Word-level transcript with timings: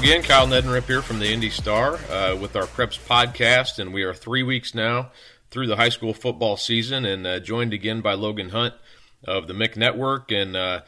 Again, 0.00 0.22
Kyle 0.22 0.46
Neddenriep 0.46 0.84
here 0.84 1.02
from 1.02 1.18
the 1.18 1.30
Indy 1.30 1.50
Star 1.50 1.96
uh, 2.10 2.34
with 2.34 2.56
our 2.56 2.62
Preps 2.64 2.98
podcast, 2.98 3.78
and 3.78 3.92
we 3.92 4.02
are 4.02 4.14
three 4.14 4.42
weeks 4.42 4.74
now 4.74 5.10
through 5.50 5.66
the 5.66 5.76
high 5.76 5.90
school 5.90 6.14
football 6.14 6.56
season, 6.56 7.04
and 7.04 7.26
uh, 7.26 7.38
joined 7.38 7.74
again 7.74 8.00
by 8.00 8.14
Logan 8.14 8.48
Hunt 8.48 8.72
of 9.24 9.46
the 9.46 9.52
Mick 9.52 9.76
Network. 9.76 10.32
And 10.32 10.56
uh, 10.56 10.80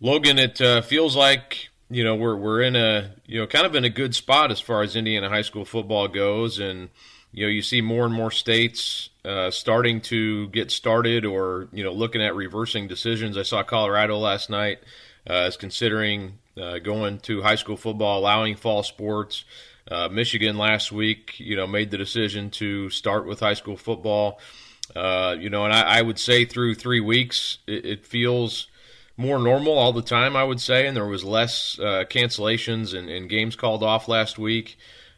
Logan, 0.00 0.38
it 0.38 0.62
uh, 0.62 0.80
feels 0.80 1.14
like 1.14 1.68
you 1.90 2.02
know 2.02 2.14
we're 2.14 2.36
we're 2.36 2.62
in 2.62 2.74
a 2.74 3.12
you 3.26 3.38
know 3.38 3.46
kind 3.46 3.66
of 3.66 3.74
in 3.74 3.84
a 3.84 3.90
good 3.90 4.14
spot 4.14 4.50
as 4.50 4.60
far 4.60 4.82
as 4.82 4.96
Indiana 4.96 5.28
high 5.28 5.42
school 5.42 5.66
football 5.66 6.08
goes, 6.08 6.58
and 6.58 6.88
you 7.32 7.44
know 7.44 7.50
you 7.50 7.60
see 7.60 7.82
more 7.82 8.06
and 8.06 8.14
more 8.14 8.30
states 8.30 9.10
uh, 9.26 9.50
starting 9.50 10.00
to 10.00 10.48
get 10.48 10.70
started, 10.70 11.26
or 11.26 11.68
you 11.70 11.84
know 11.84 11.92
looking 11.92 12.22
at 12.22 12.34
reversing 12.34 12.88
decisions. 12.88 13.36
I 13.36 13.42
saw 13.42 13.62
Colorado 13.62 14.16
last 14.16 14.48
night 14.48 14.78
uh, 15.28 15.48
is 15.48 15.58
considering 15.58 16.38
uh, 16.60 16.78
going 16.78 17.18
to 17.20 17.42
high 17.42 17.56
school 17.56 17.76
football, 17.76 18.18
allowing 18.18 18.56
fall 18.56 18.82
sports. 18.82 19.44
Uh, 19.90 20.08
Michigan 20.08 20.56
last 20.56 20.92
week, 20.92 21.38
you 21.38 21.56
know, 21.56 21.66
made 21.66 21.90
the 21.90 21.98
decision 21.98 22.50
to 22.50 22.88
start 22.88 23.26
with 23.26 23.40
high 23.40 23.54
school 23.54 23.76
football. 23.76 24.40
Uh, 24.96 25.36
you 25.38 25.50
know, 25.50 25.64
and 25.64 25.74
I, 25.74 25.98
I, 25.98 26.02
would 26.02 26.18
say 26.18 26.44
through 26.44 26.74
three 26.74 27.00
weeks, 27.00 27.58
it, 27.66 27.84
it, 27.84 28.06
feels 28.06 28.68
more 29.16 29.38
normal 29.38 29.76
all 29.76 29.92
the 29.92 30.02
time. 30.02 30.36
I 30.36 30.44
would 30.44 30.60
say, 30.60 30.86
and 30.86 30.96
there 30.96 31.06
was 31.06 31.24
less 31.24 31.78
uh, 31.78 32.04
cancellations 32.08 32.96
and, 32.96 33.08
and, 33.08 33.28
games 33.28 33.56
called 33.56 33.82
off 33.82 34.08
last 34.08 34.38
week. 34.38 34.76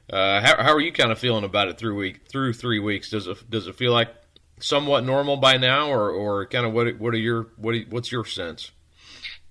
Uh, 0.09 0.41
how, 0.41 0.63
how, 0.63 0.73
are 0.73 0.81
you 0.81 0.93
kind 0.93 1.11
of 1.11 1.19
feeling 1.19 1.43
about 1.45 1.69
it 1.69 1.79
through 1.79 1.97
week 1.97 2.27
through 2.29 2.53
three 2.53 2.79
weeks? 2.79 3.11
Does 3.11 3.27
it 3.27 3.51
does 3.51 3.67
it 3.67 3.75
feel 3.75 3.93
like 3.93 4.15
somewhat 4.61 5.05
normal 5.05 5.37
by 5.37 5.57
now, 5.57 5.91
or, 5.91 6.11
or 6.11 6.47
kind 6.47 6.65
of 6.65 6.73
what 6.73 6.99
what 6.99 7.13
are 7.13 7.19
your 7.19 7.49
what 7.57 7.75
what's 7.91 8.13
your 8.13 8.25
sense? 8.25 8.71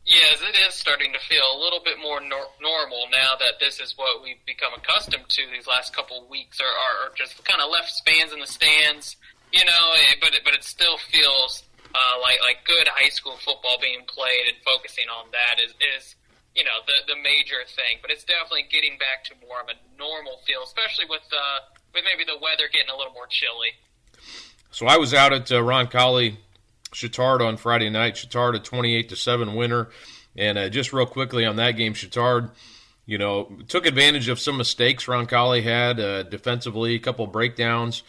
Yes, 0.05 0.37
it 0.37 0.53
is 0.69 0.77
starting 0.77 1.13
to 1.13 1.19
feel 1.19 1.41
a 1.41 1.57
little 1.57 1.81
bit 1.81 1.97
more 1.97 2.21
nor- 2.21 2.53
normal 2.61 3.09
now 3.09 3.33
that 3.41 3.57
this 3.59 3.81
is 3.81 3.97
what 3.97 4.21
we've 4.21 4.43
become 4.45 4.69
accustomed 4.77 5.25
to 5.29 5.41
these 5.49 5.65
last 5.65 5.95
couple 5.95 6.21
of 6.21 6.29
weeks, 6.29 6.61
or 6.61 6.69
are, 6.69 7.09
just 7.17 7.43
kind 7.43 7.57
of 7.57 7.73
left 7.73 7.89
fans 8.05 8.31
in 8.31 8.39
the 8.39 8.45
stands, 8.45 9.17
you 9.51 9.65
know. 9.65 9.85
Eh, 9.97 10.13
but 10.21 10.37
it, 10.37 10.45
but 10.45 10.53
it 10.53 10.63
still 10.63 11.01
feels 11.09 11.65
uh, 11.89 12.21
like 12.21 12.37
like 12.45 12.61
good 12.69 12.87
high 12.87 13.09
school 13.09 13.33
football 13.41 13.81
being 13.81 14.05
played 14.05 14.45
and 14.45 14.61
focusing 14.61 15.09
on 15.09 15.25
that 15.33 15.57
is 15.57 15.73
is 15.81 16.13
you 16.53 16.63
know 16.63 16.85
the 16.85 17.09
the 17.09 17.17
major 17.17 17.65
thing. 17.65 17.97
But 18.05 18.13
it's 18.13 18.23
definitely 18.29 18.69
getting 18.69 19.01
back 19.01 19.25
to 19.25 19.33
more 19.41 19.57
of 19.57 19.73
a 19.73 19.77
normal 19.97 20.37
feel, 20.45 20.61
especially 20.61 21.09
with 21.09 21.25
uh, 21.33 21.65
with 21.97 22.05
maybe 22.05 22.29
the 22.29 22.37
weather 22.37 22.69
getting 22.69 22.93
a 22.93 22.97
little 22.97 23.13
more 23.17 23.25
chilly. 23.25 23.73
So 24.69 24.85
I 24.85 25.01
was 25.01 25.17
out 25.17 25.33
at 25.33 25.49
uh, 25.49 25.65
Roncalli 25.65 26.37
Chatard 26.95 27.41
on 27.41 27.57
Friday 27.57 27.89
night. 27.89 28.15
Chatard 28.15 28.55
a 28.55 28.59
28 28.59 29.09
to 29.09 29.15
7 29.15 29.53
winner. 29.53 29.89
And 30.35 30.57
uh, 30.57 30.69
just 30.69 30.93
real 30.93 31.05
quickly 31.05 31.45
on 31.45 31.57
that 31.57 31.71
game, 31.71 31.93
Chatard, 31.93 32.51
you 33.05 33.17
know, 33.17 33.57
took 33.67 33.85
advantage 33.85 34.29
of 34.29 34.39
some 34.39 34.57
mistakes 34.57 35.05
Roncalli 35.05 35.63
had 35.63 35.99
uh, 35.99 36.23
defensively, 36.23 36.95
a 36.95 36.99
couple 36.99 37.27
breakdowns. 37.27 38.03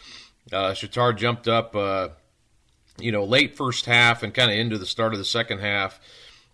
Uh, 0.51 0.73
Chatard 0.73 1.17
jumped 1.17 1.47
up, 1.47 1.75
uh, 1.75 2.09
you 2.99 3.11
know, 3.11 3.23
late 3.23 3.55
first 3.55 3.85
half 3.85 4.23
and 4.23 4.33
kind 4.33 4.51
of 4.51 4.57
into 4.57 4.77
the 4.77 4.85
start 4.85 5.13
of 5.13 5.19
the 5.19 5.25
second 5.25 5.59
half 5.59 5.99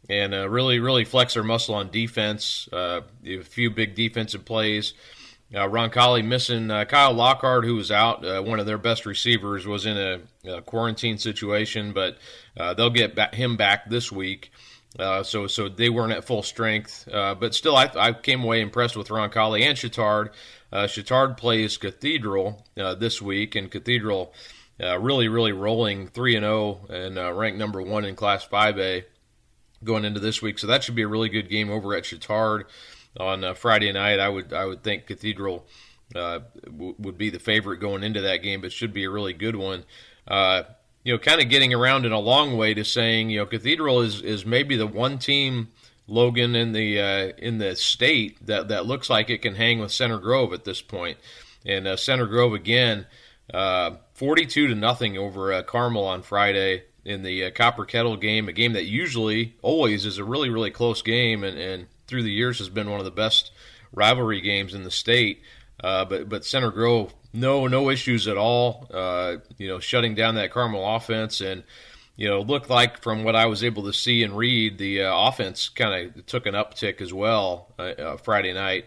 and 0.10 0.34
uh, 0.34 0.50
really, 0.50 0.80
really 0.80 1.06
flex 1.06 1.36
their 1.36 1.44
muscle 1.44 1.76
on 1.76 1.90
defense. 1.90 2.68
Uh, 2.72 3.02
a 3.26 3.42
few 3.42 3.70
big 3.70 3.96
defensive 3.96 4.46
plays. 4.46 4.94
Uh, 5.54 5.68
Roncalli 5.68 6.26
missing 6.26 6.72
uh, 6.72 6.86
Kyle 6.86 7.14
Lockhart, 7.14 7.64
who 7.64 7.76
was 7.76 7.92
out. 7.92 8.26
Uh, 8.26 8.42
one 8.42 8.60
of 8.60 8.66
their 8.66 8.80
best 8.80 9.06
receivers 9.06 9.68
was 9.68 9.86
in 9.86 9.98
a, 9.98 10.20
a 10.50 10.62
quarantine 10.64 11.20
situation, 11.20 11.94
but 11.94 12.18
uh, 12.58 12.74
they'll 12.74 12.90
get 12.90 13.36
him 13.36 13.56
back 13.56 13.88
this 13.90 14.12
week. 14.12 14.52
Uh, 14.98 15.22
so, 15.22 15.46
so 15.48 15.70
they 15.70 15.90
weren't 15.90 16.14
at 16.14 16.24
full 16.24 16.44
strength, 16.44 17.08
uh, 17.12 17.34
but 17.34 17.56
still, 17.56 17.76
I, 17.76 17.90
I 17.96 18.14
came 18.14 18.44
away 18.44 18.62
impressed 18.62 18.96
with 18.96 19.10
Ron 19.10 19.30
Roncalli 19.30 19.62
and 19.64 19.78
Chatard. 19.78 20.30
Uh, 20.72 20.88
Chatard 20.88 21.38
plays 21.38 21.78
Cathedral 21.78 22.64
this 22.76 23.22
week, 23.22 23.56
and 23.56 23.70
Cathedral 23.70 24.34
really, 24.80 25.28
really 25.28 25.52
rolling 25.52 26.08
three 26.08 26.36
and 26.36 26.44
zero 26.44 26.80
oh 26.90 26.94
and 26.94 27.38
ranked 27.38 27.58
number 27.58 27.82
one 27.82 28.06
in 28.06 28.16
Class 28.16 28.44
Five 28.44 28.78
A 28.80 29.06
going 29.84 30.06
into 30.06 30.20
this 30.20 30.42
week. 30.42 30.60
So 30.60 30.68
that 30.68 30.84
should 30.84 30.96
be 30.96 31.04
a 31.04 31.08
really 31.08 31.30
good 31.30 31.50
game 31.50 31.70
over 31.72 31.96
at 31.96 32.04
Chatard 32.04 32.66
on 33.20 33.44
uh, 33.44 33.54
Friday 33.54 33.92
night. 33.92 34.20
I 34.20 34.30
would 34.30 34.54
I 34.54 34.66
would 34.66 34.84
think 34.84 35.08
Cathedral 35.08 35.66
uh, 36.16 36.40
w- 36.66 36.96
would 37.00 37.18
be 37.18 37.30
the 37.30 37.40
favorite 37.40 37.78
going 37.78 38.04
into 38.04 38.22
that 38.22 38.38
game, 38.38 38.62
but 38.62 38.72
should 38.72 38.94
be 38.94 39.04
a 39.04 39.10
really 39.10 39.34
good 39.34 39.56
one. 39.56 39.84
Uh, 40.28 40.64
you 41.04 41.14
know, 41.14 41.20
kind 41.20 41.42
of 41.42 41.50
getting 41.50 41.74
around 41.74 42.06
in 42.06 42.12
a 42.12 42.20
long 42.20 42.58
way 42.58 42.74
to 42.74 42.84
saying, 42.84 43.30
you 43.30 43.40
know, 43.40 43.46
Cathedral 43.46 44.02
is 44.02 44.22
is 44.22 44.46
maybe 44.46 44.76
the 44.76 44.88
one 44.88 45.20
team. 45.20 45.70
Logan 46.06 46.54
in 46.54 46.74
the 46.74 47.00
uh, 47.00 47.32
in 47.38 47.60
the 47.60 47.78
state 47.78 48.46
that, 48.46 48.68
that 48.68 48.86
looks 48.86 49.10
like 49.10 49.30
it 49.30 49.42
can 49.42 49.56
hang 49.56 49.80
with 49.80 49.90
Center 49.90 50.20
Grove 50.20 50.52
at 50.52 50.66
this 50.66 50.82
point, 50.82 51.18
and 51.66 51.88
uh, 51.88 51.96
Center 51.96 52.26
Grove 52.28 52.54
again, 52.54 53.06
uh, 53.54 53.92
forty-two 54.14 54.68
to 54.68 54.76
nothing 54.76 55.18
over 55.18 55.64
Carmel 55.64 56.04
on 56.06 56.22
Friday 56.22 56.84
in 57.06 57.24
the 57.24 57.50
Copper 57.52 57.86
Kettle 57.86 58.18
game, 58.18 58.50
a 58.50 58.52
game 58.52 58.74
that 58.74 58.84
usually 58.84 59.56
always 59.62 60.06
is 60.06 60.18
a 60.18 60.26
really 60.26 60.50
really 60.50 60.72
close 60.72 61.02
game, 61.02 61.42
and, 61.42 61.58
and 61.58 61.88
through 62.08 62.24
the 62.24 62.32
years 62.32 62.60
has 62.60 62.70
been 62.70 62.90
one 62.90 63.00
of 63.00 63.06
the 63.06 63.12
best 63.12 63.52
rivalry 63.94 64.42
games 64.42 64.74
in 64.74 64.84
the 64.84 64.92
state. 64.92 65.42
Uh, 65.84 66.06
but 66.06 66.30
but 66.30 66.46
Center 66.46 66.72
Grove, 66.72 67.14
no 67.34 67.68
no 67.68 67.90
issues 67.90 68.28
at 68.28 68.38
all. 68.38 68.88
Uh, 68.94 69.38
you 69.58 69.68
know, 69.68 69.80
shutting 69.80 70.16
down 70.16 70.36
that 70.36 70.52
Carmel 70.52 70.96
offense 70.96 71.42
and 71.42 71.64
you 72.16 72.30
know 72.30 72.42
looked 72.42 72.70
like 72.70 73.02
from 73.02 73.24
what 73.24 73.36
I 73.36 73.48
was 73.48 73.64
able 73.64 73.84
to 73.84 73.94
see 73.94 74.24
and 74.24 74.38
read, 74.38 74.78
the 74.78 75.04
uh, 75.04 75.28
offense 75.28 75.70
kind 75.70 76.16
of 76.16 76.26
took 76.26 76.46
an 76.46 76.54
uptick 76.54 77.02
as 77.02 77.14
well 77.14 77.74
uh, 77.80 77.82
uh, 77.82 78.18
Friday 78.18 78.54
night 78.54 78.86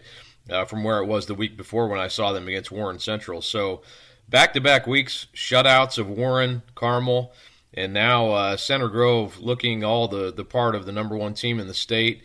uh, 0.49 0.65
from 0.65 0.83
where 0.83 0.99
it 0.99 1.05
was 1.05 1.25
the 1.25 1.35
week 1.35 1.57
before 1.57 1.87
when 1.87 1.99
I 1.99 2.07
saw 2.07 2.31
them 2.31 2.47
against 2.47 2.71
Warren 2.71 2.99
Central. 2.99 3.41
So 3.41 3.81
back 4.29 4.53
to 4.53 4.61
back 4.61 4.87
weeks, 4.87 5.27
shutouts 5.35 5.97
of 5.97 6.09
Warren, 6.09 6.63
Carmel. 6.75 7.33
And 7.73 7.93
now 7.93 8.55
Center 8.55 8.87
Grove 8.87 9.37
looking 9.37 9.83
all 9.83 10.07
the, 10.07 10.33
the 10.33 10.45
part 10.45 10.73
of 10.73 10.87
the 10.87 10.91
number 10.91 11.15
one 11.15 11.35
team 11.35 11.59
in 11.59 11.67
the 11.67 11.75
state. 11.75 12.23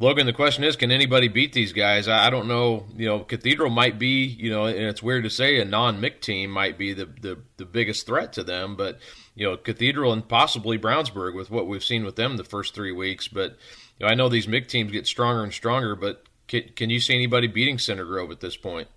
Logan, 0.00 0.24
the 0.24 0.32
question 0.32 0.64
is, 0.64 0.76
can 0.76 0.90
anybody 0.90 1.28
beat 1.28 1.52
these 1.52 1.74
guys? 1.74 2.08
I, 2.08 2.26
I 2.26 2.30
don't 2.30 2.48
know. 2.48 2.86
You 2.96 3.06
know, 3.06 3.20
Cathedral 3.20 3.68
might 3.68 3.98
be, 3.98 4.24
you 4.24 4.50
know, 4.50 4.64
and 4.64 4.86
it's 4.86 5.02
weird 5.02 5.24
to 5.24 5.30
say 5.30 5.60
a 5.60 5.64
non-Mick 5.66 6.20
team 6.22 6.50
might 6.50 6.78
be 6.78 6.94
the, 6.94 7.04
the, 7.04 7.38
the 7.58 7.66
biggest 7.66 8.06
threat 8.06 8.32
to 8.32 8.42
them, 8.42 8.76
but 8.76 8.98
you 9.34 9.46
know, 9.46 9.58
Cathedral 9.58 10.14
and 10.14 10.26
possibly 10.26 10.78
Brownsburg 10.78 11.34
with 11.34 11.50
what 11.50 11.66
we've 11.66 11.84
seen 11.84 12.04
with 12.04 12.16
them 12.16 12.38
the 12.38 12.44
first 12.44 12.74
three 12.74 12.92
weeks. 12.92 13.28
But 13.28 13.58
you 13.98 14.06
know, 14.06 14.08
I 14.08 14.14
know 14.14 14.30
these 14.30 14.46
Mick 14.46 14.68
teams 14.68 14.90
get 14.90 15.06
stronger 15.06 15.44
and 15.44 15.52
stronger, 15.52 15.94
but 15.94 16.24
can, 16.48 16.62
can 16.74 16.88
you 16.88 16.98
see 16.98 17.14
anybody 17.14 17.46
beating 17.46 17.78
Center 17.78 18.06
Grove 18.06 18.30
at 18.30 18.40
this 18.40 18.56
point? 18.56 18.88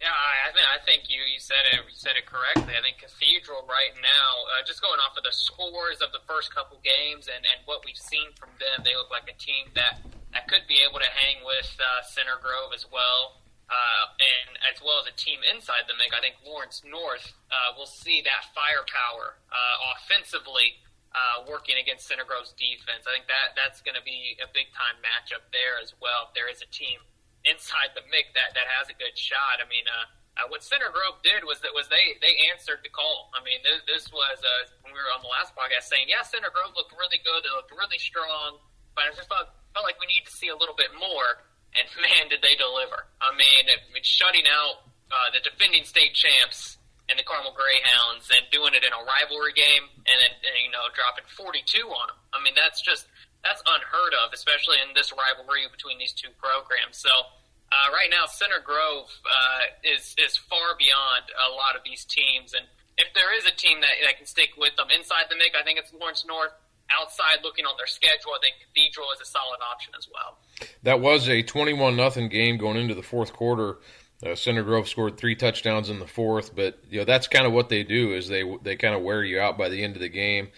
Yeah, 0.00 0.08
I, 0.08 0.52
think 0.52 0.64
I 0.64 0.80
think 0.84 1.12
you, 1.12 1.20
you 1.28 1.36
said 1.36 1.60
it 1.72 1.80
you 1.84 1.92
said 1.92 2.16
it 2.16 2.24
correctly. 2.24 2.72
I 2.72 2.80
think 2.80 3.04
Cathedral 3.04 3.68
right 3.68 3.92
now, 4.00 4.28
uh, 4.56 4.64
just 4.64 4.80
going 4.80 4.96
off 4.96 5.12
of 5.12 5.24
the 5.24 5.32
scores 5.32 6.00
of 6.00 6.08
the 6.12 6.24
first 6.24 6.54
couple 6.54 6.80
games 6.80 7.28
and, 7.28 7.44
and 7.44 7.60
what 7.68 7.84
we've 7.84 8.00
seen 8.00 8.32
from 8.32 8.48
them, 8.56 8.80
they 8.80 8.96
look 8.96 9.12
like 9.12 9.28
a 9.28 9.36
team 9.36 9.68
that, 9.76 10.00
that 10.32 10.46
could 10.46 10.66
be 10.70 10.82
able 10.86 11.02
to 11.02 11.10
hang 11.10 11.42
with 11.42 11.70
uh, 11.78 12.02
Center 12.06 12.38
Grove 12.38 12.70
as 12.74 12.86
well, 12.86 13.42
uh, 13.66 14.04
and 14.18 14.58
as 14.70 14.78
well 14.82 15.02
as 15.02 15.06
a 15.10 15.16
team 15.18 15.42
inside 15.46 15.86
the 15.90 15.96
MIC. 15.98 16.10
I 16.14 16.22
think 16.22 16.38
Lawrence 16.46 16.82
North 16.86 17.34
uh, 17.50 17.74
will 17.74 17.90
see 17.90 18.22
that 18.22 18.50
firepower 18.54 19.38
uh, 19.50 19.94
offensively. 19.96 20.78
Uh, 21.10 21.42
working 21.50 21.74
against 21.74 22.06
Center 22.06 22.22
Grove's 22.22 22.54
defense, 22.54 23.02
I 23.02 23.10
think 23.10 23.26
that 23.26 23.58
that's 23.58 23.82
going 23.82 23.98
to 23.98 24.06
be 24.06 24.38
a 24.38 24.46
big 24.54 24.70
time 24.70 24.94
matchup 25.02 25.42
there 25.50 25.74
as 25.82 25.90
well. 25.98 26.30
If 26.30 26.38
there 26.38 26.46
is 26.46 26.62
a 26.62 26.70
team 26.70 27.02
inside 27.44 27.96
the 27.96 28.04
MIC 28.08 28.36
that 28.36 28.52
that 28.52 28.68
has 28.78 28.92
a 28.92 28.96
good 28.96 29.16
shot. 29.16 29.60
I 29.60 29.66
mean, 29.68 29.86
uh, 29.88 30.06
uh, 30.40 30.46
what 30.48 30.62
Center 30.62 30.92
Grove 30.92 31.20
did 31.24 31.44
was 31.44 31.60
that 31.64 31.72
was 31.72 31.88
they 31.88 32.16
they 32.20 32.48
answered 32.52 32.84
the 32.84 32.92
call. 32.92 33.32
I 33.32 33.40
mean, 33.44 33.60
this, 33.64 33.80
this 33.88 34.04
was 34.12 34.38
uh, 34.40 34.62
when 34.84 34.92
we 34.92 35.00
were 35.00 35.12
on 35.12 35.24
the 35.24 35.32
last 35.32 35.56
podcast 35.56 35.88
saying, 35.88 36.08
yeah, 36.08 36.24
Center 36.24 36.52
Grove 36.52 36.76
looked 36.76 36.92
really 36.96 37.20
good. 37.24 37.44
They 37.44 37.52
looked 37.52 37.72
really 37.72 38.00
strong, 38.00 38.60
but 38.92 39.08
I 39.08 39.16
just 39.16 39.28
felt 39.28 39.52
felt 39.72 39.86
like 39.86 39.98
we 40.00 40.10
need 40.10 40.26
to 40.26 40.34
see 40.34 40.48
a 40.48 40.56
little 40.56 40.76
bit 40.76 40.90
more. 40.98 41.44
And 41.76 41.86
man, 42.04 42.28
did 42.30 42.42
they 42.42 42.54
deliver! 42.58 43.06
I 43.22 43.30
mean, 43.34 43.64
it, 43.68 43.80
it 43.94 44.04
shutting 44.06 44.46
out 44.50 44.86
uh, 45.10 45.28
the 45.34 45.40
defending 45.42 45.84
state 45.84 46.14
champs 46.14 46.78
and 47.10 47.18
the 47.18 47.26
Carmel 47.26 47.50
Greyhounds 47.50 48.30
and 48.30 48.46
doing 48.54 48.70
it 48.78 48.86
in 48.86 48.94
a 48.94 49.02
rivalry 49.02 49.50
game 49.50 49.90
and 50.06 50.16
then 50.22 50.32
you 50.62 50.70
know 50.70 50.86
dropping 50.94 51.26
42 51.34 51.82
on 51.90 52.06
them. 52.14 52.18
I 52.30 52.38
mean, 52.38 52.54
that's 52.54 52.78
just 52.78 53.10
that's 53.42 53.62
unheard 53.66 54.14
of, 54.22 54.30
especially 54.32 54.78
in 54.84 54.94
this 54.94 55.10
rivalry 55.10 55.66
between 55.66 55.98
these 55.98 56.14
two 56.14 56.30
programs. 56.38 57.02
So 57.02 57.10
uh, 57.10 57.88
right 57.94 58.10
now, 58.10 58.26
Center 58.26 58.62
Grove 58.62 59.10
uh, 59.26 59.62
is 59.82 60.14
is 60.18 60.38
far 60.38 60.78
beyond 60.78 61.30
a 61.34 61.50
lot 61.54 61.74
of 61.74 61.82
these 61.82 62.06
teams, 62.06 62.54
and 62.54 62.66
if 62.98 63.08
there 63.14 63.32
is 63.34 63.46
a 63.46 63.54
team 63.54 63.80
that, 63.80 63.96
that 64.04 64.18
can 64.18 64.26
stick 64.26 64.54
with 64.58 64.76
them 64.76 64.92
inside 64.92 65.30
the 65.30 65.36
MIC, 65.36 65.56
I 65.56 65.62
think 65.62 65.78
it's 65.78 65.92
Lawrence 65.94 66.24
North. 66.26 66.52
Outside, 66.98 67.38
looking 67.42 67.64
on 67.66 67.74
their 67.78 67.86
schedule, 67.86 68.32
I 68.36 68.40
think 68.42 68.56
Cathedral 68.66 69.06
is 69.14 69.20
a 69.20 69.24
solid 69.26 69.58
option 69.72 69.92
as 69.98 70.08
well. 70.12 70.38
That 70.82 71.00
was 71.00 71.28
a 71.28 71.42
twenty-one 71.42 71.96
nothing 71.96 72.28
game 72.28 72.56
going 72.56 72.76
into 72.76 72.94
the 72.94 73.02
fourth 73.02 73.32
quarter. 73.32 73.78
Uh, 74.24 74.34
Center 74.34 74.62
Grove 74.62 74.86
scored 74.88 75.16
three 75.16 75.34
touchdowns 75.34 75.88
in 75.88 75.98
the 75.98 76.06
fourth, 76.06 76.54
but 76.54 76.78
you 76.90 76.98
know 76.98 77.04
that's 77.04 77.26
kind 77.28 77.46
of 77.46 77.52
what 77.52 77.68
they 77.68 77.82
do 77.82 78.12
is 78.14 78.28
they 78.28 78.42
they 78.62 78.76
kind 78.76 78.94
of 78.94 79.02
wear 79.02 79.22
you 79.24 79.40
out 79.40 79.56
by 79.56 79.68
the 79.68 79.82
end 79.82 79.94
of 79.96 80.02
the 80.02 80.08
game. 80.08 80.48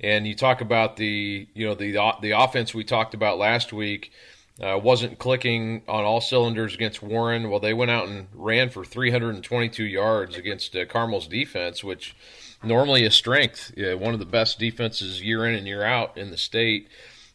And 0.00 0.26
you 0.26 0.34
talk 0.36 0.60
about 0.60 0.96
the 0.96 1.48
you 1.54 1.66
know 1.66 1.74
the 1.74 1.92
the 2.22 2.30
offense 2.32 2.74
we 2.74 2.84
talked 2.84 3.14
about 3.14 3.38
last 3.38 3.72
week. 3.72 4.12
uh, 4.62 4.78
wasn't 4.82 5.18
clicking 5.18 5.82
on 5.88 6.04
all 6.04 6.20
cylinders 6.20 6.74
against 6.74 7.02
Warren. 7.02 7.48
Well, 7.50 7.60
they 7.60 7.74
went 7.74 7.90
out 7.90 8.08
and 8.08 8.26
ran 8.34 8.70
for 8.70 8.84
322 8.84 9.84
yards 9.84 10.36
against 10.36 10.74
uh, 10.76 10.84
Carmel's 10.84 11.28
defense, 11.28 11.82
which 11.84 12.16
normally 12.62 13.04
a 13.04 13.10
strength. 13.10 13.72
one 13.76 14.14
of 14.14 14.20
the 14.20 14.26
best 14.26 14.58
defenses 14.58 15.22
year 15.22 15.46
in 15.46 15.54
and 15.54 15.66
year 15.66 15.84
out 15.84 16.16
in 16.16 16.30
the 16.30 16.36
state. 16.36 16.88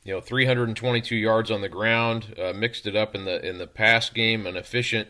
You 0.04 0.14
know, 0.14 0.22
322 0.22 1.16
yards 1.16 1.50
on 1.50 1.62
the 1.62 1.70
ground, 1.70 2.36
uh, 2.38 2.52
mixed 2.52 2.86
it 2.86 2.96
up 2.96 3.16
in 3.16 3.24
the 3.24 3.46
in 3.48 3.58
the 3.58 3.68
pass 3.68 4.10
game, 4.10 4.46
an 4.46 4.58
efficient 4.58 5.08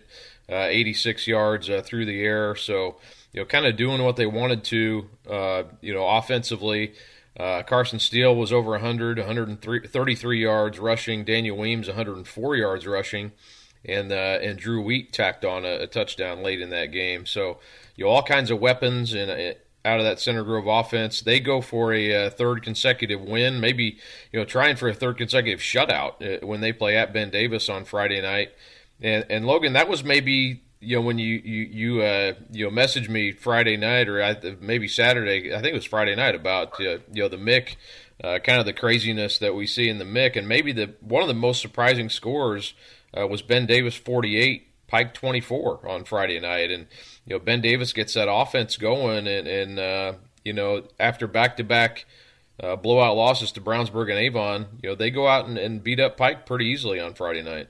uh, 0.49 0.67
86 0.69 1.27
yards 1.27 1.69
uh, 1.69 1.81
through 1.83 2.05
the 2.05 2.21
air. 2.21 2.55
So, 2.55 2.97
you 3.31 3.41
know, 3.41 3.45
kind 3.45 3.65
of 3.65 3.75
doing 3.75 4.03
what 4.03 4.17
they 4.17 4.25
wanted 4.25 4.63
to, 4.65 5.09
uh, 5.29 5.63
you 5.81 5.93
know, 5.93 6.07
offensively. 6.07 6.93
Uh, 7.39 7.63
Carson 7.63 7.97
Steele 7.97 8.35
was 8.35 8.53
over 8.53 8.71
100, 8.71 9.17
133 9.17 10.41
yards 10.41 10.77
rushing. 10.77 11.23
Daniel 11.23 11.57
Weems 11.57 11.87
104 11.87 12.55
yards 12.55 12.85
rushing, 12.85 13.31
and 13.83 14.11
uh, 14.11 14.39
and 14.41 14.59
Drew 14.59 14.81
Wheat 14.81 15.11
tacked 15.11 15.43
on 15.43 15.65
a, 15.65 15.79
a, 15.79 15.87
touchdown 15.87 16.43
late 16.43 16.61
in 16.61 16.69
that 16.69 16.91
game. 16.91 17.25
So 17.25 17.57
you 17.95 18.05
know 18.05 18.11
all 18.11 18.21
kinds 18.21 18.51
of 18.51 18.59
weapons 18.59 19.13
and 19.13 19.31
uh, 19.31 19.57
out 19.85 19.99
of 19.99 20.05
that 20.05 20.19
Center 20.19 20.43
Grove 20.43 20.67
offense. 20.67 21.21
They 21.21 21.39
go 21.39 21.61
for 21.61 21.93
a, 21.93 22.27
uh, 22.27 22.29
third 22.29 22.63
consecutive 22.63 23.21
win, 23.21 23.59
maybe 23.59 23.97
you 24.31 24.39
know 24.39 24.45
trying 24.45 24.75
for 24.75 24.87
a 24.87 24.93
third 24.93 25.17
consecutive 25.17 25.59
shutout 25.59 26.21
uh, 26.43 26.45
when 26.45 26.61
they 26.61 26.71
play 26.71 26.97
at 26.97 27.13
Ben 27.13 27.29
Davis 27.29 27.69
on 27.69 27.85
Friday 27.85 28.21
night. 28.21 28.53
And 29.01 29.25
and 29.29 29.45
Logan, 29.45 29.73
that 29.73 29.89
was 29.89 30.03
maybe 30.03 30.61
you 30.79 30.95
know 30.95 31.01
when 31.01 31.17
you 31.17 31.41
you 31.43 31.63
you 31.63 32.01
uh, 32.01 32.33
you 32.51 32.65
know 32.65 32.71
messaged 32.71 33.09
me 33.09 33.31
Friday 33.31 33.77
night 33.77 34.07
or 34.07 34.57
maybe 34.61 34.87
Saturday, 34.87 35.53
I 35.53 35.61
think 35.61 35.73
it 35.73 35.75
was 35.75 35.85
Friday 35.85 36.15
night 36.15 36.35
about 36.35 36.79
uh, 36.79 36.99
you 37.11 37.23
know 37.23 37.27
the 37.27 37.37
Mick, 37.37 37.75
uh, 38.23 38.39
kind 38.39 38.59
of 38.59 38.65
the 38.65 38.73
craziness 38.73 39.37
that 39.39 39.55
we 39.55 39.67
see 39.67 39.89
in 39.89 39.97
the 39.97 40.05
Mick, 40.05 40.35
and 40.35 40.47
maybe 40.47 40.71
the 40.71 40.93
one 41.01 41.21
of 41.21 41.27
the 41.27 41.33
most 41.33 41.61
surprising 41.61 42.09
scores 42.09 42.73
uh, 43.17 43.27
was 43.27 43.41
Ben 43.41 43.65
Davis 43.65 43.95
forty 43.95 44.37
eight, 44.37 44.67
Pike 44.87 45.13
twenty 45.13 45.41
four 45.41 45.87
on 45.87 46.03
Friday 46.03 46.39
night, 46.39 46.71
and 46.71 46.87
you 47.25 47.35
know 47.35 47.39
Ben 47.39 47.61
Davis 47.61 47.93
gets 47.93 48.13
that 48.13 48.31
offense 48.31 48.77
going, 48.77 49.27
and 49.27 49.47
and 49.47 49.79
uh, 49.79 50.13
you 50.43 50.53
know 50.53 50.83
after 50.99 51.27
back 51.27 51.57
to 51.57 51.63
back. 51.63 52.05
blowout 52.59 53.15
losses 53.17 53.51
to 53.53 53.61
Brownsburg 53.61 54.09
and 54.09 54.19
Avon, 54.19 54.67
you 54.81 54.89
know 54.89 54.95
they 54.95 55.11
go 55.11 55.27
out 55.27 55.47
and, 55.47 55.57
and 55.57 55.83
beat 55.83 55.99
up 55.99 56.17
Pike 56.17 56.45
pretty 56.45 56.65
easily 56.65 56.99
on 56.99 57.13
Friday 57.13 57.41
night. 57.41 57.67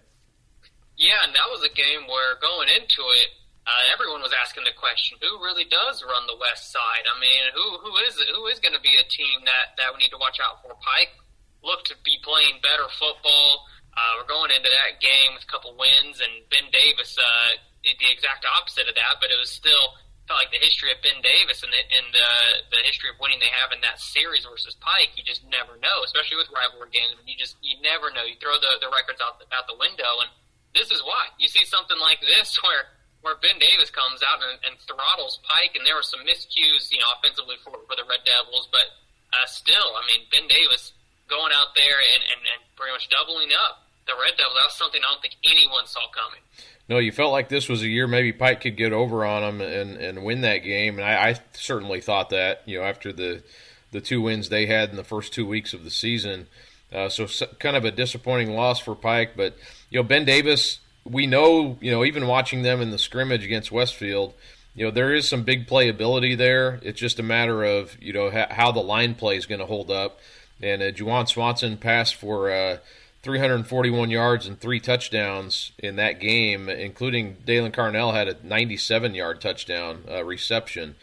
Yeah, 0.98 1.26
and 1.26 1.34
that 1.34 1.50
was 1.50 1.66
a 1.66 1.74
game 1.74 2.06
where 2.06 2.38
going 2.38 2.70
into 2.70 3.02
it, 3.18 3.30
uh, 3.66 3.84
everyone 3.90 4.22
was 4.22 4.36
asking 4.36 4.68
the 4.68 4.76
question: 4.76 5.18
Who 5.24 5.42
really 5.42 5.66
does 5.66 6.04
run 6.04 6.28
the 6.28 6.38
West 6.38 6.70
Side? 6.72 7.06
I 7.10 7.16
mean, 7.18 7.44
who 7.56 7.66
who 7.80 7.92
is? 8.06 8.20
Who 8.36 8.46
is 8.48 8.60
going 8.60 8.76
to 8.76 8.84
be 8.84 8.94
a 9.00 9.06
team 9.08 9.42
that 9.48 9.74
that 9.80 9.90
we 9.96 10.04
need 10.04 10.14
to 10.14 10.22
watch 10.22 10.38
out 10.44 10.62
for? 10.62 10.76
Pike 10.84 11.16
looked 11.64 11.88
to 11.90 11.98
be 12.04 12.20
playing 12.22 12.62
better 12.62 12.86
football. 13.00 13.66
Uh, 13.96 14.20
we're 14.20 14.30
going 14.30 14.52
into 14.52 14.68
that 14.68 15.00
game 15.00 15.34
with 15.34 15.48
a 15.48 15.50
couple 15.50 15.74
wins, 15.80 16.20
and 16.20 16.46
Ben 16.52 16.68
Davis 16.70 17.18
uh, 17.18 17.58
the 17.84 18.10
exact 18.10 18.48
opposite 18.48 18.88
of 18.88 18.96
that, 18.96 19.20
but 19.20 19.30
it 19.30 19.38
was 19.38 19.52
still 19.52 20.00
felt 20.28 20.40
like 20.40 20.56
the 20.56 20.64
history 20.64 20.88
of 20.88 21.04
Ben 21.04 21.20
Davis 21.20 21.68
and 21.68 21.72
the, 21.72 21.82
and 21.84 22.08
the, 22.16 22.30
the 22.72 22.82
history 22.88 23.12
of 23.12 23.20
winning 23.20 23.44
they 23.44 23.52
have 23.52 23.76
in 23.76 23.84
that 23.84 24.00
series 24.00 24.48
versus 24.48 24.72
Pike. 24.80 25.12
You 25.20 25.24
just 25.28 25.44
never 25.52 25.76
know, 25.84 26.04
especially 26.08 26.40
with 26.40 26.48
rivalry 26.56 26.96
games. 26.96 27.20
You 27.28 27.36
just 27.36 27.60
you 27.60 27.76
never 27.84 28.08
know. 28.16 28.24
You 28.24 28.40
throw 28.40 28.56
the, 28.56 28.80
the 28.80 28.88
records 28.88 29.20
out 29.20 29.44
the, 29.44 29.46
out 29.52 29.68
the 29.68 29.76
window, 29.76 30.24
and 30.24 30.32
this 30.72 30.96
is 30.96 31.04
why 31.04 31.28
you 31.36 31.52
see 31.52 31.68
something 31.68 32.00
like 32.00 32.24
this 32.24 32.56
where 32.64 32.88
where 33.24 33.40
Ben 33.40 33.56
Davis 33.56 33.88
comes 33.88 34.20
out 34.20 34.44
and, 34.44 34.60
and 34.68 34.76
throttles 34.84 35.40
Pike, 35.48 35.80
and 35.80 35.88
there 35.88 35.96
were 35.96 36.04
some 36.04 36.28
miscues, 36.28 36.92
you 36.92 37.00
know, 37.00 37.08
offensively 37.16 37.56
for, 37.64 37.72
for 37.88 37.96
the 37.96 38.04
Red 38.04 38.20
Devils, 38.28 38.68
but 38.68 38.84
uh, 39.32 39.48
still, 39.48 39.96
I 39.96 40.04
mean, 40.12 40.28
Ben 40.28 40.44
Davis 40.52 40.92
going 41.32 41.56
out 41.56 41.72
there 41.72 42.04
and, 42.04 42.22
and, 42.36 42.42
and 42.44 42.62
pretty 42.76 42.92
much 42.92 43.08
doubling 43.08 43.56
up 43.56 43.88
the 44.06 44.16
Red 44.20 44.36
Devils. 44.36 44.60
That 44.60 44.68
was 44.68 44.76
something 44.76 45.00
I 45.00 45.08
don't 45.08 45.24
think 45.24 45.40
anyone 45.48 45.88
saw 45.88 46.04
coming. 46.12 46.44
No, 46.90 46.98
you 46.98 47.12
felt 47.12 47.32
like 47.32 47.50
this 47.50 47.70
was 47.70 47.82
a 47.82 47.88
year 47.88 48.08
maybe 48.08 48.34
Pike 48.34 48.62
could 48.62 48.76
get 48.76 48.92
over 48.92 49.26
on 49.26 49.42
them 49.42 49.62
and, 49.62 49.96
and 49.98 50.24
win 50.24 50.42
that 50.42 50.60
game, 50.60 51.00
and 51.00 51.08
I, 51.08 51.30
I 51.30 51.36
certainly 51.54 52.02
thought 52.02 52.30
that. 52.32 52.62
You 52.66 52.80
know, 52.80 52.86
after 52.86 53.14
the 53.14 53.44
the 53.92 54.02
two 54.02 54.22
wins 54.22 54.50
they 54.50 54.66
had 54.66 54.90
in 54.90 54.96
the 54.96 55.04
first 55.04 55.34
two 55.34 55.46
weeks 55.46 55.74
of 55.74 55.84
the 55.84 55.92
season, 55.92 56.48
uh, 56.92 57.10
so 57.10 57.28
kind 57.60 57.78
of 57.78 57.86
a 57.86 57.92
disappointing 57.92 58.52
loss 58.52 58.80
for 58.80 58.96
Pike, 58.96 59.32
but 59.38 59.56
you 59.90 60.00
know, 60.00 60.04
Ben 60.04 60.26
Davis, 60.26 60.80
we 61.06 61.28
know, 61.28 61.78
you 61.80 61.92
know, 61.92 62.04
even 62.04 62.28
watching 62.28 62.64
them 62.64 62.82
in 62.82 62.92
the 62.92 62.98
scrimmage 62.98 63.46
against 63.46 63.72
Westfield, 63.72 64.34
you 64.76 64.86
know, 64.86 64.92
there 64.92 65.14
is 65.14 65.28
some 65.28 65.44
big 65.44 65.68
playability 65.68 66.36
there. 66.36 66.80
It's 66.82 67.00
just 67.00 67.20
a 67.20 67.24
matter 67.24 67.64
of, 67.64 67.96
you 68.02 68.14
know, 68.14 68.32
how 68.50 68.72
the 68.72 68.82
line 68.82 69.16
play 69.16 69.38
is 69.38 69.46
going 69.46 69.60
to 69.60 69.68
hold 69.68 69.92
up. 69.92 70.20
And 70.62 70.82
uh, 70.82 70.92
Juwan 70.92 71.28
Swanson 71.28 71.78
passed 71.78 72.16
for 72.16 72.50
uh, 72.50 72.78
341 73.24 74.10
yards 74.10 74.48
and 74.48 74.60
three 74.60 74.82
touchdowns 74.82 75.72
in 75.80 75.96
that 75.96 76.20
game, 76.20 76.68
including 76.68 77.38
Dalen 77.46 77.72
Carnell 77.72 78.14
had 78.14 78.28
a 78.28 78.36
97 78.44 79.16
yard 79.16 79.40
touchdown 79.40 80.04
uh, 80.12 80.24
reception. 80.24 80.96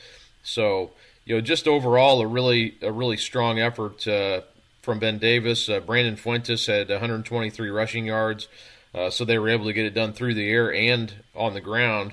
So, 0.42 0.90
you 1.24 1.34
know, 1.34 1.40
just 1.40 1.66
overall 1.66 2.20
a 2.20 2.26
really 2.26 2.76
a 2.82 2.92
really 2.92 3.16
strong 3.16 3.58
effort 3.58 4.06
uh, 4.06 4.42
from 4.82 4.98
Ben 4.98 5.18
Davis. 5.18 5.68
Uh, 5.68 5.80
Brandon 5.80 6.16
Fuentes 6.16 6.66
had 6.66 6.90
123 6.90 7.70
rushing 7.70 8.04
yards. 8.04 8.48
Uh, 8.94 9.08
so 9.08 9.24
they 9.24 9.38
were 9.38 9.48
able 9.48 9.64
to 9.64 9.72
get 9.72 9.86
it 9.86 9.94
done 9.94 10.12
through 10.12 10.34
the 10.34 10.48
air 10.48 10.72
and 10.72 11.14
on 11.34 11.54
the 11.54 11.60
ground. 11.60 12.12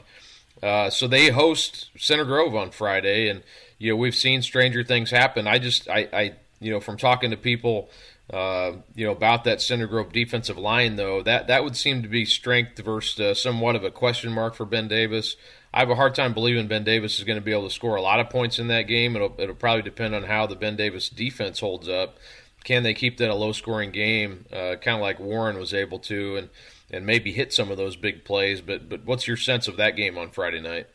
Uh, 0.62 0.89
so 0.89 1.07
they 1.07 1.30
host 1.30 1.89
Center 1.98 2.25
Grove 2.25 2.56
on 2.56 2.71
Friday, 2.71 3.30
and 3.30 3.44
you 3.77 3.92
know 3.92 3.95
we've 3.95 4.15
seen 4.15 4.42
stranger 4.42 4.83
things 4.83 5.12
happen. 5.12 5.48
I 5.48 5.59
just 5.59 5.89
I, 5.89 6.07
I 6.13 6.33
you 6.59 6.71
know 6.71 6.80
from 6.80 6.98
talking 6.98 7.31
to 7.31 7.38
people. 7.38 7.89
Uh, 8.32 8.74
you 8.94 9.06
know 9.06 9.14
about 9.14 9.46
that 9.46 9.62
Center 9.62 9.88
Grove 9.88 10.12
defensive 10.12 10.58
line, 10.58 10.98
though 10.98 11.24
that 11.24 11.48
that 11.48 11.64
would 11.64 11.78
seem 11.78 12.04
to 12.04 12.10
be 12.10 12.26
strength 12.26 12.78
versus 12.80 13.20
uh, 13.20 13.34
somewhat 13.34 13.76
of 13.76 13.84
a 13.84 13.92
question 13.92 14.34
mark 14.34 14.54
for 14.54 14.66
Ben 14.66 14.88
Davis. 14.88 15.38
I 15.74 15.80
have 15.80 15.90
a 15.90 15.96
hard 15.96 16.16
time 16.16 16.34
believing 16.34 16.68
Ben 16.68 16.84
Davis 16.84 17.20
is 17.20 17.24
going 17.24 17.38
to 17.38 17.46
be 17.46 17.52
able 17.52 17.68
to 17.70 17.74
score 17.74 17.96
a 17.96 18.02
lot 18.02 18.20
of 18.20 18.30
points 18.30 18.60
in 18.60 18.68
that 18.68 18.84
game. 18.84 19.16
It'll 19.16 19.34
it'll 19.38 19.56
probably 19.56 19.84
depend 19.84 20.14
on 20.14 20.24
how 20.24 20.46
the 20.46 20.56
Ben 20.56 20.76
Davis 20.76 21.10
defense 21.10 21.60
holds 21.60 21.88
up 21.88 22.18
can 22.68 22.84
they 22.84 22.94
keep 22.94 23.16
that 23.18 23.30
a 23.30 23.34
low 23.34 23.54
scoring 23.54 23.92
game, 23.92 24.44
uh, 24.52 24.76
kind 24.82 24.96
of 24.96 25.00
like 25.00 25.22
Warren 25.22 25.58
was 25.58 25.74
able 25.74 26.00
to, 26.00 26.36
and 26.36 26.50
and 26.92 27.06
maybe 27.06 27.32
hit 27.32 27.54
some 27.54 27.72
of 27.72 27.78
those 27.78 27.96
big 27.96 28.26
plays? 28.26 28.60
But 28.60 28.90
but 28.90 29.06
what's 29.06 29.26
your 29.26 29.38
sense 29.38 29.69
of 29.69 29.78
that 29.78 29.96
game 29.96 30.18
on 30.18 30.31
Friday 30.31 30.60
night? 30.60 30.88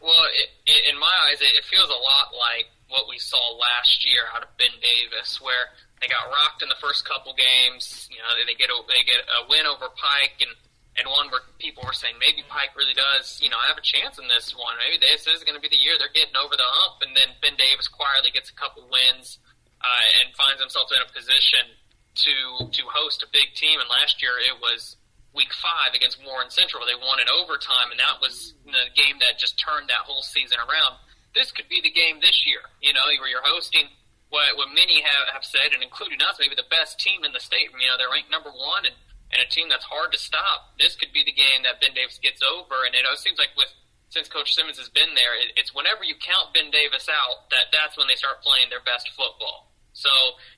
Well, 0.00 0.24
it, 0.32 0.48
it, 0.64 0.90
in 0.90 0.98
my 0.98 1.12
eyes, 1.24 1.42
it, 1.42 1.54
it 1.54 1.66
feels 1.66 1.90
a 1.90 1.92
lot 1.92 2.32
like 2.32 2.70
what 2.88 3.04
we 3.10 3.18
saw 3.18 3.36
last 3.58 4.06
year 4.06 4.22
out 4.34 4.42
of 4.42 4.56
Ben 4.56 4.72
Davis, 4.80 5.38
where 5.42 5.68
they 6.00 6.08
got 6.08 6.32
rocked 6.32 6.64
in 6.64 6.68
the 6.72 6.80
first 6.80 7.04
couple 7.04 7.36
games. 7.36 8.08
You 8.08 8.18
know, 8.24 8.32
they 8.40 8.56
get 8.56 8.72
a, 8.72 8.76
they 8.88 9.04
get 9.04 9.20
a 9.20 9.44
win 9.48 9.68
over 9.68 9.92
Pike 9.92 10.40
and 10.40 10.52
and 10.98 11.06
one 11.06 11.30
where 11.30 11.46
people 11.62 11.86
were 11.86 11.94
saying 11.94 12.18
maybe 12.18 12.42
Pike 12.50 12.74
really 12.74 12.96
does, 12.96 13.38
you 13.38 13.48
know, 13.48 13.60
have 13.62 13.78
a 13.78 13.84
chance 13.84 14.18
in 14.18 14.26
this 14.26 14.52
one. 14.56 14.74
Maybe 14.82 14.98
this 14.98 15.22
is 15.28 15.46
going 15.46 15.54
to 15.54 15.62
be 15.62 15.70
the 15.70 15.78
year 15.78 15.94
they're 15.96 16.12
getting 16.12 16.34
over 16.34 16.58
the 16.58 16.66
hump. 16.66 17.06
And 17.06 17.14
then 17.14 17.30
Ben 17.38 17.54
Davis 17.54 17.86
quietly 17.86 18.34
gets 18.34 18.50
a 18.50 18.56
couple 18.58 18.82
wins 18.90 19.38
uh, 19.78 20.06
and 20.18 20.34
finds 20.34 20.58
himself 20.58 20.90
in 20.90 20.98
a 20.98 21.08
position 21.08 21.78
to 22.26 22.34
to 22.68 22.82
host 22.90 23.22
a 23.22 23.28
big 23.30 23.54
team. 23.54 23.78
And 23.78 23.86
last 23.86 24.18
year 24.24 24.34
it 24.40 24.58
was 24.58 24.96
week 25.36 25.52
five 25.54 25.94
against 25.94 26.18
Warren 26.26 26.50
Central. 26.50 26.82
They 26.82 26.98
won 26.98 27.22
in 27.22 27.30
overtime, 27.30 27.94
and 27.94 28.00
that 28.02 28.18
was 28.18 28.58
the 28.66 28.90
game 28.96 29.20
that 29.22 29.38
just 29.38 29.60
turned 29.60 29.86
that 29.92 30.02
whole 30.08 30.26
season 30.26 30.58
around. 30.58 30.98
This 31.38 31.54
could 31.54 31.70
be 31.70 31.78
the 31.78 31.94
game 31.94 32.18
this 32.18 32.42
year, 32.42 32.66
you 32.82 32.90
know, 32.90 33.06
where 33.22 33.30
you're 33.30 33.46
hosting 33.46 33.86
what, 34.30 34.56
what 34.56 34.70
many 34.70 35.02
have, 35.02 35.34
have 35.34 35.44
said, 35.44 35.74
and 35.74 35.82
including 35.82 36.22
us, 36.22 36.38
maybe 36.38 36.54
the 36.54 36.70
best 36.70 36.98
team 36.98 37.22
in 37.26 37.34
the 37.34 37.42
state. 37.42 37.70
You 37.74 37.90
know, 37.90 37.98
they're 37.98 38.10
ranked 38.10 38.30
number 38.30 38.50
one, 38.50 38.86
and, 38.86 38.96
and 39.34 39.42
a 39.42 39.48
team 39.50 39.68
that's 39.68 39.86
hard 39.86 40.14
to 40.14 40.18
stop. 40.18 40.74
This 40.78 40.94
could 40.94 41.12
be 41.12 41.26
the 41.26 41.34
game 41.34 41.66
that 41.66 41.82
Ben 41.82 41.94
Davis 41.94 42.18
gets 42.22 42.40
over, 42.42 42.86
and 42.86 42.94
it, 42.94 43.02
it 43.02 43.18
seems 43.18 43.38
like 43.38 43.52
with 43.58 43.70
since 44.10 44.26
Coach 44.26 44.58
Simmons 44.58 44.74
has 44.78 44.90
been 44.90 45.14
there, 45.14 45.38
it, 45.38 45.54
it's 45.54 45.70
whenever 45.70 46.02
you 46.02 46.18
count 46.18 46.50
Ben 46.50 46.70
Davis 46.74 47.06
out 47.06 47.46
that 47.54 47.70
that's 47.70 47.94
when 47.94 48.10
they 48.10 48.18
start 48.18 48.42
playing 48.42 48.66
their 48.66 48.82
best 48.82 49.06
football. 49.14 49.70
So 49.94 50.10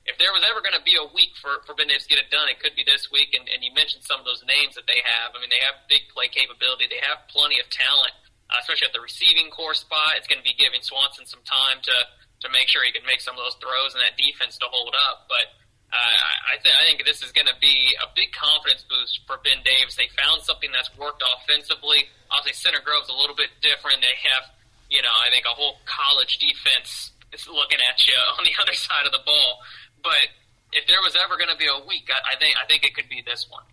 if 0.05 0.17
there 0.17 0.33
was 0.33 0.45
ever 0.45 0.61
going 0.61 0.77
to 0.77 0.85
be 0.85 0.97
a 0.97 1.05
week 1.13 1.33
for, 1.37 1.61
for 1.65 1.73
Ben 1.73 1.89
Davis 1.89 2.05
to 2.05 2.17
get 2.17 2.21
it 2.21 2.29
done, 2.33 2.49
it 2.49 2.61
could 2.61 2.77
be 2.77 2.85
this 2.85 3.09
week. 3.09 3.33
And, 3.33 3.45
and 3.49 3.65
you 3.65 3.73
mentioned 3.73 4.05
some 4.05 4.21
of 4.21 4.25
those 4.25 4.41
names 4.45 4.73
that 4.77 4.85
they 4.85 5.01
have. 5.05 5.33
I 5.33 5.41
mean, 5.41 5.49
they 5.53 5.61
have 5.61 5.85
big 5.89 6.09
play 6.13 6.29
capability. 6.29 6.89
They 6.89 7.01
have 7.01 7.25
plenty 7.29 7.57
of 7.57 7.69
talent, 7.69 8.13
uh, 8.49 8.61
especially 8.61 8.89
at 8.89 8.93
the 8.93 9.01
receiving 9.01 9.49
core 9.53 9.77
spot. 9.77 10.17
It's 10.17 10.29
going 10.29 10.41
to 10.41 10.45
be 10.45 10.57
giving 10.57 10.81
Swanson 10.85 11.25
some 11.25 11.41
time 11.45 11.81
to, 11.85 11.95
to 12.43 12.49
make 12.51 12.67
sure 12.67 12.83
he 12.83 12.91
can 12.91 13.07
make 13.07 13.23
some 13.23 13.33
of 13.33 13.41
those 13.41 13.55
throws 13.57 13.95
and 13.95 14.03
that 14.03 14.19
defense 14.19 14.59
to 14.59 14.67
hold 14.67 14.93
up. 14.93 15.25
But 15.31 15.55
uh, 15.93 16.19
I, 16.53 16.59
th- 16.59 16.75
I 16.75 16.83
think 16.89 17.05
this 17.07 17.23
is 17.23 17.31
going 17.31 17.47
to 17.47 17.57
be 17.63 17.95
a 18.01 18.09
big 18.17 18.35
confidence 18.35 18.83
boost 18.85 19.23
for 19.25 19.39
Ben 19.41 19.63
Davis. 19.63 19.95
They 19.95 20.09
found 20.17 20.41
something 20.41 20.73
that's 20.73 20.89
worked 20.97 21.21
offensively. 21.21 22.09
Obviously, 22.33 22.59
Center 22.59 22.81
Grove's 22.83 23.07
a 23.07 23.17
little 23.17 23.37
bit 23.37 23.53
different. 23.61 24.01
They 24.01 24.17
have, 24.33 24.49
you 24.89 25.05
know, 25.05 25.13
I 25.13 25.29
think 25.29 25.45
a 25.45 25.53
whole 25.53 25.79
college 25.85 26.41
defense 26.41 27.13
is 27.29 27.45
looking 27.45 27.79
at 27.79 28.01
you 28.09 28.17
on 28.37 28.43
the 28.43 28.55
other 28.57 28.73
side 28.73 29.05
of 29.05 29.13
the 29.13 29.23
ball. 29.23 29.63
But 30.01 30.33
if 30.73 30.89
there 30.89 30.99
was 31.05 31.13
ever 31.13 31.37
going 31.37 31.53
to 31.53 31.59
be 31.61 31.69
a 31.69 31.79
week, 31.85 32.09
I, 32.09 32.33
I 32.33 32.35
think 32.41 32.57
I 32.57 32.65
think 32.65 32.83
it 32.83 32.97
could 32.97 33.07
be 33.07 33.21
this 33.21 33.45
one. 33.47 33.63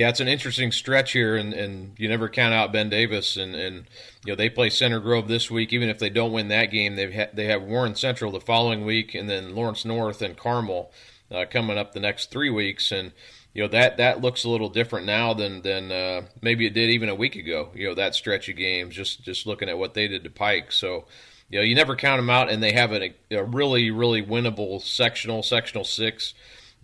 Yeah, 0.00 0.08
it's 0.08 0.20
an 0.20 0.28
interesting 0.28 0.72
stretch 0.72 1.12
here, 1.12 1.36
and, 1.36 1.52
and 1.52 1.92
you 1.98 2.08
never 2.08 2.30
count 2.30 2.54
out 2.54 2.72
Ben 2.72 2.88
Davis, 2.88 3.36
and, 3.36 3.54
and 3.54 3.84
you 4.24 4.32
know 4.32 4.34
they 4.34 4.48
play 4.48 4.70
Center 4.70 4.98
Grove 4.98 5.28
this 5.28 5.50
week. 5.50 5.74
Even 5.74 5.90
if 5.90 5.98
they 5.98 6.08
don't 6.08 6.32
win 6.32 6.48
that 6.48 6.70
game, 6.70 6.96
they 6.96 7.12
ha- 7.12 7.28
they 7.34 7.44
have 7.48 7.62
Warren 7.62 7.94
Central 7.94 8.32
the 8.32 8.40
following 8.40 8.86
week, 8.86 9.14
and 9.14 9.28
then 9.28 9.54
Lawrence 9.54 9.84
North 9.84 10.22
and 10.22 10.38
Carmel 10.38 10.90
uh, 11.30 11.44
coming 11.50 11.76
up 11.76 11.92
the 11.92 12.00
next 12.00 12.30
three 12.30 12.48
weeks. 12.48 12.90
And 12.90 13.12
you 13.52 13.62
know 13.62 13.68
that 13.68 13.98
that 13.98 14.22
looks 14.22 14.42
a 14.42 14.48
little 14.48 14.70
different 14.70 15.04
now 15.04 15.34
than 15.34 15.60
than 15.60 15.92
uh, 15.92 16.22
maybe 16.40 16.64
it 16.64 16.72
did 16.72 16.88
even 16.88 17.10
a 17.10 17.14
week 17.14 17.36
ago. 17.36 17.68
You 17.74 17.88
know 17.88 17.94
that 17.94 18.14
stretch 18.14 18.48
of 18.48 18.56
games, 18.56 18.96
just 18.96 19.22
just 19.22 19.46
looking 19.46 19.68
at 19.68 19.76
what 19.76 19.92
they 19.92 20.08
did 20.08 20.24
to 20.24 20.30
Pike. 20.30 20.72
So 20.72 21.04
you 21.50 21.58
know 21.58 21.62
you 21.62 21.74
never 21.74 21.94
count 21.94 22.20
them 22.20 22.30
out, 22.30 22.50
and 22.50 22.62
they 22.62 22.72
have 22.72 22.94
a, 22.94 23.14
a 23.30 23.44
really 23.44 23.90
really 23.90 24.22
winnable 24.22 24.80
sectional 24.80 25.42
sectional 25.42 25.84
six. 25.84 26.32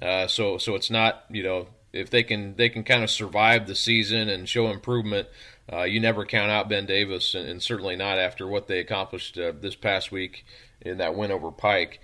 Uh, 0.02 0.26
so 0.26 0.58
so 0.58 0.74
it's 0.74 0.90
not 0.90 1.24
you 1.30 1.42
know 1.42 1.68
if 1.96 2.10
they 2.10 2.22
can 2.22 2.56
they 2.56 2.68
can 2.68 2.84
kind 2.84 3.02
of 3.02 3.10
survive 3.10 3.66
the 3.66 3.74
season 3.74 4.28
and 4.28 4.48
show 4.48 4.68
improvement. 4.68 5.28
Uh, 5.72 5.82
you 5.82 5.98
never 5.98 6.24
count 6.24 6.50
out 6.50 6.68
Ben 6.68 6.86
Davis, 6.86 7.34
and, 7.34 7.48
and 7.48 7.62
certainly 7.62 7.96
not 7.96 8.18
after 8.18 8.46
what 8.46 8.68
they 8.68 8.78
accomplished 8.78 9.36
uh, 9.38 9.52
this 9.60 9.74
past 9.74 10.12
week 10.12 10.44
in 10.80 10.98
that 10.98 11.16
win 11.16 11.32
over 11.32 11.50
Pike. 11.50 12.00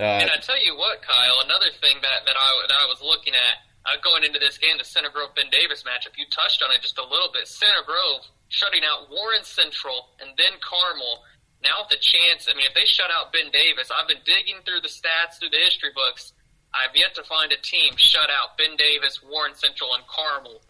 Uh, 0.00 0.24
and 0.24 0.30
I 0.30 0.40
tell 0.40 0.56
you 0.56 0.74
what, 0.76 1.02
Kyle, 1.02 1.44
another 1.44 1.68
thing 1.80 2.00
that 2.00 2.24
that 2.24 2.36
I 2.38 2.48
that 2.68 2.78
I 2.80 2.86
was 2.88 3.02
looking 3.02 3.34
at 3.34 3.60
uh, 3.84 4.00
going 4.02 4.24
into 4.24 4.38
this 4.38 4.56
game, 4.56 4.78
the 4.78 4.84
Center 4.84 5.10
Grove 5.10 5.34
Ben 5.36 5.50
Davis 5.50 5.84
matchup. 5.84 6.16
You 6.16 6.24
touched 6.30 6.62
on 6.62 6.70
it 6.72 6.80
just 6.80 6.98
a 6.98 7.04
little 7.04 7.28
bit. 7.32 7.48
Center 7.48 7.84
Grove 7.84 8.24
shutting 8.48 8.82
out 8.84 9.10
Warren 9.10 9.44
Central 9.44 10.16
and 10.20 10.30
then 10.38 10.56
Carmel. 10.64 11.24
Now 11.62 11.86
with 11.86 11.94
the 11.94 12.02
chance, 12.02 12.50
I 12.50 12.56
mean, 12.58 12.66
if 12.66 12.74
they 12.74 12.86
shut 12.86 13.10
out 13.14 13.32
Ben 13.32 13.52
Davis, 13.52 13.92
I've 13.92 14.08
been 14.08 14.22
digging 14.26 14.64
through 14.66 14.82
the 14.82 14.90
stats, 14.90 15.38
through 15.38 15.54
the 15.54 15.62
history 15.62 15.94
books. 15.94 16.32
I've 16.72 16.96
yet 16.96 17.14
to 17.16 17.24
find 17.24 17.52
a 17.52 17.60
team 17.60 17.94
shut 17.96 18.28
out 18.32 18.56
Ben 18.56 18.76
Davis, 18.76 19.20
Warren 19.22 19.54
Central, 19.54 19.94
and 19.94 20.04
Carmel 20.08 20.60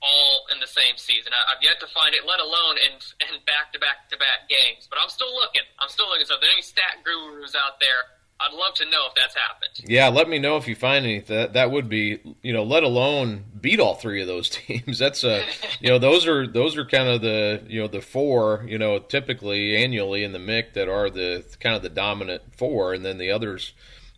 all 0.00 0.46
in 0.48 0.58
the 0.60 0.70
same 0.70 0.96
season. 0.96 1.32
I, 1.36 1.52
have 1.52 1.60
yet 1.60 1.76
to 1.84 1.88
find 1.92 2.14
it, 2.14 2.24
let 2.24 2.40
alone 2.40 2.80
in 2.80 2.96
in 3.20 3.42
back 3.44 3.74
to 3.74 3.78
back 3.78 4.08
to 4.08 4.16
back 4.16 4.48
games. 4.48 4.88
But 4.88 4.98
I'm 5.02 5.10
still 5.10 5.32
looking. 5.34 5.66
I'm 5.78 5.92
still 5.92 6.08
looking. 6.08 6.24
So 6.24 6.36
if 6.36 6.40
there 6.40 6.50
any 6.50 6.64
stat 6.64 7.04
gurus 7.04 7.54
out 7.54 7.78
there 7.80 8.08
I'd 8.40 8.54
love 8.54 8.74
to 8.76 8.84
know 8.86 9.06
if 9.06 9.14
that's 9.14 9.34
happened. 9.34 9.90
Yeah, 9.90 10.08
let 10.08 10.28
me 10.28 10.38
know 10.38 10.56
if 10.56 10.66
you 10.66 10.74
find 10.74 11.04
any. 11.04 11.20
That 11.20 11.52
that 11.52 11.70
would 11.70 11.90
be, 11.90 12.20
you 12.42 12.54
know, 12.54 12.62
let 12.62 12.84
alone 12.84 13.44
beat 13.60 13.80
all 13.80 13.94
three 13.94 14.22
of 14.22 14.26
those 14.26 14.48
teams. 14.48 14.98
That's 14.98 15.24
a, 15.24 15.44
you 15.80 15.90
know, 15.90 15.98
those 15.98 16.26
are 16.26 16.46
those 16.46 16.76
are 16.78 16.86
kind 16.86 17.08
of 17.08 17.20
the, 17.20 17.62
you 17.68 17.82
know, 17.82 17.88
the 17.88 18.00
four, 18.00 18.64
you 18.66 18.78
know, 18.78 18.98
typically 18.98 19.76
annually 19.76 20.24
in 20.24 20.32
the 20.32 20.38
MIC 20.38 20.72
that 20.74 20.88
are 20.88 21.10
the 21.10 21.44
kind 21.60 21.76
of 21.76 21.82
the 21.82 21.90
dominant 21.90 22.42
four, 22.56 22.94
and 22.94 23.04
then 23.04 23.18
the 23.18 23.30
others, 23.30 23.74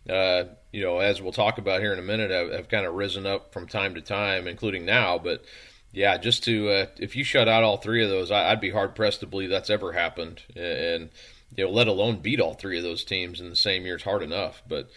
uh, 0.09 0.43
you 0.73 0.81
know, 0.81 0.99
as 0.99 1.21
we'll 1.21 1.31
talk 1.31 1.59
about 1.59 1.81
here 1.81 1.93
in 1.93 1.99
a 1.99 2.03
minute, 2.03 2.31
have, 2.31 2.51
have 2.51 2.67
kind 2.67 2.85
of 2.85 2.95
risen 2.95 3.25
up 3.25 3.53
from 3.53 3.67
time 3.67 3.93
to 3.93 4.01
time, 4.01 4.47
including 4.47 4.85
now. 4.85 5.19
But 5.19 5.45
yeah, 5.93 6.17
just 6.17 6.43
to 6.45 6.69
uh, 6.69 6.85
if 6.97 7.15
you 7.15 7.23
shut 7.23 7.47
out 7.47 7.63
all 7.63 7.77
three 7.77 8.03
of 8.03 8.09
those, 8.09 8.31
I, 8.31 8.51
I'd 8.51 8.59
be 8.59 8.71
hard 8.71 8.95
pressed 8.95 9.19
to 9.19 9.27
believe 9.27 9.51
that's 9.51 9.69
ever 9.69 9.93
happened, 9.93 10.41
and 10.55 11.09
you 11.55 11.65
know, 11.65 11.71
let 11.71 11.87
alone 11.87 12.17
beat 12.17 12.41
all 12.41 12.55
three 12.55 12.77
of 12.77 12.83
those 12.83 13.03
teams 13.03 13.39
in 13.39 13.49
the 13.51 13.55
same 13.55 13.85
year 13.85 13.97
is 13.97 14.03
hard 14.03 14.23
enough. 14.23 14.63
But 14.67 14.89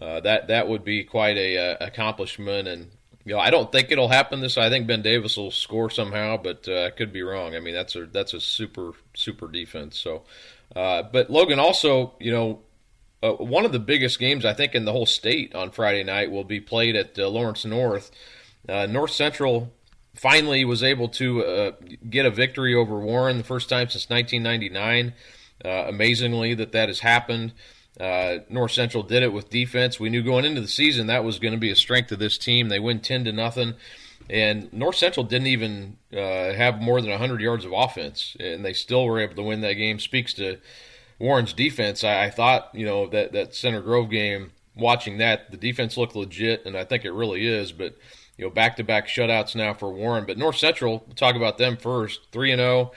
uh, 0.00 0.20
that 0.20 0.46
that 0.48 0.68
would 0.68 0.84
be 0.84 1.02
quite 1.02 1.36
a 1.36 1.58
uh, 1.58 1.76
accomplishment, 1.84 2.68
and 2.68 2.92
you 3.24 3.34
know, 3.34 3.40
I 3.40 3.50
don't 3.50 3.72
think 3.72 3.90
it'll 3.90 4.08
happen 4.08 4.40
this. 4.40 4.56
I 4.56 4.70
think 4.70 4.86
Ben 4.86 5.02
Davis 5.02 5.36
will 5.36 5.50
score 5.50 5.90
somehow, 5.90 6.36
but 6.36 6.68
uh, 6.68 6.84
I 6.84 6.90
could 6.90 7.12
be 7.12 7.22
wrong. 7.22 7.56
I 7.56 7.60
mean, 7.60 7.74
that's 7.74 7.96
a 7.96 8.06
that's 8.06 8.34
a 8.34 8.40
super 8.40 8.92
super 9.14 9.48
defense. 9.48 9.98
So, 9.98 10.22
uh, 10.76 11.02
but 11.02 11.28
Logan 11.28 11.58
also, 11.58 12.14
you 12.20 12.30
know. 12.30 12.60
Uh, 13.24 13.32
one 13.32 13.64
of 13.64 13.72
the 13.72 13.78
biggest 13.78 14.18
games 14.18 14.44
I 14.44 14.52
think 14.52 14.74
in 14.74 14.84
the 14.84 14.92
whole 14.92 15.06
state 15.06 15.54
on 15.54 15.70
Friday 15.70 16.04
night 16.04 16.30
will 16.30 16.44
be 16.44 16.60
played 16.60 16.94
at 16.94 17.18
uh, 17.18 17.28
Lawrence 17.28 17.64
North. 17.64 18.10
North 18.68 19.12
Central 19.12 19.72
finally 20.14 20.64
was 20.64 20.82
able 20.82 21.08
to 21.08 21.74
get 22.08 22.24
a 22.24 22.30
victory 22.30 22.74
over 22.74 22.98
Warren 22.98 23.38
the 23.38 23.44
first 23.44 23.68
time 23.68 23.88
since 23.88 24.08
1999. 24.08 25.14
Uh, 25.64 25.84
amazingly, 25.86 26.54
that 26.54 26.72
that 26.72 26.88
has 26.88 27.00
happened. 27.00 27.52
Uh, 27.98 28.38
North 28.48 28.72
Central 28.72 29.02
did 29.02 29.22
it 29.22 29.32
with 29.32 29.50
defense. 29.50 30.00
We 30.00 30.10
knew 30.10 30.22
going 30.22 30.44
into 30.44 30.60
the 30.60 30.68
season 30.68 31.06
that 31.06 31.24
was 31.24 31.38
going 31.38 31.54
to 31.54 31.60
be 31.60 31.70
a 31.70 31.76
strength 31.76 32.10
of 32.12 32.18
this 32.18 32.36
team. 32.36 32.68
They 32.68 32.80
win 32.80 33.00
ten 33.00 33.24
to 33.24 33.32
nothing, 33.32 33.74
and 34.28 34.72
North 34.72 34.96
Central 34.96 35.24
didn't 35.24 35.46
even 35.46 35.96
uh, 36.12 36.52
have 36.52 36.82
more 36.82 37.00
than 37.00 37.16
hundred 37.16 37.40
yards 37.40 37.64
of 37.64 37.72
offense, 37.72 38.36
and 38.40 38.64
they 38.64 38.72
still 38.72 39.06
were 39.06 39.20
able 39.20 39.36
to 39.36 39.42
win 39.42 39.60
that 39.60 39.74
game. 39.74 40.00
Speaks 40.00 40.34
to 40.34 40.58
Warren's 41.18 41.52
defense. 41.52 42.04
I, 42.04 42.24
I 42.24 42.30
thought 42.30 42.70
you 42.74 42.86
know 42.86 43.06
that 43.08 43.32
that 43.32 43.54
Center 43.54 43.80
Grove 43.80 44.10
game. 44.10 44.52
Watching 44.76 45.18
that, 45.18 45.52
the 45.52 45.56
defense 45.56 45.96
looked 45.96 46.16
legit, 46.16 46.66
and 46.66 46.76
I 46.76 46.82
think 46.82 47.04
it 47.04 47.12
really 47.12 47.46
is. 47.46 47.70
But 47.70 47.96
you 48.36 48.44
know, 48.44 48.50
back 48.50 48.74
to 48.76 48.82
back 48.82 49.06
shutouts 49.06 49.54
now 49.54 49.72
for 49.72 49.92
Warren. 49.92 50.24
But 50.26 50.36
North 50.36 50.56
Central, 50.56 51.04
we'll 51.06 51.14
talk 51.14 51.36
about 51.36 51.58
them 51.58 51.76
first. 51.76 52.26
Three 52.32 52.50
and 52.50 52.58
zero. 52.58 52.90
Oh. 52.90 52.94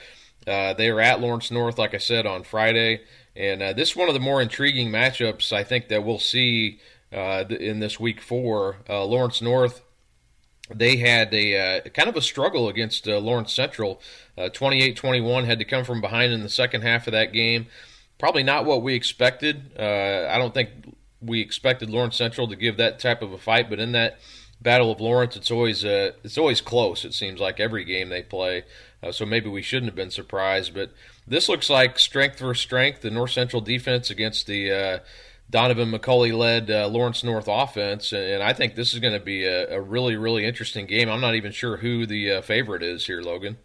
Uh, 0.48 0.72
they 0.72 0.88
are 0.88 1.00
at 1.00 1.20
Lawrence 1.20 1.50
North, 1.50 1.78
like 1.78 1.94
I 1.94 1.98
said, 1.98 2.26
on 2.26 2.42
Friday. 2.42 3.02
And 3.36 3.62
uh, 3.62 3.72
this 3.74 3.90
is 3.90 3.96
one 3.96 4.08
of 4.08 4.14
the 4.14 4.20
more 4.20 4.40
intriguing 4.40 4.88
matchups 4.88 5.52
I 5.52 5.62
think 5.62 5.88
that 5.88 6.04
we'll 6.04 6.18
see 6.18 6.80
uh, 7.12 7.44
in 7.48 7.80
this 7.80 8.00
week 8.00 8.20
four. 8.20 8.78
Uh, 8.88 9.04
Lawrence 9.04 9.42
North, 9.42 9.82
they 10.74 10.96
had 10.96 11.32
a 11.34 11.78
uh, 11.84 11.88
kind 11.90 12.08
of 12.08 12.16
a 12.16 12.22
struggle 12.22 12.68
against 12.68 13.06
uh, 13.06 13.18
Lawrence 13.18 13.52
Central. 13.52 14.00
28 14.52 14.96
21 14.96 15.44
had 15.44 15.58
to 15.58 15.64
come 15.64 15.84
from 15.84 16.00
behind 16.00 16.32
in 16.32 16.42
the 16.42 16.48
second 16.48 16.82
half 16.82 17.06
of 17.08 17.12
that 17.12 17.32
game. 17.32 17.66
Probably 18.18 18.42
not 18.42 18.64
what 18.64 18.82
we 18.82 18.94
expected. 18.94 19.78
I 19.78 20.38
don't 20.38 20.52
think 20.52 20.70
we 21.20 21.40
expected 21.40 21.90
Lawrence 21.90 22.16
Central 22.16 22.48
to 22.48 22.56
give 22.56 22.76
that 22.76 22.98
type 22.98 23.22
of 23.22 23.32
a 23.32 23.38
fight, 23.38 23.70
but 23.70 23.78
in 23.78 23.92
that 23.92 24.18
Battle 24.60 24.90
of 24.90 25.00
Lawrence, 25.00 25.36
it's 25.36 25.52
always 25.52 25.84
it's 25.84 26.36
always 26.36 26.60
close. 26.60 27.04
It 27.04 27.14
seems 27.14 27.38
like 27.38 27.60
every 27.60 27.84
game 27.84 28.08
they 28.08 28.22
play. 28.22 28.64
Uh, 29.02 29.12
so 29.12 29.24
maybe 29.24 29.48
we 29.48 29.62
shouldn't 29.62 29.86
have 29.86 29.96
been 29.96 30.10
surprised. 30.10 30.74
But 30.74 30.92
this 31.26 31.48
looks 31.48 31.70
like 31.70 31.98
strength 31.98 32.38
for 32.38 32.54
strength. 32.54 33.00
The 33.00 33.10
North 33.10 33.30
Central 33.30 33.62
defense 33.62 34.10
against 34.10 34.46
the 34.46 34.72
uh, 34.72 34.98
Donaven 35.50 35.96
McCulley 35.96 36.36
led 36.36 36.70
uh, 36.70 36.88
Lawrence 36.88 37.22
North 37.22 37.48
offense. 37.48 38.12
And 38.12 38.42
I 38.42 38.52
think 38.52 38.74
this 38.74 38.92
is 38.92 39.00
going 39.00 39.14
to 39.14 39.24
be 39.24 39.44
a, 39.44 39.76
a, 39.76 39.80
really, 39.80 40.16
really 40.16 40.44
interesting 40.44 40.86
game. 40.86 41.08
I'm 41.08 41.20
not 41.20 41.34
even 41.34 41.52
sure 41.52 41.76
who 41.76 42.06
the 42.06 42.32
uh, 42.32 42.42
favorite 42.42 42.82
is 42.82 43.06
here, 43.06 43.22
Logan. 43.22 43.58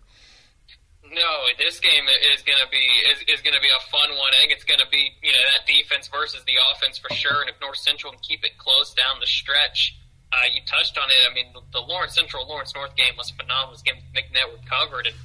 No, 1.13 1.45
this 1.61 1.77
game 1.79 2.09
is 2.33 2.41
going 2.41 2.57
to 2.57 2.69
be 2.73 2.81
is, 3.13 3.37
is 3.37 3.41
going 3.45 3.53
to 3.53 3.61
be 3.61 3.69
a 3.69 3.83
fun 3.93 4.09
one. 4.17 4.33
I 4.33 4.41
think 4.41 4.57
it's 4.57 4.65
going 4.65 4.81
to 4.81 4.89
be 4.89 5.13
you 5.21 5.29
know 5.29 5.43
that 5.53 5.69
defense 5.69 6.09
versus 6.09 6.41
the 6.49 6.57
offense 6.73 6.97
for 6.97 7.13
sure. 7.13 7.45
And 7.45 7.49
if 7.53 7.61
North 7.61 7.77
Central 7.77 8.17
can 8.17 8.21
keep 8.25 8.41
it 8.41 8.57
close 8.57 8.97
down 8.97 9.21
the 9.21 9.29
stretch, 9.29 9.93
uh, 10.33 10.49
you 10.49 10.65
touched 10.65 10.97
on 10.97 11.05
it. 11.13 11.21
I 11.29 11.31
mean, 11.33 11.53
the, 11.53 11.85
Lawrence 11.85 12.17
Central 12.17 12.49
Lawrence 12.49 12.73
North 12.73 12.97
game 12.97 13.13
was 13.13 13.29
phenomenal. 13.29 13.77
This 13.77 13.85
game 13.85 14.01
Mick 14.17 14.33
Network 14.33 14.65
covered, 14.65 15.05
and 15.05 15.17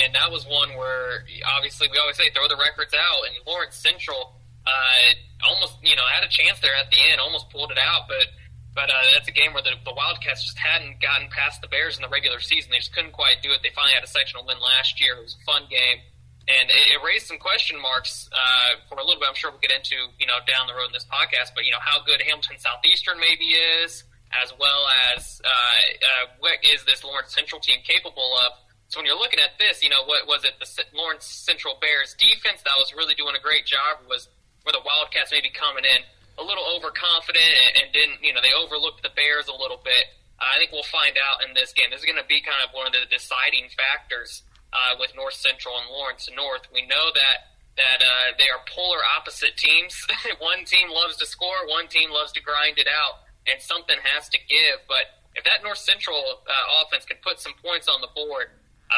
and 0.00 0.16
that 0.16 0.32
was 0.32 0.48
one 0.48 0.80
where 0.80 1.28
obviously 1.44 1.92
we 1.92 2.00
always 2.00 2.16
say 2.16 2.32
throw 2.32 2.48
the 2.48 2.56
records 2.56 2.96
out, 2.96 3.28
and 3.28 3.36
Lawrence 3.44 3.76
Central 3.76 4.40
uh, 4.64 5.44
almost 5.44 5.76
you 5.84 5.92
know 5.92 6.08
had 6.08 6.24
a 6.24 6.32
chance 6.32 6.56
there 6.64 6.72
at 6.72 6.88
the 6.88 6.96
end, 7.12 7.20
almost 7.20 7.52
pulled 7.52 7.70
it 7.70 7.78
out, 7.78 8.08
but. 8.08 8.32
But 8.74 8.90
uh, 8.90 9.14
that's 9.14 9.28
a 9.28 9.32
game 9.32 9.54
where 9.54 9.62
the, 9.62 9.78
the 9.84 9.94
Wildcats 9.94 10.42
just 10.42 10.58
hadn't 10.58 11.00
gotten 11.00 11.30
past 11.30 11.62
the 11.62 11.70
Bears 11.70 11.94
in 11.94 12.02
the 12.02 12.10
regular 12.10 12.40
season. 12.40 12.74
They 12.74 12.82
just 12.82 12.92
couldn't 12.92 13.14
quite 13.14 13.38
do 13.40 13.54
it. 13.54 13.62
They 13.62 13.70
finally 13.70 13.94
had 13.94 14.02
a 14.02 14.10
sectional 14.10 14.44
win 14.44 14.58
last 14.58 15.00
year. 15.00 15.14
It 15.14 15.22
was 15.22 15.38
a 15.38 15.44
fun 15.46 15.70
game 15.70 16.02
and 16.48 16.68
it, 16.68 16.84
it 16.92 17.00
raised 17.00 17.26
some 17.26 17.38
question 17.38 17.80
marks 17.80 18.28
uh, 18.32 18.76
for 18.88 19.00
a 19.00 19.04
little 19.04 19.20
bit. 19.20 19.28
I'm 19.28 19.34
sure 19.34 19.50
we'll 19.50 19.64
get 19.64 19.72
into 19.72 19.96
you 20.18 20.26
know 20.26 20.40
down 20.44 20.68
the 20.68 20.76
road 20.76 20.92
in 20.92 20.96
this 20.96 21.08
podcast, 21.08 21.56
but 21.56 21.64
you 21.64 21.72
know 21.72 21.80
how 21.80 22.04
good 22.04 22.20
Hamilton 22.20 22.60
Southeastern 22.60 23.16
maybe 23.20 23.56
is, 23.56 24.04
as 24.36 24.52
well 24.60 24.84
as 25.12 25.40
uh, 25.44 25.48
uh, 25.48 26.24
what 26.40 26.60
is 26.60 26.84
this 26.84 27.04
Lawrence 27.04 27.32
Central 27.32 27.60
team 27.60 27.80
capable 27.84 28.36
of. 28.44 28.60
So 28.88 29.00
when 29.00 29.08
you're 29.08 29.18
looking 29.18 29.40
at 29.40 29.56
this, 29.58 29.82
you 29.82 29.88
know 29.88 30.04
what 30.04 30.28
was 30.28 30.44
it? 30.44 30.60
The 30.60 30.68
Lawrence 30.92 31.24
Central 31.24 31.80
Bears 31.80 32.14
defense 32.20 32.60
that 32.62 32.76
was 32.76 32.92
really 32.92 33.16
doing 33.16 33.34
a 33.34 33.42
great 33.42 33.64
job 33.64 34.04
was 34.08 34.28
where 34.62 34.72
the 34.72 34.84
Wildcats 34.84 35.32
maybe 35.32 35.48
coming 35.48 35.84
in 35.84 36.04
a 36.38 36.44
little 36.44 36.64
overconfident 36.76 37.42
and, 37.44 37.72
and 37.84 37.86
didn't, 37.92 38.18
you 38.22 38.32
know, 38.34 38.42
they 38.42 38.54
overlooked 38.54 39.02
the 39.02 39.14
Bears 39.14 39.46
a 39.46 39.56
little 39.56 39.80
bit. 39.82 40.10
I 40.38 40.58
think 40.58 40.74
we'll 40.74 40.86
find 40.90 41.14
out 41.16 41.46
in 41.46 41.54
this 41.54 41.72
game. 41.72 41.94
This 41.94 42.02
is 42.02 42.08
going 42.08 42.20
to 42.20 42.26
be 42.26 42.42
kind 42.42 42.58
of 42.66 42.74
one 42.74 42.86
of 42.86 42.92
the 42.92 43.06
deciding 43.06 43.70
factors 43.70 44.42
uh, 44.74 44.98
with 44.98 45.14
North 45.14 45.38
Central 45.38 45.78
and 45.78 45.86
Lawrence 45.90 46.26
North. 46.34 46.66
We 46.74 46.86
know 46.86 47.14
that 47.14 47.54
that 47.74 48.06
uh, 48.06 48.38
they 48.38 48.46
are 48.54 48.62
polar 48.70 49.02
opposite 49.02 49.58
teams. 49.58 49.98
one 50.38 50.62
team 50.62 50.90
loves 50.90 51.18
to 51.18 51.26
score, 51.26 51.66
one 51.66 51.90
team 51.90 52.10
loves 52.10 52.30
to 52.38 52.42
grind 52.42 52.78
it 52.78 52.86
out 52.86 53.24
and 53.46 53.60
something 53.60 53.96
has 54.02 54.28
to 54.30 54.38
give. 54.48 54.80
But 54.88 55.26
if 55.34 55.44
that 55.44 55.62
North 55.62 55.78
Central 55.78 56.16
uh, 56.16 56.82
offense 56.82 57.04
can 57.04 57.18
put 57.22 57.40
some 57.40 57.54
points 57.62 57.88
on 57.88 58.00
the 58.00 58.08
board, 58.14 58.54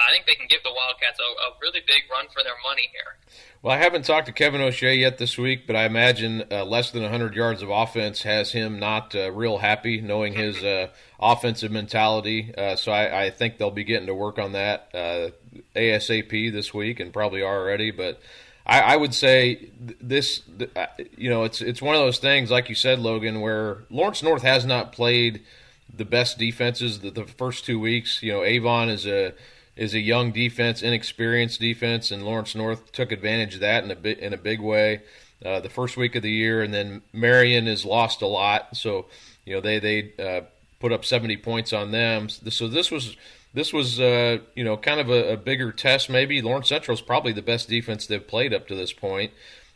I 0.09 0.13
think 0.13 0.27
they 0.27 0.35
can 0.35 0.47
give 0.49 0.63
the 0.63 0.73
Wildcats 0.73 1.19
a, 1.19 1.49
a, 1.49 1.53
really 1.61 1.81
big 1.87 2.03
run 2.11 2.27
for 2.33 2.43
their 2.43 2.57
money 2.63 2.91
here. 2.93 3.17
Well, 3.63 3.75
I 3.75 3.79
haven't 3.79 4.05
talked 4.05 4.27
to 4.27 4.33
Kevin 4.33 4.61
O'Shea 4.61 4.97
yet 4.97 5.19
this 5.19 5.39
week, 5.39 5.67
but 5.67 5.77
I 5.77 5.85
imagine 5.85 6.45
uh, 6.51 6.65
less 6.65 6.91
than 6.91 7.03
100 7.03 7.35
yards 7.35 7.63
of 7.63 7.71
offense 7.71 8.23
has 8.23 8.53
him 8.53 8.79
not 8.79 9.15
uh, 9.15 9.31
real 9.33 9.59
happy, 9.59 10.01
knowing 10.01 10.35
his 10.35 10.63
uh, 10.65 10.89
offensive 11.19 11.71
mentality. 11.71 12.55
Uh, 12.57 12.77
so 12.77 12.93
I, 12.93 13.25
I, 13.25 13.31
think 13.31 13.59
they'll 13.59 13.71
be 13.71 13.85
getting 13.85 14.07
to 14.07 14.15
work 14.15 14.39
on 14.39 14.53
that 14.53 14.93
ASAP 15.75 16.53
this 16.53 16.75
week, 16.75 17.01
and 17.01 17.13
probably 17.13 17.43
already. 17.43 17.91
But 17.91 18.21
I, 18.67 18.81
I 18.81 18.97
would 18.97 19.15
say 19.15 19.71
this, 20.01 20.43
uh, 20.75 20.87
you 21.17 21.31
know, 21.31 21.45
it's 21.45 21.63
it's 21.63 21.81
one 21.81 21.95
of 21.95 22.01
those 22.01 22.19
things, 22.19 22.51
like 22.51 22.69
you 22.69 22.75
said, 22.75 22.99
Logan, 22.99 23.41
where 23.41 23.85
Lawrence 23.91 24.23
North 24.23 24.43
has 24.43 24.67
not 24.67 24.93
played 24.93 25.43
the 25.95 26.05
best 26.05 26.39
defenses 26.39 27.01
the, 27.01 27.11
the 27.11 27.25
first 27.25 27.65
two 27.65 27.79
weeks. 27.79 28.23
You 28.23 28.33
know, 28.33 28.45
Avon 28.45 28.89
is 28.89 29.07
a 29.07 29.35
is 29.77 29.95
a 29.95 30.01
young 30.01 30.33
defense, 30.33 30.83
inexperienced 30.83 31.61
defense, 31.61 32.11
and 32.11 32.25
Lawrence 32.25 32.55
North 32.55 32.93
took 32.93 33.13
advantage 33.13 33.55
of 33.55 33.61
that 33.61 33.85
in 33.85 33.91
a 33.91 33.97
bit 33.97 34.19
in 34.19 34.33
a 34.33 34.39
big 34.39 34.61
way. 34.61 35.03
Uh, 35.45 35.61
the 35.61 35.69
first 35.69 35.99
week 35.99 36.15
of 36.15 36.23
the 36.23 36.31
year, 36.31 36.63
and 36.63 36.73
then 36.73 37.03
Marion 37.13 37.67
has 37.67 37.85
lost 37.85 38.23
a 38.23 38.27
lot, 38.27 38.75
so 38.75 39.07
you 39.45 39.55
know 39.55 39.61
they 39.61 39.79
they 39.79 40.13
uh, 40.19 40.41
put 40.81 40.93
up 40.93 41.05
70 41.05 41.37
points 41.39 41.73
on 41.73 41.91
them. 41.91 42.29
So 42.29 42.69
this 42.69 42.91
was 42.91 43.17
this 43.53 43.73
was 43.73 44.01
uh, 44.01 44.39
you 44.55 44.65
know 44.65 44.77
kind 44.77 44.99
of 44.99 45.11
a, 45.11 45.33
a, 45.33 45.37
bigger 45.37 45.73
test. 45.73 46.09
Maybe 46.09 46.41
Lawrence 46.41 46.69
Central 46.69 46.95
is 46.95 47.03
probably 47.03 47.33
the 47.33 47.43
best 47.43 47.69
defense 47.69 48.07
they've 48.07 48.27
played 48.27 48.55
up 48.55 48.67
to 48.69 48.75
this 48.75 48.95
point, 48.95 49.33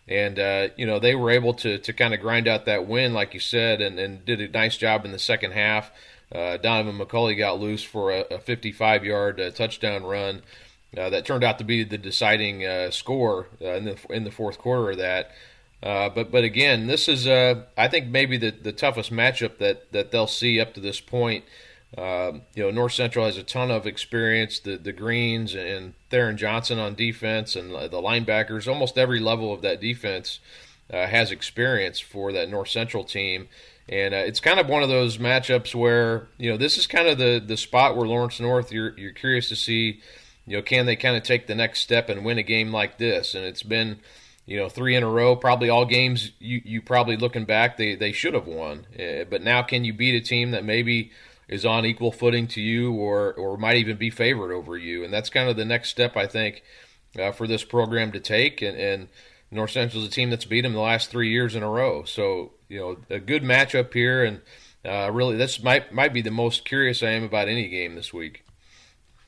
and 0.09 0.39
uh, 0.39 0.69
you 0.77 0.87
know 0.87 0.99
they 0.99 1.15
were 1.15 1.31
able 1.31 1.55
to 1.55 1.79
to 1.79 1.93
kind 1.93 2.15
of 2.15 2.21
grind 2.21 2.49
out 2.49 2.65
that 2.65 2.87
win, 2.87 3.13
like 3.13 3.35
you 3.35 3.41
said, 3.41 3.81
and, 3.83 3.99
and 3.99 4.25
did 4.25 4.41
a 4.41 4.49
nice 4.49 4.77
job 4.77 5.05
in 5.05 5.13
the 5.13 5.19
second 5.19 5.53
half. 5.53 5.91
Uh, 6.33 6.59
Donaven 6.59 6.99
McCulley 6.99 7.37
got 7.37 7.61
loose 7.61 7.83
for 7.83 8.13
a, 8.13 8.21
a 8.31 8.39
55 8.39 9.05
yard 9.05 9.41
uh, 9.41 9.51
touchdown 9.51 10.05
run. 10.05 10.43
Uh, 10.97 11.09
that 11.11 11.25
turned 11.25 11.45
out 11.45 11.59
to 11.59 11.65
be 11.65 11.85
the 11.85 11.99
deciding 11.99 12.65
uh, 12.65 12.91
score 12.91 13.47
in 13.61 13.85
the 13.85 13.97
in 14.11 14.25
the 14.25 14.31
fourth 14.31 14.59
quarter 14.59 14.91
of 14.91 14.99
that. 14.99 15.31
Uh, 15.83 16.09
but 16.11 16.31
but 16.31 16.45
again, 16.45 16.87
this 16.87 17.09
is 17.09 17.27
uh, 17.27 17.63
I 17.77 17.89
think 17.89 18.09
maybe 18.09 18.37
the, 18.37 18.51
the 18.51 18.73
toughest 18.73 19.13
matchup 19.13 19.59
that, 19.59 19.93
that 19.93 20.11
they'll 20.11 20.27
see 20.27 20.61
up 20.61 20.75
to 20.75 20.81
this 20.81 21.01
point. 21.01 21.45
Uh, 21.97 22.33
you 22.55 22.63
know, 22.63 22.71
North 22.71 22.93
Central 22.93 23.25
has 23.25 23.37
a 23.37 23.43
ton 23.43 23.71
of 23.71 23.87
experience. 23.87 24.61
The 24.61 24.77
the 24.77 24.93
Greens 24.93 25.55
and 25.55 25.95
Theron 26.11 26.37
Johnson 26.37 26.79
on 26.79 26.95
defense 26.95 27.57
and 27.57 27.71
the 27.71 27.89
linebackers, 27.89 28.69
almost 28.69 28.99
every 28.99 29.21
level 29.21 29.53
of 29.55 29.63
that 29.63 29.81
defense 29.81 30.39
uh, 30.93 31.07
has 31.07 31.31
experience 31.31 31.99
for 31.99 32.33
that 32.33 32.51
North 32.51 32.69
Central 32.69 33.05
team. 33.05 33.49
And 33.91 34.15
uh, 34.15 34.19
it's 34.19 34.41
kind 34.41 34.59
of 34.59 34.69
one 34.69 34.83
of 34.83 34.89
those 34.89 35.19
matchups 35.19 35.75
where 35.75 36.29
you 36.39 36.51
know 36.51 36.57
this 36.57 36.79
is 36.79 36.87
kind 36.87 37.09
of 37.09 37.19
the, 37.19 37.43
the 37.45 37.57
spot 37.57 37.97
where 37.97 38.07
Lawrence 38.07 38.41
North 38.41 38.73
you're 38.73 38.97
you're 38.97 39.13
curious 39.13 39.49
to 39.51 39.57
see, 39.57 40.01
you 40.47 40.57
know, 40.57 40.63
can 40.63 40.87
they 40.87 40.97
kind 40.97 41.17
of 41.17 41.25
take 41.25 41.47
the 41.47 41.55
next 41.55 41.81
step 41.81 42.09
and 42.09 42.25
win 42.25 42.39
a 42.39 42.43
game 42.43 42.73
like 42.73 42.97
this? 42.97 43.35
And 43.35 43.45
it's 43.45 43.65
been 43.65 43.99
you 44.51 44.57
know, 44.57 44.69
three 44.69 44.97
in 44.97 45.05
a 45.05 45.09
row, 45.09 45.37
probably 45.37 45.69
all 45.69 45.85
games 45.85 46.33
you, 46.41 46.61
you 46.65 46.83
probably 46.83 47.17
looking 47.17 47.45
back, 47.45 47.77
they, 47.77 47.95
they 47.95 48.11
should 48.11 48.35
have 48.35 48.49
won. 48.49 48.85
Uh, 48.99 49.23
but 49.31 49.43
now 49.43 49.63
can 49.63 49.85
you 49.85 49.93
beat 49.93 50.21
a 50.21 50.21
team 50.21 50.51
that 50.51 50.65
maybe 50.65 51.13
is 51.49 51.65
on 51.65 51.87
equal 51.87 52.11
footing 52.11 52.49
to 52.49 52.61
you 52.61 52.93
or, 52.93 53.33
or 53.35 53.57
might 53.57 53.77
even 53.77 53.97
be 53.97 54.11
favored 54.11 54.53
over 54.53 54.77
you? 54.77 55.05
And 55.05 55.15
that's 55.15 55.31
kind 55.31 55.49
of 55.49 55.57
the 55.57 55.65
next 55.65 55.91
step, 55.91 56.17
I 56.17 56.27
think, 56.27 56.65
uh, 57.17 57.31
for 57.31 57.47
this 57.47 57.63
program 57.63 58.11
to 58.11 58.19
take. 58.19 58.61
And, 58.61 58.77
and 58.77 59.09
North 59.53 59.71
Central 59.71 60.03
is 60.03 60.09
a 60.09 60.11
team 60.11 60.31
that's 60.31 60.45
beat 60.45 60.63
them 60.63 60.73
the 60.73 60.81
last 60.81 61.11
three 61.11 61.31
years 61.31 61.55
in 61.55 61.63
a 61.63 61.71
row. 61.71 62.03
So, 62.03 62.51
you 62.71 62.79
know, 62.79 62.97
a 63.11 63.19
good 63.19 63.43
matchup 63.43 63.93
here. 63.93 64.25
And 64.25 64.41
uh, 64.87 65.11
really, 65.13 65.37
this 65.37 65.63
might, 65.63 65.93
might 65.93 66.15
be 66.15 66.23
the 66.23 66.31
most 66.31 66.65
curious 66.65 67.03
I 67.03 67.11
am 67.11 67.25
about 67.25 67.49
any 67.49 67.69
game 67.69 67.97
this 67.97 68.15
week. 68.15 68.45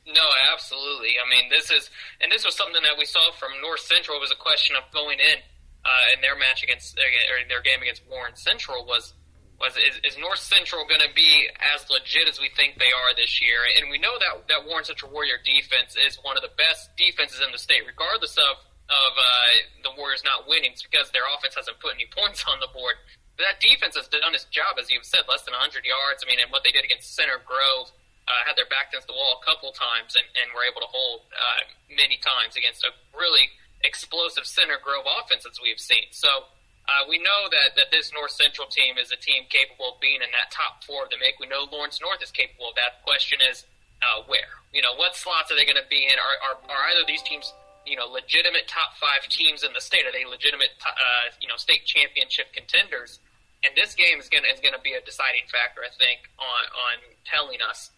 No, 0.07 0.27
absolutely. 0.53 1.15
I 1.19 1.29
mean, 1.29 1.51
this 1.51 1.71
is, 1.71 1.91
and 2.21 2.31
this 2.33 2.45
was 2.45 2.57
something 2.57 2.83
that 2.83 2.99
we 2.99 3.05
saw 3.05 3.31
from 3.33 3.51
North 3.61 3.81
Central. 3.81 4.17
It 4.17 4.21
was 4.21 4.33
a 4.33 4.41
question 4.41 4.75
of 4.77 4.83
going 4.95 5.19
in 5.19 5.39
uh, 5.85 6.15
in 6.15 6.23
their 6.23 6.39
match 6.39 6.63
against, 6.63 6.95
or 6.99 7.39
their 7.51 7.63
game 7.63 7.83
against 7.83 8.07
Warren 8.07 8.35
Central 8.35 8.87
was, 8.87 9.15
was 9.59 9.75
is, 9.75 9.99
is 10.07 10.19
North 10.19 10.39
Central 10.39 10.87
going 10.87 11.03
to 11.03 11.11
be 11.15 11.51
as 11.59 11.87
legit 11.91 12.31
as 12.31 12.39
we 12.39 12.51
think 12.55 12.79
they 12.79 12.95
are 12.95 13.15
this 13.19 13.43
year? 13.43 13.67
And 13.79 13.91
we 13.91 13.99
know 13.99 14.15
that 14.19 14.47
that 14.47 14.67
Warren 14.67 14.87
Central 14.87 15.11
Warrior 15.11 15.43
defense 15.43 15.99
is 15.99 16.19
one 16.23 16.39
of 16.39 16.43
the 16.43 16.55
best 16.55 16.95
defenses 16.95 17.43
in 17.43 17.51
the 17.51 17.59
state, 17.59 17.83
regardless 17.87 18.39
of 18.39 18.63
of 18.91 19.13
uh, 19.19 19.87
the 19.87 19.93
Warriors 19.99 20.23
not 20.27 20.47
winning. 20.47 20.75
It's 20.75 20.83
because 20.83 21.11
their 21.11 21.27
offense 21.35 21.55
hasn't 21.55 21.79
put 21.79 21.95
any 21.95 22.07
points 22.11 22.43
on 22.47 22.59
the 22.59 22.71
board. 22.75 22.99
That 23.41 23.61
defense 23.65 23.97
has 23.97 24.09
done 24.13 24.37
its 24.37 24.45
job, 24.53 24.77
as 24.77 24.93
you've 24.93 25.09
said, 25.09 25.25
less 25.25 25.43
than 25.49 25.57
100 25.57 25.85
yards. 25.89 26.21
I 26.21 26.29
mean, 26.29 26.41
and 26.41 26.53
what 26.53 26.63
they 26.63 26.73
did 26.73 26.85
against 26.85 27.17
Center 27.17 27.41
Grove 27.41 27.89
uh, 28.29 28.43
had 28.45 28.55
their 28.55 28.69
back 28.69 28.93
against 28.93 29.09
the 29.09 29.17
wall 29.17 29.41
a 29.41 29.43
couple 29.43 29.73
times 29.73 30.15
and, 30.15 30.27
and 30.37 30.53
were 30.53 30.63
able 30.69 30.85
to 30.85 30.91
hold 30.91 31.27
uh, 31.33 31.65
many 31.91 32.21
times 32.21 32.55
against 32.55 32.85
a 32.85 32.93
really 33.17 33.51
explosive 33.83 34.47
Center 34.47 34.79
Grove 34.79 35.09
offense 35.09 35.49
as 35.49 35.59
we've 35.59 35.81
seen. 35.81 36.13
So 36.15 36.53
uh, 36.87 37.03
we 37.09 37.19
know 37.19 37.51
that, 37.51 37.75
that 37.79 37.91
this 37.91 38.13
North 38.15 38.35
Central 38.35 38.67
team 38.69 38.99
is 38.99 39.11
a 39.11 39.19
team 39.19 39.47
capable 39.51 39.95
of 39.95 39.97
being 39.99 40.23
in 40.23 40.31
that 40.35 40.51
top 40.53 40.83
four 40.85 41.07
of 41.07 41.11
the 41.11 41.19
MIC. 41.19 41.39
We 41.41 41.49
know 41.49 41.67
Lawrence 41.71 41.99
North 42.03 42.23
is 42.23 42.31
capable 42.31 42.71
of 42.71 42.77
that. 42.79 43.03
The 43.03 43.05
question 43.07 43.39
is 43.43 43.67
uh, 44.03 44.23
where? 44.27 44.61
You 44.75 44.83
know, 44.83 44.95
what 44.99 45.15
slots 45.15 45.51
are 45.51 45.57
they 45.57 45.67
going 45.67 45.79
to 45.79 45.89
be 45.91 46.07
in? 46.07 46.17
Are, 46.19 46.37
are, 46.47 46.57
are 46.69 46.83
either 46.91 47.03
of 47.03 47.11
these 47.11 47.23
teams 47.23 47.55
you 47.87 47.97
know, 47.97 48.07
legitimate 48.07 48.69
top 48.69 48.97
five 49.01 49.29
teams 49.29 49.63
in 49.63 49.73
the 49.73 49.81
state? 49.81 50.07
Are 50.07 50.13
they 50.13 50.25
legitimate, 50.25 50.71
uh, 50.85 51.35
you 51.41 51.49
know, 51.49 51.57
state 51.57 51.85
championship 51.85 52.53
contenders? 52.53 53.21
And 53.65 53.75
this 53.77 53.95
game 53.95 54.19
is 54.19 54.29
going 54.29 54.45
is 54.53 54.61
going 54.61 54.75
to 54.75 54.83
be 54.83 54.93
a 54.93 55.01
deciding 55.01 55.47
factor, 55.51 55.83
I 55.83 55.93
think, 55.95 56.31
on 56.39 56.63
on 56.75 56.97
telling 57.25 57.59
us 57.63 57.91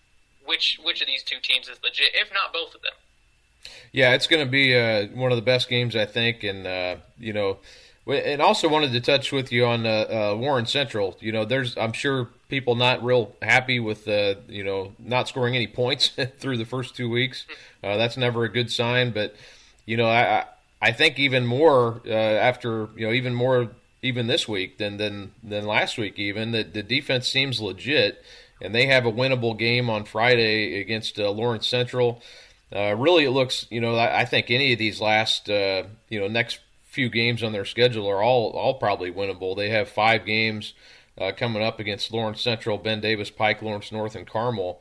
which 0.45 0.79
which 0.83 1.01
of 1.01 1.07
these 1.07 1.23
two 1.23 1.41
teams 1.43 1.69
is 1.69 1.79
legit, 1.83 2.11
if 2.15 2.33
not 2.33 2.53
both 2.53 2.75
of 2.75 2.83
them. 2.83 2.93
Yeah, 3.93 4.15
it's 4.15 4.27
going 4.27 4.45
to 4.45 4.51
be 4.51 4.77
uh, 4.77 5.07
one 5.15 5.33
of 5.33 5.37
the 5.37 5.43
best 5.43 5.69
games, 5.69 5.97
I 5.97 6.05
think, 6.05 6.45
and 6.45 6.67
uh, 6.67 6.97
you 7.19 7.33
know, 7.33 7.59
and 8.07 8.43
also 8.43 8.69
wanted 8.69 8.93
to 8.93 9.01
touch 9.01 9.33
with 9.33 9.53
you 9.53 9.65
on 9.67 9.87
uh, 9.87 10.33
uh 10.33 10.37
Warren 10.37 10.67
Central. 10.67 11.17
You 11.21 11.33
know, 11.33 11.45
there's 11.45 11.77
I'm 11.77 11.93
sure 11.93 12.29
people 12.49 12.75
not 12.75 13.03
real 13.03 13.35
happy 13.41 13.81
with 13.81 14.07
uh, 14.07 14.35
you 14.49 14.65
know 14.65 14.93
not 14.99 15.29
scoring 15.29 15.57
any 15.57 15.67
points 15.67 16.09
through 16.39 16.59
the 16.59 16.65
first 16.65 16.95
two 16.95 17.09
weeks. 17.09 17.47
Uh, 17.83 17.97
that's 17.97 18.17
never 18.17 18.45
a 18.45 18.49
good 18.49 18.71
sign, 18.71 19.13
but 19.13 19.35
you 19.87 19.97
know, 19.97 20.07
I 20.07 20.45
I 20.81 20.93
think 20.93 21.19
even 21.19 21.47
more 21.47 22.01
after 22.09 22.89
you 22.97 23.07
know 23.07 23.13
even 23.13 23.35
more 23.35 23.71
even 24.03 24.27
this 24.27 24.47
week 24.47 24.79
than 24.79 24.99
than 24.99 25.33
than 25.43 25.67
last 25.67 25.97
week 25.97 26.19
even 26.19 26.53
that 26.53 26.75
the 26.75 26.83
defense 26.83 27.27
seems 27.27 27.61
legit 27.61 28.23
and 28.61 28.75
they 28.75 28.87
have 28.87 29.05
a 29.07 29.13
winnable 29.13 29.59
game 29.59 29.91
on 29.91 30.05
Friday 30.05 30.81
against 30.81 31.19
uh, 31.19 31.31
Lawrence 31.31 31.67
Central. 31.67 32.23
Uh, 32.75 32.95
really, 32.97 33.25
it 33.25 33.31
looks, 33.31 33.67
you 33.71 33.81
know, 33.81 33.95
I, 33.95 34.21
I 34.21 34.25
think 34.25 34.51
any 34.51 34.73
of 34.73 34.79
these 34.79 35.01
last, 35.01 35.51
uh, 35.51 35.85
you 36.09 36.19
know, 36.19 36.29
next 36.29 36.61
few 36.85 37.09
games 37.09 37.43
on 37.43 37.53
their 37.53 37.65
schedule 37.65 38.09
are 38.09 38.23
all 38.23 38.51
all 38.53 38.75
probably 38.75 39.13
winnable. 39.13 39.57
They 39.57 39.71
have 39.71 39.89
five 39.89 40.25
games 40.25 40.75
uh, 41.21 41.33
coming 41.37 41.63
up 41.63 41.79
against 41.79 42.13
Lawrence 42.13 42.41
Central, 42.41 42.79
Ben 42.79 43.01
Davis, 43.01 43.31
Pike, 43.31 43.63
Lawrence 43.63 43.93
North, 43.93 44.17
and 44.17 44.27
Carmel. 44.27 44.81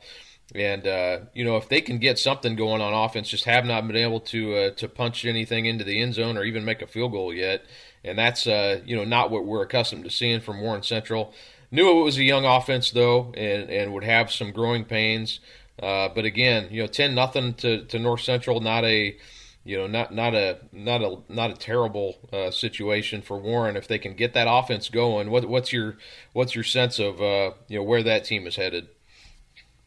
And 0.54 0.86
uh, 0.86 1.18
you 1.32 1.44
know, 1.44 1.56
if 1.56 1.68
they 1.68 1.80
can 1.80 1.98
get 1.98 2.18
something 2.18 2.54
going 2.54 2.82
on 2.82 2.92
offense, 2.92 3.28
just 3.28 3.44
have 3.44 3.64
not 3.64 3.86
been 3.86 3.96
able 3.96 4.20
to 4.20 4.56
uh, 4.56 4.70
to 4.72 4.88
punch 4.88 5.24
anything 5.24 5.66
into 5.66 5.84
the 5.84 6.00
end 6.00 6.14
zone 6.14 6.36
or 6.36 6.44
even 6.44 6.64
make 6.64 6.82
a 6.82 6.86
field 6.86 7.12
goal 7.12 7.32
yet. 7.32 7.64
And 8.04 8.18
that's 8.18 8.46
uh, 8.46 8.80
you 8.84 8.94
know 8.94 9.04
not 9.04 9.30
what 9.30 9.46
we're 9.46 9.62
accustomed 9.62 10.04
to 10.04 10.10
seeing 10.10 10.40
from 10.40 10.60
Warren 10.60 10.82
Central. 10.82 11.32
Knew 11.70 12.00
it 12.00 12.04
was 12.04 12.18
a 12.18 12.22
young 12.22 12.44
offense 12.44 12.90
though, 12.90 13.32
and, 13.36 13.70
and 13.70 13.92
would 13.94 14.04
have 14.04 14.30
some 14.30 14.52
growing 14.52 14.84
pains. 14.84 15.40
Uh, 15.82 16.08
but 16.14 16.24
again, 16.24 16.68
you 16.70 16.82
know, 16.82 16.86
ten 16.86 17.14
nothing 17.14 17.54
to, 17.54 17.84
to 17.86 17.98
North 17.98 18.20
Central, 18.20 18.60
not 18.60 18.84
a 18.84 19.16
you 19.64 19.78
know, 19.78 19.86
not 19.86 20.14
not 20.14 20.34
a 20.34 20.58
not 20.72 21.02
a 21.02 21.18
not 21.28 21.50
a 21.50 21.54
terrible 21.54 22.18
uh, 22.32 22.50
situation 22.50 23.22
for 23.22 23.38
Warren 23.38 23.76
if 23.76 23.88
they 23.88 23.98
can 23.98 24.14
get 24.14 24.34
that 24.34 24.46
offense 24.48 24.90
going. 24.90 25.30
What, 25.30 25.48
what's 25.48 25.72
your 25.72 25.96
what's 26.34 26.54
your 26.54 26.64
sense 26.64 26.98
of 26.98 27.20
uh, 27.20 27.52
you 27.66 27.78
know 27.78 27.82
where 27.82 28.02
that 28.02 28.24
team 28.24 28.46
is 28.46 28.56
headed? 28.56 28.88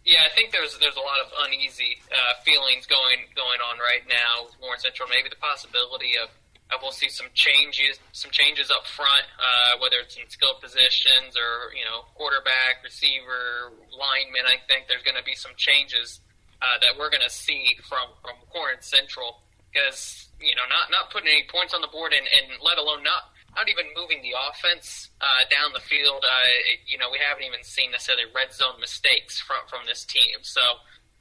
Yeah, 0.07 0.23
I 0.23 0.31
think 0.31 0.55
there's 0.55 0.71
there's 0.79 0.95
a 0.95 1.03
lot 1.03 1.19
of 1.19 1.27
uneasy 1.43 1.99
uh, 2.07 2.39
feelings 2.47 2.87
going 2.87 3.27
going 3.35 3.59
on 3.59 3.75
right 3.75 4.07
now 4.07 4.47
with 4.47 4.55
Warren 4.63 4.79
Central. 4.79 5.11
Maybe 5.11 5.27
the 5.27 5.35
possibility 5.43 6.15
of 6.15 6.31
uh, 6.71 6.79
we'll 6.79 6.95
see 6.95 7.11
some 7.11 7.27
changes, 7.35 7.99
some 8.15 8.31
changes 8.31 8.71
up 8.71 8.87
front, 8.87 9.27
uh, 9.35 9.75
whether 9.83 9.99
it's 9.99 10.15
in 10.15 10.23
skill 10.31 10.55
positions 10.63 11.35
or 11.35 11.75
you 11.75 11.83
know 11.83 12.07
quarterback, 12.15 12.79
receiver, 12.87 13.75
lineman. 13.91 14.47
I 14.47 14.63
think 14.71 14.87
there's 14.87 15.03
going 15.03 15.19
to 15.19 15.27
be 15.27 15.35
some 15.35 15.51
changes 15.59 16.23
uh, 16.63 16.79
that 16.87 16.95
we're 16.95 17.11
going 17.11 17.27
to 17.27 17.33
see 17.33 17.75
from 17.83 18.15
from 18.23 18.39
Warren 18.55 18.79
Central 18.79 19.43
because 19.75 20.31
you 20.39 20.55
know 20.55 20.63
not 20.71 20.87
not 20.87 21.11
putting 21.11 21.27
any 21.27 21.43
points 21.51 21.75
on 21.75 21.83
the 21.83 21.91
board 21.91 22.15
and, 22.15 22.23
and 22.23 22.55
let 22.63 22.79
alone 22.79 23.03
not 23.03 23.35
not 23.55 23.69
even 23.69 23.85
moving 23.95 24.21
the 24.21 24.33
offense 24.35 25.09
uh, 25.21 25.43
down 25.49 25.73
the 25.73 25.83
field. 25.83 26.23
Uh, 26.25 26.49
you 26.87 26.97
know 26.97 27.09
we 27.11 27.19
haven't 27.21 27.43
even 27.43 27.63
seen 27.63 27.91
necessarily 27.91 28.25
red 28.33 28.51
zone 28.53 28.79
mistakes 28.79 29.39
from 29.39 29.63
from 29.69 29.85
this 29.85 30.05
team. 30.05 30.41
So 30.41 30.61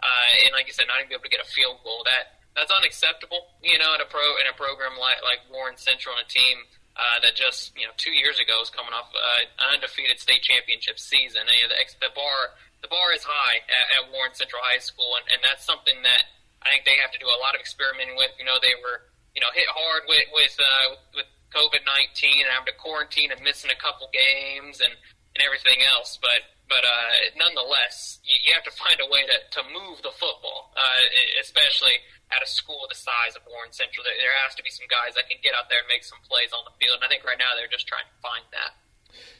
uh, 0.03 0.45
and 0.45 0.53
like 0.53 0.69
I 0.69 0.73
said, 0.73 0.87
not 0.89 1.01
even 1.01 1.09
be 1.09 1.17
able 1.17 1.29
to 1.29 1.33
get 1.33 1.41
a 1.41 1.49
field 1.49 1.81
goal 1.85 2.05
that 2.05 2.37
that's 2.57 2.73
unacceptable. 2.73 3.53
You 3.61 3.77
know, 3.77 3.93
in 3.97 4.01
a 4.01 4.09
pro 4.09 4.25
in 4.41 4.49
a 4.49 4.57
program 4.57 4.97
like 4.97 5.21
like 5.25 5.45
Warren 5.53 5.77
Central 5.77 6.17
and 6.17 6.25
a 6.25 6.29
team 6.29 6.65
uh, 6.97 7.21
that 7.21 7.37
just 7.37 7.77
you 7.77 7.85
know 7.85 7.93
two 8.01 8.13
years 8.13 8.41
ago 8.41 8.57
was 8.61 8.73
coming 8.73 8.97
off 8.97 9.13
uh, 9.13 9.45
an 9.65 9.77
undefeated 9.77 10.17
state 10.17 10.41
championship 10.41 10.97
season. 10.97 11.45
And, 11.45 11.53
you 11.53 11.65
know, 11.69 11.77
the, 11.77 12.09
the 12.09 12.13
bar 12.17 12.57
the 12.81 12.89
bar 12.89 13.13
is 13.13 13.25
high 13.25 13.61
at, 13.69 13.87
at 14.01 14.03
Warren 14.13 14.33
Central 14.33 14.61
High 14.65 14.81
School, 14.81 15.17
and, 15.21 15.25
and 15.33 15.41
that's 15.45 15.65
something 15.65 16.01
that 16.05 16.33
I 16.65 16.73
think 16.73 16.89
they 16.89 16.97
have 17.01 17.13
to 17.13 17.21
do 17.21 17.29
a 17.29 17.39
lot 17.41 17.53
of 17.53 17.61
experimenting 17.61 18.17
with. 18.17 18.33
You 18.41 18.49
know, 18.49 18.57
they 18.61 18.77
were 18.81 19.05
you 19.37 19.45
know 19.45 19.53
hit 19.53 19.69
hard 19.69 20.09
with 20.09 20.29
with 20.33 20.57
uh, 20.57 20.97
with 21.13 21.29
COVID 21.55 21.85
nineteen 21.87 22.47
and 22.47 22.51
having 22.51 22.73
to 22.73 22.79
quarantine 22.79 23.31
and 23.31 23.41
missing 23.43 23.71
a 23.71 23.79
couple 23.79 24.09
games 24.11 24.81
and 24.81 24.95
and 25.37 25.45
everything 25.45 25.85
else, 25.85 26.17
but 26.17 26.49
but 26.69 26.83
uh, 26.83 27.13
nonetheless, 27.37 28.19
you, 28.25 28.35
you 28.43 28.51
have 28.57 28.65
to 28.65 28.75
find 28.75 28.99
a 28.99 29.07
way 29.07 29.23
to, 29.23 29.39
to 29.61 29.63
move 29.71 30.03
the 30.03 30.11
football, 30.11 30.75
uh, 30.75 31.03
especially 31.41 32.03
at 32.33 32.43
a 32.43 32.49
school 32.49 32.87
the 32.89 32.97
size 32.97 33.37
of 33.37 33.43
Warren 33.47 33.71
Central. 33.71 34.03
There, 34.03 34.17
there 34.19 34.35
has 34.43 34.57
to 34.57 34.63
be 34.65 34.71
some 34.71 34.91
guys 34.91 35.15
that 35.15 35.29
can 35.31 35.39
get 35.45 35.55
out 35.55 35.71
there 35.71 35.79
and 35.79 35.89
make 35.89 36.03
some 36.03 36.19
plays 36.27 36.51
on 36.51 36.67
the 36.67 36.75
field. 36.83 36.99
And 36.99 37.05
I 37.05 37.09
think 37.09 37.23
right 37.23 37.39
now 37.39 37.55
they're 37.55 37.71
just 37.71 37.87
trying 37.87 38.09
to 38.09 38.19
find 38.19 38.43
that. 38.51 38.75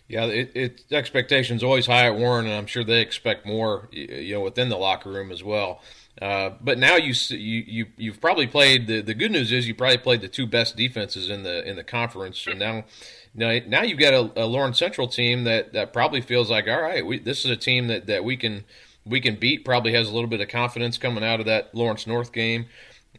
Yeah, 0.07 0.31
it, 0.31 0.53
it 0.55 0.73
expectations 0.93 1.65
always 1.65 1.87
high 1.87 2.07
at 2.07 2.15
Warren, 2.15 2.47
and 2.47 2.55
I'm 2.55 2.67
sure 2.67 2.85
they 2.85 3.01
expect 3.01 3.45
more, 3.45 3.89
you 3.91 4.35
know, 4.35 4.41
within 4.41 4.69
the 4.69 4.79
locker 4.79 5.11
room 5.11 5.33
as 5.33 5.43
well. 5.43 5.83
Uh, 6.21 6.51
but 6.63 6.79
now 6.79 6.97
you 6.97 7.13
you 7.31 7.65
you 7.67 7.87
you've 7.97 8.21
probably 8.21 8.47
played 8.47 8.87
the 8.87 9.03
the 9.03 9.15
good 9.15 9.31
news 9.31 9.53
is 9.53 9.69
you 9.69 9.75
probably 9.75 9.99
played 9.99 10.23
the 10.23 10.29
two 10.29 10.47
best 10.47 10.77
defenses 10.77 11.29
in 11.29 11.43
the 11.43 11.69
in 11.69 11.77
the 11.77 11.85
conference, 11.85 12.47
and 12.47 12.59
now 12.59 12.85
now 13.35 13.59
now 13.67 13.83
you've 13.83 13.99
got 13.99 14.15
a, 14.15 14.45
a 14.45 14.47
Lawrence 14.47 14.79
Central 14.79 15.09
team 15.09 15.45
that 15.45 15.75
that 15.75 15.93
probably 15.93 16.23
feels 16.23 16.51
like 16.51 16.67
all 16.69 16.81
right, 16.81 17.05
we, 17.05 17.19
this 17.19 17.45
is 17.45 17.51
a 17.51 17.57
team 17.57 17.89
that 17.89 18.07
that 18.07 18.25
we 18.25 18.37
can 18.37 18.65
we 19.05 19.21
can 19.21 19.37
beat. 19.37 19.65
Probably 19.65 19.93
has 19.93 20.09
a 20.09 20.13
little 20.13 20.29
bit 20.29 20.41
of 20.41 20.49
confidence 20.49 20.97
coming 20.97 21.23
out 21.23 21.41
of 21.41 21.47
that 21.47 21.75
Lawrence 21.75 22.07
North 22.07 22.33
game. 22.33 22.67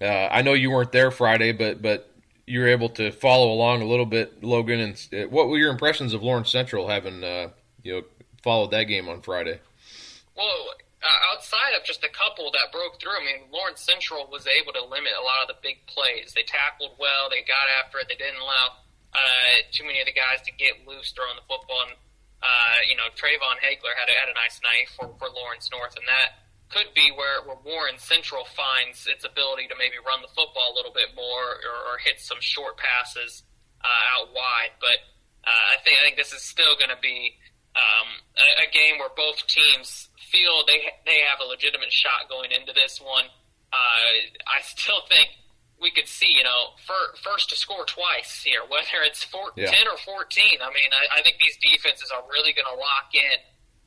Uh, 0.01 0.05
I 0.31 0.41
know 0.41 0.53
you 0.53 0.71
weren't 0.71 0.91
there 0.91 1.11
Friday, 1.11 1.51
but 1.51 1.83
but 1.83 2.11
you 2.47 2.61
were 2.61 2.67
able 2.67 2.89
to 2.89 3.11
follow 3.11 3.51
along 3.51 3.83
a 3.83 3.85
little 3.85 4.05
bit, 4.07 4.43
Logan. 4.43 4.79
And 4.79 5.07
uh, 5.13 5.27
what 5.27 5.49
were 5.49 5.57
your 5.57 5.69
impressions 5.69 6.15
of 6.15 6.23
Lawrence 6.23 6.49
Central 6.49 6.87
having 6.87 7.23
uh, 7.23 7.49
you 7.83 7.93
know 7.93 8.01
followed 8.41 8.71
that 8.71 8.85
game 8.85 9.07
on 9.07 9.21
Friday? 9.21 9.59
Well, 10.35 10.67
uh, 11.07 11.31
outside 11.31 11.71
of 11.79 11.87
just 11.87 12.03
a 12.03 12.11
couple 12.11 12.51
that 12.51 12.67
broke 12.75 12.99
through, 12.99 13.15
I 13.15 13.23
mean, 13.23 13.47
Lawrence 13.47 13.79
Central 13.79 14.27
was 14.27 14.43
able 14.43 14.75
to 14.75 14.83
limit 14.83 15.15
a 15.15 15.23
lot 15.23 15.39
of 15.39 15.47
the 15.47 15.59
big 15.63 15.79
plays. 15.87 16.35
They 16.35 16.43
tackled 16.43 16.99
well, 16.99 17.31
they 17.31 17.47
got 17.47 17.71
after 17.79 18.03
it, 18.03 18.11
they 18.11 18.19
didn't 18.19 18.43
allow 18.43 18.83
uh, 19.15 19.63
too 19.71 19.87
many 19.87 20.03
of 20.03 20.07
the 20.11 20.17
guys 20.17 20.43
to 20.43 20.51
get 20.51 20.83
loose 20.83 21.15
throwing 21.15 21.39
the 21.39 21.47
football. 21.47 21.87
And, 21.87 21.95
uh, 22.43 22.77
you 22.91 22.99
know, 22.99 23.07
Trayvon 23.15 23.63
Hagler 23.63 23.95
had 23.95 24.11
a, 24.11 24.15
had 24.19 24.27
a 24.27 24.35
nice 24.35 24.59
night 24.59 24.91
for, 24.99 25.07
for 25.15 25.31
Lawrence 25.31 25.71
North, 25.71 25.95
and 25.95 26.03
that 26.11 26.43
could 26.67 26.91
be 26.91 27.15
where, 27.15 27.39
where 27.47 27.55
Warren 27.63 27.95
Central 27.95 28.43
finds 28.43 29.07
its 29.07 29.23
ability 29.23 29.71
to 29.71 29.75
maybe 29.79 29.95
run 30.03 30.19
the 30.19 30.27
football 30.35 30.73
a 30.73 30.75
little 30.75 30.91
bit 30.91 31.15
more 31.15 31.63
or, 31.63 31.77
or 31.87 31.95
hit 32.03 32.19
some 32.19 32.43
short 32.43 32.75
passes 32.75 33.47
uh, 33.79 34.03
out 34.19 34.35
wide. 34.35 34.75
But 34.83 34.99
uh, 35.47 35.65
I 35.71 35.79
think 35.87 35.95
I 35.95 36.03
think 36.03 36.17
this 36.19 36.35
is 36.35 36.43
still 36.43 36.75
going 36.75 36.91
to 36.91 36.99
be 36.99 37.39
um, 37.71 38.19
a, 38.35 38.67
a 38.67 38.71
game 38.75 38.99
where 38.99 39.13
both 39.15 39.47
teams 39.47 40.06
feel 40.31 40.65
they 40.67 40.79
they 41.05 41.19
have 41.27 41.39
a 41.39 41.47
legitimate 41.47 41.91
shot 41.91 42.29
going 42.29 42.51
into 42.51 42.73
this 42.73 42.99
one. 43.01 43.25
Uh, 43.73 44.11
I 44.47 44.61
still 44.61 45.01
think 45.09 45.29
we 45.81 45.91
could 45.91 46.07
see, 46.07 46.33
you 46.33 46.43
know, 46.43 46.73
for, 46.85 46.95
first 47.21 47.49
to 47.49 47.55
score 47.55 47.85
twice 47.85 48.41
here, 48.43 48.61
whether 48.67 49.05
it's 49.05 49.23
four, 49.23 49.51
yeah. 49.55 49.69
10 49.69 49.87
or 49.87 49.97
14. 49.97 50.43
I 50.61 50.67
mean, 50.67 50.89
I, 50.91 51.19
I 51.19 51.21
think 51.21 51.37
these 51.39 51.57
defenses 51.57 52.11
are 52.11 52.23
really 52.29 52.53
going 52.53 52.65
to 52.65 52.79
lock 52.79 53.13
in, 53.13 53.37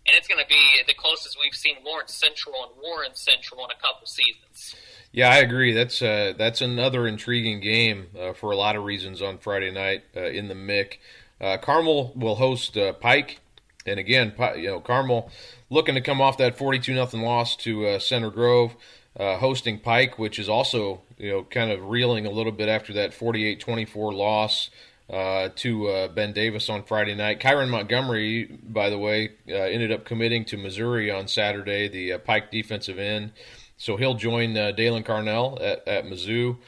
and 0.07 0.16
it's 0.16 0.29
going 0.29 0.40
to 0.40 0.48
be 0.48 0.83
the 0.87 0.94
closest 0.94 1.37
we've 1.40 1.55
seen 1.55 1.76
Lawrence 1.85 2.14
Central 2.14 2.55
and 2.62 2.72
Warren 2.81 3.14
Central 3.14 3.64
in 3.64 3.70
a 3.70 3.81
couple 3.81 4.07
seasons. 4.07 4.76
Yeah, 5.12 5.31
I 5.31 5.38
agree. 5.38 5.72
That's 5.72 6.00
uh, 6.00 6.35
that's 6.38 6.61
another 6.61 7.09
intriguing 7.09 7.61
game 7.61 8.07
uh, 8.18 8.33
for 8.33 8.53
a 8.53 8.57
lot 8.57 8.76
of 8.76 8.85
reasons 8.85 9.20
on 9.20 9.38
Friday 9.38 9.72
night 9.72 10.05
uh, 10.16 10.26
in 10.26 10.46
the 10.46 10.55
MIC. 10.55 11.00
Uh, 11.40 11.57
Carmel 11.57 12.12
will 12.14 12.37
host 12.37 12.76
uh, 12.76 12.92
Pike, 12.92 13.40
and 13.85 13.98
again, 13.98 14.33
you 14.57 14.68
know, 14.68 14.81
Carmel 14.81 15.33
looking 15.70 15.94
to 15.94 16.00
come 16.00 16.20
off 16.20 16.37
that 16.38 16.59
forty-two 16.59 16.94
nothing 16.94 17.22
loss 17.22 17.56
to 17.56 17.87
uh, 17.87 17.98
Center 17.98 18.30
Grove 18.30 18.76
uh, 19.18 19.37
hosting 19.38 19.78
Pike, 19.78 20.18
which 20.18 20.38
is 20.38 20.48
also 20.48 21.02
you 21.18 21.30
know 21.30 21.42
kind 21.44 21.70
of 21.70 21.88
reeling 21.88 22.26
a 22.26 22.30
little 22.30 22.52
bit 22.52 22.68
after 22.68 22.92
that 22.94 23.12
48-24 23.12 24.14
loss 24.14 24.70
uh, 25.09 25.48
to 25.56 25.88
uh, 25.88 26.09
Ben 26.09 26.33
Davis 26.33 26.68
on 26.68 26.85
Friday 26.85 27.14
night. 27.14 27.40
Kyron 27.40 27.68
Montgomery, 27.68 28.44
by 28.44 28.90
the 28.90 28.98
way, 28.98 29.30
uh, 29.48 29.54
ended 29.54 29.90
up 29.90 30.04
committing 30.04 30.44
to 30.46 30.56
Missouri 30.56 31.11
on 31.11 31.26
Saturday, 31.26 31.88
the 31.88 32.12
uh, 32.12 32.18
Pike 32.18 32.50
defensive 32.50 32.98
end. 32.98 33.33
So 33.76 33.96
he'll 33.96 34.14
join 34.14 34.52
Dalen 34.52 35.04
Carnell 35.04 35.61
at, 35.61 35.88
at 35.88 36.04
Mizzou. 36.04 36.59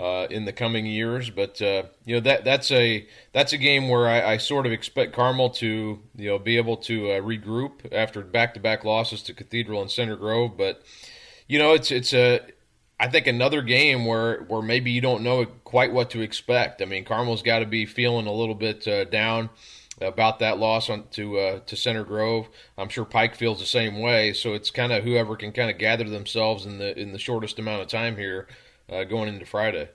Uh, 0.00 0.26
in 0.30 0.46
the 0.46 0.52
coming 0.52 0.86
years. 0.86 1.28
But 1.28 1.60
uh, 1.60 1.82
you 2.06 2.14
know 2.14 2.20
that 2.20 2.42
that's 2.42 2.70
a 2.70 3.06
that's 3.34 3.52
a 3.52 3.58
game 3.58 3.90
where 3.90 4.08
I, 4.08 4.32
I, 4.32 4.36
sort 4.38 4.64
of 4.64 4.72
expect 4.72 5.12
Carmel 5.12 5.50
to 5.50 5.98
you 6.16 6.30
know 6.30 6.38
be 6.38 6.56
able 6.56 6.78
to 6.78 7.10
uh, 7.10 7.20
regroup 7.20 7.92
after 7.92 8.22
back 8.22 8.54
to 8.54 8.60
back 8.60 8.82
losses 8.82 9.22
to 9.24 9.34
Cathedral 9.34 9.82
and 9.82 9.90
Center 9.90 10.16
Grove. 10.16 10.56
But 10.56 10.80
you 11.48 11.58
know, 11.58 11.74
it's 11.74 11.90
it's 11.90 12.14
a 12.14 12.40
I 12.98 13.08
think 13.08 13.26
another 13.26 13.60
game 13.60 14.06
where 14.06 14.44
where 14.44 14.62
maybe 14.62 14.90
you 14.90 15.02
don't 15.02 15.22
know 15.22 15.44
quite 15.64 15.92
what 15.92 16.08
to 16.10 16.22
expect. 16.22 16.80
I 16.80 16.86
mean, 16.86 17.04
Carmel's 17.04 17.42
got 17.42 17.58
to 17.58 17.66
be 17.66 17.84
feeling 17.84 18.26
a 18.26 18.32
little 18.32 18.54
bit 18.54 18.88
uh, 18.88 19.04
down 19.04 19.50
about 20.00 20.38
that 20.38 20.58
loss 20.58 20.88
on 20.88 21.08
to 21.10 21.38
uh, 21.38 21.60
to 21.66 21.76
Center 21.76 22.04
Grove. 22.04 22.48
I'm 22.78 22.88
sure 22.88 23.04
Pike 23.04 23.34
feels 23.34 23.60
the 23.60 23.66
same 23.66 24.00
way. 24.00 24.32
So 24.32 24.54
it's 24.54 24.70
kind 24.70 24.92
of 24.92 25.04
whoever 25.04 25.36
can 25.36 25.52
kind 25.52 25.70
of 25.70 25.76
gather 25.76 26.08
themselves 26.08 26.64
in 26.64 26.78
the 26.78 26.98
in 26.98 27.12
the 27.12 27.18
shortest 27.18 27.58
amount 27.58 27.82
of 27.82 27.88
time 27.88 28.16
here 28.16 28.48
uh, 28.90 29.04
going 29.04 29.28
into 29.28 29.46
Friday. 29.46 29.88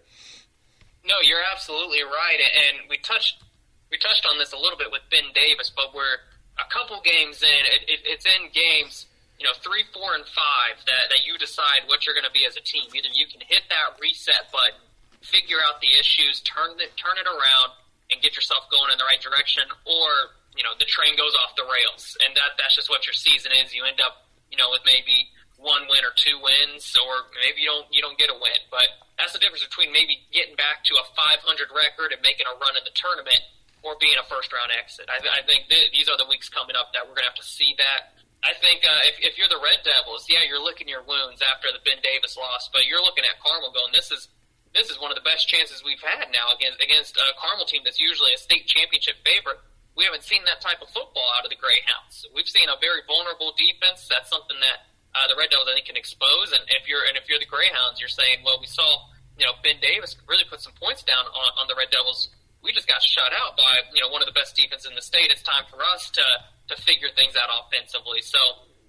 No, 1.05 1.15
you're 1.21 1.43
absolutely 1.51 2.01
right, 2.01 2.39
and 2.39 2.89
we 2.89 2.97
touched 2.97 3.43
we 3.91 3.97
touched 3.97 4.25
on 4.25 4.39
this 4.39 4.53
a 4.53 4.57
little 4.57 4.77
bit 4.77 4.91
with 4.91 5.01
Ben 5.11 5.29
Davis, 5.35 5.69
but 5.69 5.93
we're 5.93 6.17
a 6.57 6.67
couple 6.73 6.99
games 7.03 7.43
in. 7.43 7.61
It, 7.69 7.81
it, 7.87 7.99
it's 8.05 8.25
in 8.25 8.49
games 8.51 9.05
you 9.39 9.43
know, 9.43 9.55
three, 9.59 9.83
four, 9.91 10.15
and 10.15 10.23
five 10.31 10.79
that, 10.87 11.11
that 11.11 11.27
you 11.27 11.35
decide 11.35 11.83
what 11.91 12.07
you're 12.07 12.15
going 12.15 12.27
to 12.27 12.31
be 12.31 12.47
as 12.47 12.55
a 12.55 12.63
team. 12.63 12.87
Either 12.95 13.11
you 13.11 13.27
can 13.27 13.43
hit 13.43 13.67
that 13.67 13.99
reset 13.99 14.47
button, 14.51 14.79
figure 15.19 15.59
out 15.59 15.83
the 15.83 15.91
issues, 15.99 16.39
turn 16.47 16.79
it, 16.79 16.95
turn 16.95 17.19
it 17.19 17.27
around, 17.27 17.75
and 18.11 18.23
get 18.23 18.35
yourself 18.35 18.63
going 18.71 18.95
in 18.95 18.97
the 18.97 19.07
right 19.07 19.19
direction, 19.19 19.67
or 19.83 20.39
you 20.55 20.63
know 20.63 20.71
the 20.79 20.87
train 20.87 21.19
goes 21.19 21.35
off 21.43 21.51
the 21.59 21.67
rails, 21.67 22.15
and 22.23 22.31
that 22.37 22.55
that's 22.55 22.79
just 22.79 22.87
what 22.87 23.03
your 23.03 23.17
season 23.17 23.51
is. 23.59 23.75
You 23.75 23.83
end 23.83 23.99
up, 23.99 24.29
you 24.47 24.55
know, 24.55 24.71
with 24.71 24.85
maybe 24.87 25.27
one 25.65 25.89
win 25.89 26.05
or 26.05 26.13
two 26.13 26.37
wins, 26.37 26.85
or 26.95 27.33
maybe 27.41 27.65
you 27.65 27.69
don't 27.73 27.89
you 27.89 28.05
don't 28.05 28.15
get 28.21 28.29
a 28.29 28.37
win. 28.37 28.61
But 28.69 28.85
that's 29.17 29.33
the 29.33 29.41
difference 29.41 29.65
between 29.65 29.89
maybe 29.89 30.21
getting 30.29 30.53
back 30.53 30.85
to 30.85 30.93
a 31.01 31.05
500 31.17 31.41
record 31.73 32.13
and 32.13 32.21
making 32.21 32.45
a 32.45 32.55
run 32.61 32.77
in 32.77 32.85
the 32.85 32.93
tournament, 32.93 33.41
or 33.81 33.97
being 33.97 34.15
a 34.21 34.25
first 34.29 34.53
round 34.53 34.69
exit. 34.69 35.09
I, 35.09 35.17
I 35.17 35.41
think 35.43 35.67
th- 35.67 35.89
these 35.89 36.05
are 36.05 36.15
the 36.15 36.29
weeks 36.29 36.47
coming 36.47 36.77
up 36.77 36.93
that 36.93 37.09
we're 37.09 37.17
to 37.17 37.25
have 37.25 37.39
to 37.41 37.47
see 37.47 37.73
that 37.81 38.15
I 38.45 38.53
think 38.61 38.85
uh, 38.85 39.09
if, 39.09 39.17
if 39.25 39.33
you're 39.41 39.49
the 39.49 39.57
Red 39.57 39.81
Devils, 39.81 40.29
yeah, 40.29 40.45
you're 40.45 40.61
licking 40.61 40.85
your 40.85 41.01
wounds 41.01 41.41
after 41.41 41.73
the 41.73 41.81
Ben 41.81 41.97
Davis 42.05 42.37
loss, 42.37 42.69
but 42.69 42.85
you're 42.85 43.01
looking 43.01 43.25
at 43.25 43.41
Carmel 43.41 43.73
going, 43.73 43.89
this 43.89 44.13
is 44.13 44.29
this 44.77 44.91
is 44.91 44.99
one 44.99 45.09
of 45.09 45.17
the 45.17 45.25
best 45.25 45.47
chances 45.47 45.81
we've 45.81 46.03
had 46.03 46.29
now 46.29 46.53
against 46.53 46.77
against 46.77 47.17
a 47.17 47.33
Carmel 47.41 47.65
team 47.65 47.81
that's 47.81 47.97
usually 47.97 48.37
a 48.37 48.39
state 48.39 48.69
championship 48.69 49.17
favorite. 49.25 49.57
We 49.97 50.05
haven't 50.05 50.27
seen 50.27 50.45
that 50.45 50.61
type 50.61 50.83
of 50.83 50.91
football 50.93 51.25
out 51.39 51.47
of 51.47 51.49
the 51.49 51.57
Greyhounds. 51.57 52.27
We've 52.35 52.47
seen 52.47 52.67
a 52.69 52.77
very 52.77 53.01
vulnerable 53.07 53.55
defense. 53.57 54.05
That's 54.11 54.29
something 54.29 54.59
that 54.61 54.93
uh, 55.15 55.31
the 55.31 55.39
Red 55.39 55.49
Devils 55.49 55.71
I 55.71 55.79
think 55.79 55.87
can 55.87 55.95
expose. 55.95 56.51
And 56.51 56.61
if 56.75 56.91
you're 56.91 57.07
and 57.07 57.15
if 57.15 57.31
you're 57.31 57.39
the 57.39 57.47
Greyhounds, 57.47 58.03
you're 58.03 58.11
saying, 58.11 58.43
well, 58.43 58.59
we 58.59 58.67
saw 58.67 59.07
you 59.39 59.47
know 59.47 59.55
Ben 59.63 59.79
Davis 59.79 60.19
really 60.27 60.43
put 60.45 60.59
some 60.59 60.75
points 60.75 61.01
down 61.07 61.23
on, 61.23 61.49
on 61.55 61.65
the 61.71 61.75
Red 61.75 61.89
Devils. 61.89 62.29
We 62.59 62.73
just 62.73 62.89
got 62.89 62.99
shut 62.99 63.31
out 63.31 63.55
by 63.55 63.87
you 63.95 64.03
know 64.03 64.11
one 64.11 64.21
of 64.21 64.27
the 64.27 64.35
best 64.35 64.59
defenses 64.59 64.91
in 64.91 64.95
the 64.95 65.05
state. 65.05 65.31
It's 65.31 65.43
time 65.43 65.63
for 65.71 65.79
us 65.79 66.11
to 66.19 66.25
to 66.69 66.75
figure 66.81 67.07
things 67.15 67.39
out 67.39 67.47
offensively. 67.47 68.21
So 68.21 68.39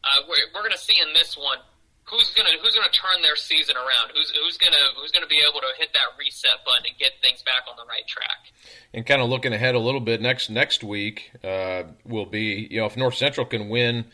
uh, 0.02 0.26
we're, 0.28 0.48
we're 0.54 0.64
going 0.64 0.74
to 0.74 0.80
see 0.80 0.98
in 0.98 1.12
this 1.14 1.36
one 1.36 1.58
who's 2.04 2.30
going 2.34 2.46
to 2.46 2.58
who's 2.62 2.74
to 2.74 2.90
turn 2.90 3.22
their 3.22 3.36
season 3.36 3.76
around. 3.76 4.10
Who's 4.14 4.30
who's 4.30 4.58
going 4.58 4.72
to 4.72 5.00
who's 5.00 5.12
to 5.12 5.26
be 5.26 5.42
able 5.48 5.60
to 5.60 5.70
hit 5.78 5.92
that 5.92 6.18
reset 6.18 6.64
button 6.64 6.86
and 6.88 6.98
get 6.98 7.12
things 7.20 7.42
back 7.42 7.64
on 7.68 7.76
the 7.76 7.86
right 7.88 8.06
track. 8.06 8.50
And 8.94 9.04
kind 9.04 9.20
of 9.20 9.28
looking 9.28 9.52
ahead 9.52 9.74
a 9.74 9.78
little 9.78 10.00
bit 10.00 10.20
next 10.20 10.50
next 10.50 10.82
week 10.82 11.32
uh, 11.44 11.84
will 12.04 12.26
be 12.26 12.68
you 12.70 12.80
know 12.80 12.86
if 12.86 12.96
North 12.96 13.16
Central 13.16 13.46
can 13.46 13.68
win 13.68 14.06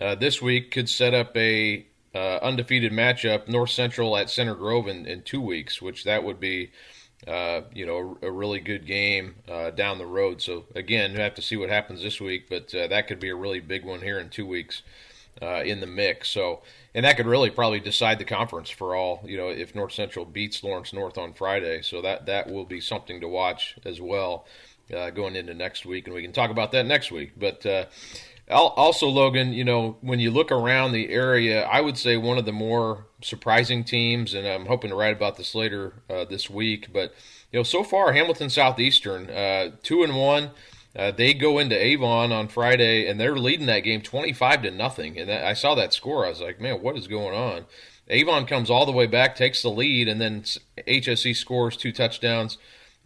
uh, 0.00 0.14
this 0.14 0.40
week 0.40 0.70
could 0.70 0.88
set 0.88 1.14
up 1.14 1.36
a 1.36 1.86
uh, 2.14 2.38
undefeated 2.42 2.92
matchup 2.92 3.48
North 3.48 3.70
Central 3.70 4.16
at 4.16 4.30
Center 4.30 4.54
Grove 4.54 4.88
in, 4.88 5.06
in 5.06 5.22
two 5.22 5.40
weeks, 5.40 5.80
which 5.80 6.04
that 6.04 6.24
would 6.24 6.40
be 6.40 6.70
uh, 7.26 7.62
you 7.72 7.86
know, 7.86 8.18
a, 8.22 8.26
a, 8.26 8.30
really 8.32 8.58
good 8.58 8.84
game 8.84 9.36
uh, 9.48 9.70
down 9.70 9.98
the 9.98 10.06
road. 10.06 10.42
So 10.42 10.64
again, 10.74 11.12
you 11.12 11.20
have 11.20 11.36
to 11.36 11.42
see 11.42 11.56
what 11.56 11.68
happens 11.68 12.02
this 12.02 12.20
week, 12.20 12.48
but 12.50 12.74
uh, 12.74 12.88
that 12.88 13.06
could 13.06 13.20
be 13.20 13.28
a 13.28 13.36
really 13.36 13.60
big 13.60 13.84
one 13.84 14.00
here 14.00 14.18
in 14.18 14.28
two 14.28 14.44
weeks 14.44 14.82
uh, 15.40 15.62
in 15.62 15.78
the 15.78 15.86
mix. 15.86 16.30
So, 16.30 16.62
and 16.96 17.04
that 17.04 17.16
could 17.16 17.26
really 17.26 17.50
probably 17.50 17.78
decide 17.78 18.18
the 18.18 18.24
conference 18.24 18.70
for 18.70 18.96
all. 18.96 19.22
You 19.24 19.36
know, 19.36 19.50
if 19.50 19.72
North 19.72 19.92
Central 19.92 20.24
beats 20.24 20.64
Lawrence 20.64 20.92
North 20.92 21.16
on 21.16 21.32
Friday, 21.32 21.82
so 21.82 22.02
that 22.02 22.26
that 22.26 22.50
will 22.50 22.64
be 22.64 22.80
something 22.80 23.20
to 23.20 23.28
watch 23.28 23.76
as 23.84 24.00
well 24.00 24.46
going 25.14 25.36
into 25.36 25.54
next 25.54 25.86
week, 25.86 26.06
and 26.06 26.14
we 26.14 26.20
can 26.20 26.32
talk 26.32 26.50
about 26.50 26.72
that 26.72 26.84
next 26.84 27.10
week. 27.10 27.32
But 27.38 27.64
also, 28.50 29.08
Logan, 29.08 29.52
you 29.52 29.64
know, 29.64 29.96
when 30.00 30.20
you 30.20 30.30
look 30.30 30.50
around 30.50 30.92
the 30.92 31.10
area, 31.10 31.64
I 31.64 31.80
would 31.80 31.96
say 31.96 32.16
one 32.16 32.38
of 32.38 32.44
the 32.44 32.52
more 32.52 33.06
surprising 33.22 33.84
teams, 33.84 34.34
and 34.34 34.46
I'm 34.46 34.66
hoping 34.66 34.90
to 34.90 34.96
write 34.96 35.16
about 35.16 35.36
this 35.36 35.54
later 35.54 35.94
uh, 36.10 36.24
this 36.24 36.50
week. 36.50 36.92
But 36.92 37.14
you 37.52 37.58
know, 37.58 37.62
so 37.62 37.82
far 37.82 38.12
Hamilton 38.12 38.50
Southeastern, 38.50 39.30
uh, 39.30 39.70
two 39.82 40.02
and 40.02 40.16
one. 40.16 40.50
Uh, 40.94 41.10
they 41.10 41.32
go 41.32 41.58
into 41.58 41.74
Avon 41.74 42.32
on 42.32 42.48
Friday, 42.48 43.08
and 43.08 43.18
they're 43.18 43.38
leading 43.38 43.64
that 43.64 43.80
game 43.80 44.02
25 44.02 44.64
to 44.64 44.70
nothing. 44.70 45.18
And 45.18 45.30
I 45.30 45.54
saw 45.54 45.74
that 45.74 45.94
score. 45.94 46.26
I 46.26 46.28
was 46.28 46.42
like, 46.42 46.60
man, 46.60 46.82
what 46.82 46.98
is 46.98 47.06
going 47.06 47.34
on? 47.34 47.64
Avon 48.08 48.44
comes 48.44 48.68
all 48.68 48.84
the 48.84 48.92
way 48.92 49.06
back, 49.06 49.34
takes 49.34 49.62
the 49.62 49.70
lead, 49.70 50.06
and 50.06 50.20
then 50.20 50.42
HSE 50.86 51.34
scores 51.34 51.78
two 51.78 51.92
touchdowns 51.92 52.58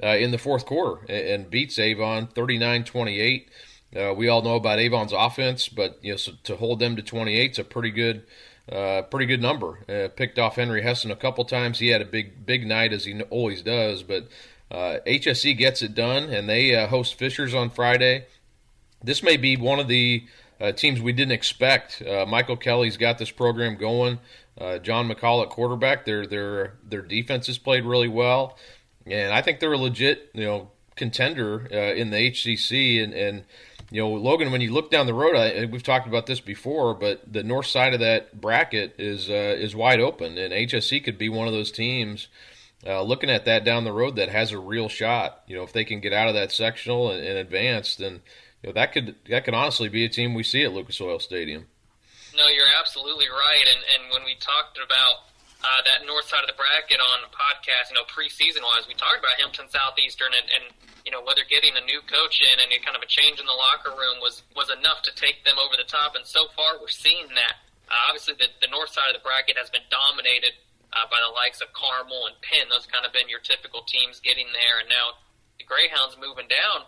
uh, 0.03 0.09
in 0.09 0.31
the 0.31 0.39
fourth 0.39 0.67
quarter 0.67 1.05
and 1.11 1.49
beats 1.49 1.79
Avon 1.79 2.27
39 2.27 2.85
28. 2.85 3.51
Uh, 3.97 4.13
we 4.13 4.29
all 4.29 4.43
know 4.43 4.57
about 4.57 4.79
Avon's 4.79 5.13
offense, 5.13 5.69
but 5.69 5.99
you 6.03 6.13
know, 6.13 6.17
so 6.17 6.33
to 6.45 6.57
hold 6.57 6.81
them 6.81 6.97
to 6.97 7.03
28 7.03 7.53
is 7.53 7.59
a 7.59 7.65
pretty 7.65 7.91
good, 7.91 8.25
uh, 8.71 9.03
pretty 9.03 9.27
good 9.27 9.41
number. 9.41 9.79
Uh, 9.89 10.09
picked 10.15 10.39
off 10.39 10.57
Henry 10.57 10.83
Hessen 10.83 11.11
a 11.11 11.17
couple 11.17 11.45
times. 11.45 11.79
He 11.79 11.89
had 11.89 12.03
a 12.03 12.07
big, 12.07 12.45
big 12.45 12.67
night 12.67 12.93
as 12.93 13.05
he 13.05 13.21
always 13.23 13.63
does. 13.63 14.03
But 14.03 14.29
HSE 14.71 15.55
uh, 15.55 15.57
gets 15.57 15.83
it 15.83 15.95
done, 15.95 16.25
and 16.25 16.49
they 16.49 16.75
uh, 16.75 16.89
host 16.89 17.15
Fishers 17.15 17.55
on 17.55 17.71
Friday. 17.71 18.27
This 19.03 19.23
may 19.23 19.37
be 19.37 19.57
one 19.57 19.79
of 19.79 19.89
the 19.89 20.25
teams 20.75 21.01
we 21.01 21.13
didn't 21.13 21.33
expect. 21.33 22.03
Michael 22.27 22.57
Kelly's 22.57 22.97
got 22.97 23.19
this 23.19 23.31
program 23.31 23.77
going. 23.77 24.19
John 24.83 25.09
McCall 25.09 25.43
at 25.43 25.51
quarterback. 25.51 26.07
Their 26.07 26.27
their 26.27 26.75
their 26.83 27.03
defense 27.03 27.47
has 27.47 27.59
played 27.59 27.85
really 27.85 28.09
well, 28.09 28.57
and 29.05 29.33
I 29.33 29.43
think 29.43 29.61
they're 29.61 29.75
a 29.75 29.79
legit 29.79 30.31
you 30.33 30.45
know 30.45 30.71
contender 30.97 31.67
in 31.67 32.11
the 32.11 32.31
HCC. 32.31 33.05
And, 33.05 33.13
and 33.13 33.45
you 33.91 34.03
know 34.03 34.11
Logan, 34.11 34.51
when 34.51 34.61
you 34.61 34.73
look 34.73 34.91
down 34.91 35.07
the 35.07 35.15
road, 35.15 35.37
I, 35.37 35.65
we've 35.67 35.83
talked 35.83 36.09
about 36.09 36.27
this 36.27 36.41
before, 36.41 36.95
but 36.95 37.21
the 37.31 37.43
north 37.43 37.67
side 37.67 37.95
of 37.95 38.01
that 38.01 38.41
bracket 38.41 38.95
is 38.99 39.29
uh, 39.29 39.57
is 39.59 39.77
wide 39.77 40.01
open, 40.01 40.37
and 40.39 40.53
HSE 40.53 41.05
could 41.05 41.19
be 41.19 41.29
one 41.29 41.47
of 41.47 41.55
those 41.55 41.71
teams. 41.71 42.29
Uh, 42.87 43.03
looking 43.03 43.31
at 43.31 43.47
that 43.47 43.65
down 43.65 43.85
the 43.85 43.93
road, 43.93 44.17
that 44.17 44.29
has 44.29 44.53
a 44.53 44.59
real 44.59 44.89
shot. 44.89 45.43
You 45.47 45.57
know, 45.57 45.63
if 45.63 45.73
they 45.73 45.85
can 45.85 46.01
get 46.01 46.13
out 46.13 46.29
of 46.29 46.35
that 46.35 46.53
sectional 46.53 47.11
and, 47.11 47.25
and 47.25 47.39
advance, 47.39 47.97
then 47.97 48.21
you 48.63 48.69
know 48.69 48.73
that 48.73 48.93
could 48.93 49.15
that 49.29 49.45
could 49.45 49.55
honestly 49.55 49.89
be 49.89 50.05
a 50.05 50.09
team 50.09 50.35
we 50.35 50.43
see 50.43 50.65
at 50.65 50.73
Lucas 50.73 51.01
Oil 51.01 51.19
Stadium. 51.19 51.67
No, 52.37 52.49
you're 52.49 52.67
absolutely 52.79 53.29
right. 53.29 53.65
And 53.67 53.85
and 53.95 54.13
when 54.13 54.25
we 54.25 54.35
talked 54.35 54.79
about 54.85 55.26
uh, 55.67 55.83
that 55.83 56.07
north 56.07 56.31
side 56.31 56.47
of 56.47 56.51
the 56.51 56.55
bracket 56.55 57.03
on 57.03 57.27
the 57.27 57.33
podcast, 57.35 57.91
you 57.91 57.99
know, 57.99 58.07
preseason 58.07 58.63
wise, 58.63 58.87
we 58.87 58.95
talked 58.95 59.19
about 59.19 59.35
Hamilton 59.35 59.67
Southeastern 59.67 60.31
and, 60.31 60.47
and 60.47 60.65
you 61.03 61.11
know 61.11 61.23
whether 61.27 61.43
getting 61.51 61.75
a 61.75 61.83
new 61.83 61.99
coach 62.07 62.39
in 62.39 62.55
and 62.63 62.71
kind 62.87 62.95
of 62.95 63.03
a 63.03 63.11
change 63.11 63.43
in 63.43 63.47
the 63.47 63.59
locker 63.59 63.91
room 63.99 64.23
was 64.23 64.47
was 64.55 64.71
enough 64.71 65.03
to 65.03 65.13
take 65.19 65.43
them 65.43 65.59
over 65.59 65.75
the 65.75 65.89
top. 65.91 66.15
And 66.15 66.23
so 66.23 66.47
far, 66.55 66.79
we're 66.79 66.93
seeing 66.93 67.27
that. 67.35 67.59
Uh, 67.91 68.11
obviously, 68.11 68.39
the, 68.39 68.51
the 68.63 68.71
north 68.71 68.95
side 68.95 69.11
of 69.11 69.19
the 69.19 69.23
bracket 69.27 69.59
has 69.59 69.71
been 69.71 69.87
dominated 69.91 70.55
uh, 70.95 71.07
by 71.11 71.19
the 71.19 71.31
likes 71.35 71.59
of 71.59 71.71
Carmel 71.75 72.31
and 72.31 72.39
Penn. 72.47 72.71
Those 72.71 72.87
kind 72.87 73.03
of 73.03 73.11
been 73.11 73.27
your 73.27 73.43
typical 73.43 73.83
teams 73.87 74.23
getting 74.23 74.47
there, 74.55 74.83
and 74.83 74.91
now 74.91 75.19
the 75.59 75.67
Greyhounds 75.67 76.15
moving 76.19 76.47
down 76.47 76.87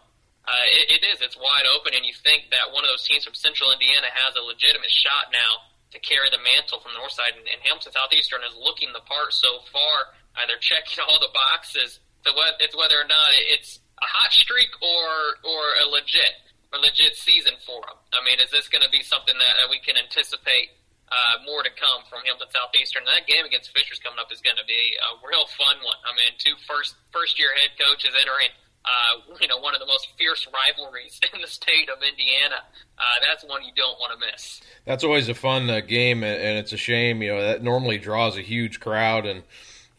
uh, 0.48 0.64
it, 0.72 0.86
it 0.96 1.02
is. 1.04 1.20
It's 1.20 1.36
wide 1.36 1.68
open, 1.76 1.92
and 1.92 2.08
you 2.08 2.16
think 2.24 2.48
that 2.56 2.72
one 2.72 2.80
of 2.80 2.88
those 2.88 3.04
teams 3.04 3.28
from 3.28 3.36
Central 3.36 3.68
Indiana 3.68 4.08
has 4.08 4.32
a 4.32 4.40
legitimate 4.40 4.88
shot 4.88 5.28
now 5.28 5.67
to 5.92 5.98
carry 5.98 6.28
the 6.28 6.40
mantle 6.40 6.80
from 6.80 6.92
the 6.92 7.00
north 7.00 7.16
side, 7.16 7.32
and, 7.36 7.46
and 7.48 7.60
Hamilton 7.64 7.92
Southeastern 7.92 8.44
is 8.44 8.52
looking 8.56 8.92
the 8.92 9.04
part 9.08 9.32
so 9.32 9.64
far. 9.72 10.12
Uh, 10.36 10.44
they're 10.44 10.60
checking 10.60 11.00
all 11.06 11.18
the 11.20 11.32
boxes. 11.32 12.00
So 12.26 12.34
it's 12.60 12.76
whether 12.76 12.98
or 12.98 13.08
not 13.08 13.30
it's 13.48 13.80
a 13.98 14.06
hot 14.06 14.32
streak 14.34 14.68
or 14.82 15.38
or 15.46 15.62
a 15.80 15.86
legit 15.88 16.48
a 16.74 16.78
legit 16.78 17.16
season 17.16 17.56
for 17.64 17.80
them. 17.88 17.96
I 18.12 18.20
mean, 18.20 18.36
is 18.42 18.52
this 18.52 18.68
going 18.68 18.84
to 18.84 18.92
be 18.92 19.00
something 19.00 19.32
that 19.32 19.56
we 19.72 19.80
can 19.80 19.96
anticipate 19.96 20.76
uh, 21.08 21.40
more 21.48 21.64
to 21.64 21.72
come 21.72 22.04
from 22.12 22.20
Hamilton 22.28 22.52
Southeastern? 22.52 23.08
That 23.08 23.24
game 23.24 23.48
against 23.48 23.72
Fishers 23.72 23.96
coming 23.96 24.20
up 24.20 24.28
is 24.28 24.44
going 24.44 24.60
to 24.60 24.68
be 24.68 24.92
a 25.00 25.10
real 25.24 25.48
fun 25.56 25.80
one. 25.80 25.96
I 26.04 26.12
mean, 26.12 26.36
two 26.36 26.58
first 26.68 27.00
first 27.14 27.40
year 27.40 27.54
head 27.56 27.72
coaches 27.80 28.12
entering 28.12 28.52
uh, 28.88 29.36
you 29.40 29.48
know, 29.48 29.58
one 29.58 29.74
of 29.74 29.80
the 29.80 29.86
most 29.86 30.08
fierce 30.16 30.46
rivalries 30.46 31.20
in 31.34 31.40
the 31.40 31.46
state 31.46 31.88
of 31.88 32.02
Indiana. 32.02 32.62
Uh, 32.98 33.02
that's 33.22 33.44
one 33.44 33.62
you 33.62 33.72
don't 33.76 33.98
want 33.98 34.18
to 34.18 34.26
miss. 34.30 34.60
That's 34.84 35.04
always 35.04 35.28
a 35.28 35.34
fun 35.34 35.68
uh, 35.68 35.80
game, 35.80 36.24
and 36.24 36.58
it's 36.58 36.72
a 36.72 36.76
shame. 36.76 37.22
You 37.22 37.34
know, 37.34 37.42
that 37.42 37.62
normally 37.62 37.98
draws 37.98 38.36
a 38.36 38.42
huge 38.42 38.80
crowd, 38.80 39.26
and 39.26 39.42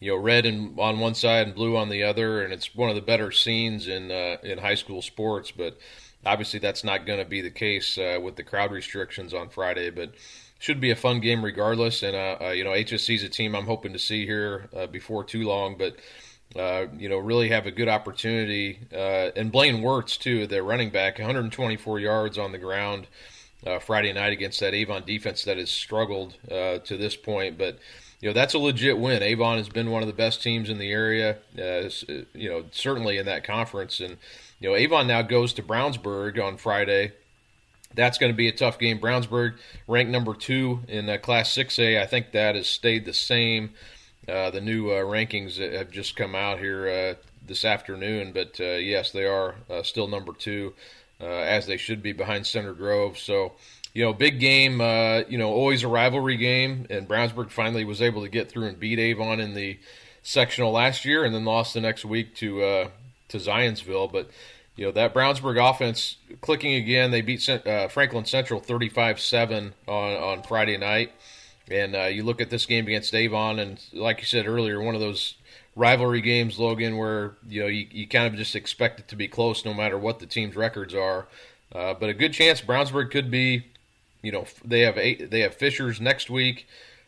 you 0.00 0.12
know, 0.12 0.16
red 0.16 0.46
and 0.46 0.78
on 0.78 0.98
one 0.98 1.14
side 1.14 1.46
and 1.46 1.54
blue 1.54 1.76
on 1.76 1.88
the 1.88 2.02
other, 2.02 2.42
and 2.42 2.52
it's 2.52 2.74
one 2.74 2.88
of 2.88 2.96
the 2.96 3.02
better 3.02 3.30
scenes 3.30 3.86
in 3.86 4.10
uh, 4.10 4.36
in 4.42 4.58
high 4.58 4.74
school 4.74 5.02
sports. 5.02 5.50
But 5.50 5.78
obviously, 6.24 6.58
that's 6.58 6.84
not 6.84 7.06
going 7.06 7.18
to 7.20 7.24
be 7.24 7.40
the 7.40 7.50
case 7.50 7.96
uh, 7.96 8.18
with 8.22 8.36
the 8.36 8.42
crowd 8.42 8.72
restrictions 8.72 9.32
on 9.32 9.48
Friday. 9.48 9.90
But 9.90 10.14
should 10.60 10.80
be 10.80 10.90
a 10.90 10.96
fun 10.96 11.20
game 11.20 11.44
regardless. 11.44 12.02
And 12.02 12.14
uh, 12.14 12.36
uh, 12.40 12.50
you 12.50 12.62
know, 12.62 12.70
HSE 12.70 13.16
is 13.16 13.22
a 13.24 13.28
team 13.28 13.56
I'm 13.56 13.66
hoping 13.66 13.92
to 13.94 13.98
see 13.98 14.26
here 14.26 14.68
uh, 14.76 14.86
before 14.86 15.24
too 15.24 15.42
long, 15.44 15.76
but 15.76 15.96
uh, 16.56 16.86
you 16.98 17.08
know, 17.08 17.18
really 17.18 17.48
have 17.48 17.66
a 17.66 17.70
good 17.70 17.88
opportunity. 17.88 18.80
Uh, 18.92 19.30
and 19.36 19.52
Blaine 19.52 19.82
Wirtz, 19.82 20.16
too, 20.16 20.46
their 20.46 20.64
running 20.64 20.90
back, 20.90 21.18
124 21.18 22.00
yards 22.00 22.38
on 22.38 22.52
the 22.52 22.58
ground 22.58 23.06
uh, 23.66 23.78
Friday 23.78 24.12
night 24.12 24.32
against 24.32 24.58
that 24.60 24.74
Avon 24.74 25.04
defense 25.04 25.44
that 25.44 25.58
has 25.58 25.70
struggled 25.70 26.36
uh, 26.50 26.78
to 26.78 26.96
this 26.96 27.14
point. 27.14 27.56
But, 27.56 27.78
you 28.20 28.28
know, 28.28 28.32
that's 28.32 28.54
a 28.54 28.58
legit 28.58 28.98
win. 28.98 29.22
Avon 29.22 29.58
has 29.58 29.68
been 29.68 29.90
one 29.90 30.02
of 30.02 30.08
the 30.08 30.14
best 30.14 30.42
teams 30.42 30.68
in 30.68 30.78
the 30.78 30.90
area, 30.90 31.38
uh, 31.56 31.88
you 32.34 32.50
know, 32.50 32.64
certainly 32.72 33.18
in 33.18 33.26
that 33.26 33.44
conference. 33.44 34.00
And, 34.00 34.16
you 34.58 34.70
know, 34.70 34.76
Avon 34.76 35.06
now 35.06 35.22
goes 35.22 35.52
to 35.54 35.62
Brownsburg 35.62 36.42
on 36.42 36.56
Friday. 36.56 37.12
That's 37.94 38.18
going 38.18 38.32
to 38.32 38.36
be 38.36 38.48
a 38.48 38.52
tough 38.52 38.78
game. 38.78 38.98
Brownsburg 38.98 39.54
ranked 39.86 40.10
number 40.10 40.34
two 40.34 40.80
in 40.88 41.06
Class 41.22 41.54
6A. 41.54 42.00
I 42.00 42.06
think 42.06 42.32
that 42.32 42.56
has 42.56 42.68
stayed 42.68 43.04
the 43.04 43.12
same. 43.12 43.70
Uh, 44.28 44.50
the 44.50 44.60
new 44.60 44.90
uh, 44.90 45.02
rankings 45.02 45.58
have 45.58 45.90
just 45.90 46.14
come 46.14 46.34
out 46.34 46.58
here 46.58 46.88
uh, 46.88 47.14
this 47.46 47.64
afternoon, 47.64 48.32
but 48.32 48.60
uh, 48.60 48.76
yes, 48.76 49.12
they 49.12 49.24
are 49.24 49.54
uh, 49.70 49.82
still 49.82 50.06
number 50.06 50.32
two, 50.32 50.74
as 51.20 51.66
they 51.66 51.76
should 51.76 52.02
be 52.02 52.12
behind 52.12 52.46
Center 52.46 52.72
Grove. 52.72 53.18
So, 53.18 53.52
you 53.92 54.04
know, 54.04 54.12
big 54.12 54.38
game. 54.38 54.80
you 55.28 55.38
know, 55.38 55.50
always 55.50 55.82
a 55.82 55.88
rivalry 55.88 56.36
game, 56.36 56.86
and 56.90 57.08
Brownsburg 57.08 57.50
finally 57.50 57.84
was 57.84 58.00
able 58.02 58.22
to 58.22 58.28
get 58.28 58.50
through 58.50 58.66
and 58.66 58.78
beat 58.78 58.98
Avon 58.98 59.40
in 59.40 59.54
the 59.54 59.78
sectional 60.22 60.72
last 60.72 61.04
year, 61.04 61.24
and 61.24 61.34
then 61.34 61.44
lost 61.44 61.74
the 61.74 61.80
next 61.80 62.04
week 62.04 62.34
to 62.36 62.88
to 63.28 63.36
Zionsville. 63.36 64.12
But 64.12 64.30
you 64.76 64.84
know 64.86 64.92
that 64.92 65.12
Brownsburg 65.14 65.58
offense 65.58 66.16
clicking 66.40 66.74
again. 66.74 67.10
They 67.10 67.22
beat 67.22 67.42
Franklin 67.90 68.26
Central 68.26 68.60
35-7 68.60 69.72
on 69.88 70.12
on 70.12 70.42
Friday 70.42 70.76
night. 70.76 71.12
And 71.70 71.94
uh, 71.94 72.04
you 72.04 72.24
look 72.24 72.40
at 72.40 72.50
this 72.50 72.66
game 72.66 72.86
against 72.86 73.14
Avon, 73.14 73.58
and 73.58 73.80
like 73.92 74.18
you 74.18 74.26
said 74.26 74.46
earlier, 74.46 74.80
one 74.80 74.94
of 74.94 75.00
those 75.00 75.36
rivalry 75.76 76.20
games, 76.20 76.58
Logan, 76.58 76.96
where 76.96 77.36
you 77.48 77.62
know 77.62 77.68
you, 77.68 77.86
you 77.90 78.08
kind 78.08 78.26
of 78.26 78.34
just 78.34 78.56
expect 78.56 79.00
it 79.00 79.08
to 79.08 79.16
be 79.16 79.28
close 79.28 79.64
no 79.64 79.72
matter 79.72 79.98
what 79.98 80.18
the 80.18 80.26
team's 80.26 80.56
records 80.56 80.94
are. 80.94 81.28
Uh, 81.72 81.94
but 81.94 82.08
a 82.08 82.14
good 82.14 82.32
chance 82.32 82.60
Brownsburg 82.60 83.10
could 83.10 83.30
be, 83.30 83.66
you 84.22 84.32
know, 84.32 84.46
they 84.64 84.80
have 84.80 84.98
eight, 84.98 85.30
they 85.30 85.40
have 85.40 85.54
Fishers 85.54 86.00
next 86.00 86.28
week, 86.28 86.66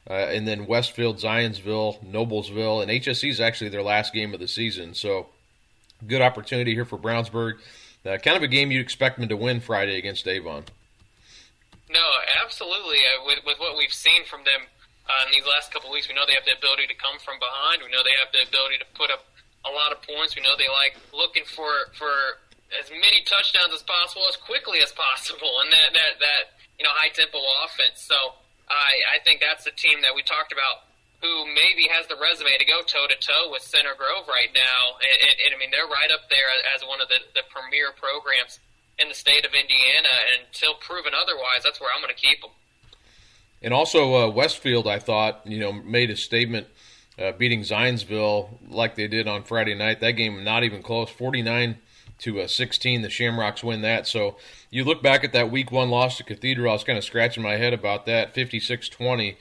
uh, 0.08 0.12
and 0.12 0.46
then 0.46 0.66
Westfield, 0.66 1.18
Zionsville, 1.18 2.04
Noblesville, 2.04 2.82
and 2.82 2.90
HSE 2.90 3.28
is 3.28 3.40
actually 3.40 3.70
their 3.70 3.82
last 3.82 4.12
game 4.12 4.32
of 4.32 4.40
the 4.40 4.46
season. 4.46 4.94
So 4.94 5.26
good 6.06 6.22
opportunity 6.22 6.74
here 6.74 6.84
for 6.84 6.98
Brownsburg. 6.98 7.54
Uh, 8.06 8.18
kind 8.18 8.36
of 8.36 8.42
a 8.42 8.48
game 8.48 8.70
you'd 8.70 8.80
expect 8.80 9.18
them 9.18 9.28
to 9.28 9.36
win 9.36 9.60
Friday 9.60 9.98
against 9.98 10.26
Avon. 10.26 10.64
No, 11.92 12.06
absolutely. 12.40 13.04
Uh, 13.04 13.28
with 13.28 13.44
with 13.44 13.60
what 13.60 13.76
we've 13.76 13.92
seen 13.92 14.24
from 14.24 14.48
them 14.48 14.64
uh, 15.04 15.28
in 15.28 15.36
these 15.36 15.44
last 15.44 15.68
couple 15.68 15.92
of 15.92 15.94
weeks, 15.94 16.08
we 16.08 16.16
know 16.16 16.24
they 16.24 16.36
have 16.36 16.48
the 16.48 16.56
ability 16.56 16.88
to 16.88 16.96
come 16.96 17.20
from 17.20 17.36
behind. 17.36 17.84
We 17.84 17.92
know 17.92 18.00
they 18.00 18.16
have 18.16 18.32
the 18.32 18.48
ability 18.48 18.80
to 18.80 18.88
put 18.96 19.12
up 19.12 19.28
a 19.68 19.72
lot 19.72 19.92
of 19.92 20.00
points. 20.00 20.32
We 20.32 20.40
know 20.40 20.56
they 20.56 20.72
like 20.72 20.96
looking 21.12 21.44
for 21.44 21.92
for 22.00 22.40
as 22.72 22.88
many 22.88 23.20
touchdowns 23.28 23.76
as 23.76 23.84
possible 23.84 24.24
as 24.24 24.40
quickly 24.40 24.80
as 24.80 24.88
possible, 24.96 25.60
and 25.60 25.68
that 25.68 25.92
that 25.92 26.12
that 26.24 26.42
you 26.80 26.84
know 26.88 26.96
high 26.96 27.12
tempo 27.12 27.38
offense. 27.68 28.00
So 28.00 28.16
I 28.72 28.96
I 29.12 29.20
think 29.20 29.44
that's 29.44 29.68
the 29.68 29.76
team 29.76 30.00
that 30.00 30.16
we 30.16 30.24
talked 30.24 30.50
about 30.50 30.88
who 31.20 31.46
maybe 31.54 31.86
has 31.86 32.08
the 32.10 32.18
resume 32.18 32.50
to 32.58 32.66
go 32.66 32.82
toe 32.82 33.06
to 33.06 33.14
toe 33.22 33.46
with 33.54 33.62
Center 33.62 33.94
Grove 33.94 34.26
right 34.26 34.50
now. 34.50 34.98
And, 34.98 35.16
and, 35.22 35.34
and 35.46 35.50
I 35.54 35.56
mean, 35.56 35.70
they're 35.70 35.86
right 35.86 36.10
up 36.10 36.26
there 36.26 36.50
as 36.74 36.82
one 36.82 36.98
of 36.98 37.06
the, 37.06 37.22
the 37.38 37.46
premier 37.46 37.94
programs 37.94 38.58
in 38.98 39.08
the 39.08 39.14
state 39.14 39.44
of 39.44 39.52
Indiana, 39.52 40.08
and 40.32 40.46
until 40.46 40.74
proven 40.74 41.12
otherwise, 41.14 41.62
that's 41.64 41.80
where 41.80 41.90
I'm 41.94 42.02
going 42.02 42.14
to 42.14 42.20
keep 42.20 42.40
them. 42.40 42.50
And 43.62 43.72
also 43.72 44.14
uh, 44.14 44.30
Westfield, 44.30 44.86
I 44.86 44.98
thought, 44.98 45.42
you 45.44 45.58
know, 45.58 45.72
made 45.72 46.10
a 46.10 46.16
statement 46.16 46.66
uh, 47.18 47.32
beating 47.32 47.60
Zionsville 47.60 48.48
like 48.68 48.96
they 48.96 49.06
did 49.06 49.28
on 49.28 49.44
Friday 49.44 49.74
night. 49.74 50.00
That 50.00 50.12
game 50.12 50.42
not 50.44 50.64
even 50.64 50.82
close, 50.82 51.10
49 51.10 51.78
to 52.18 52.40
uh, 52.40 52.46
16. 52.46 53.02
The 53.02 53.10
Shamrocks 53.10 53.62
win 53.62 53.82
that. 53.82 54.06
So 54.06 54.36
you 54.70 54.84
look 54.84 55.02
back 55.02 55.24
at 55.24 55.32
that 55.32 55.50
week 55.50 55.70
one 55.70 55.90
loss 55.90 56.16
to 56.16 56.24
Cathedral, 56.24 56.70
I 56.70 56.72
was 56.72 56.84
kind 56.84 56.98
of 56.98 57.04
scratching 57.04 57.42
my 57.42 57.56
head 57.56 57.72
about 57.72 58.06
that, 58.06 58.34
56-20. 58.34 59.36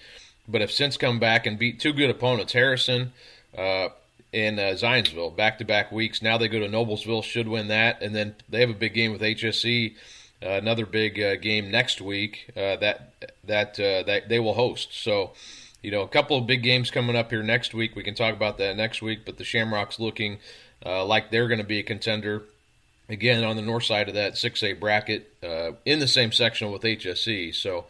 But 0.47 0.61
have 0.61 0.71
since 0.71 0.97
come 0.97 1.19
back 1.19 1.45
and 1.45 1.57
beat 1.57 1.79
two 1.79 1.93
good 1.93 2.09
opponents, 2.09 2.53
Harrison 2.53 3.13
uh, 3.57 3.89
in 4.33 4.59
uh, 4.59 4.73
Zionsville 4.73 5.35
back 5.35 5.57
to 5.57 5.65
back 5.65 5.91
weeks. 5.91 6.21
Now 6.21 6.37
they 6.37 6.47
go 6.47 6.59
to 6.59 6.67
Noblesville, 6.67 7.23
should 7.23 7.47
win 7.47 7.67
that, 7.67 8.01
and 8.01 8.15
then 8.15 8.35
they 8.49 8.61
have 8.61 8.69
a 8.69 8.75
big 8.75 8.93
game 8.93 9.11
with 9.11 9.21
HSE. 9.21 9.95
Uh, 10.43 10.49
another 10.53 10.87
big 10.87 11.21
uh, 11.21 11.35
game 11.35 11.69
next 11.69 12.01
week 12.01 12.49
uh, 12.57 12.75
that 12.77 13.13
that 13.43 13.79
uh, 13.79 14.01
that 14.03 14.27
they 14.27 14.39
will 14.39 14.55
host. 14.55 14.89
So, 14.91 15.33
you 15.83 15.91
know, 15.91 16.01
a 16.01 16.07
couple 16.07 16.35
of 16.35 16.47
big 16.47 16.63
games 16.63 16.89
coming 16.89 17.15
up 17.15 17.29
here 17.29 17.43
next 17.43 17.75
week. 17.75 17.95
We 17.95 18.01
can 18.01 18.15
talk 18.15 18.33
about 18.33 18.57
that 18.57 18.75
next 18.75 19.03
week. 19.03 19.19
But 19.23 19.37
the 19.37 19.43
Shamrocks 19.43 19.99
looking 19.99 20.39
uh, 20.83 21.05
like 21.05 21.29
they're 21.29 21.47
going 21.47 21.59
to 21.59 21.65
be 21.65 21.77
a 21.77 21.83
contender 21.83 22.43
again 23.07 23.43
on 23.43 23.55
the 23.55 23.61
north 23.61 23.83
side 23.83 24.07
of 24.07 24.15
that 24.15 24.33
6A 24.33 24.79
bracket 24.79 25.31
in 25.85 25.99
the 25.99 26.07
same 26.07 26.31
section 26.31 26.71
with 26.71 26.81
HSE. 26.81 27.53
So 27.53 27.85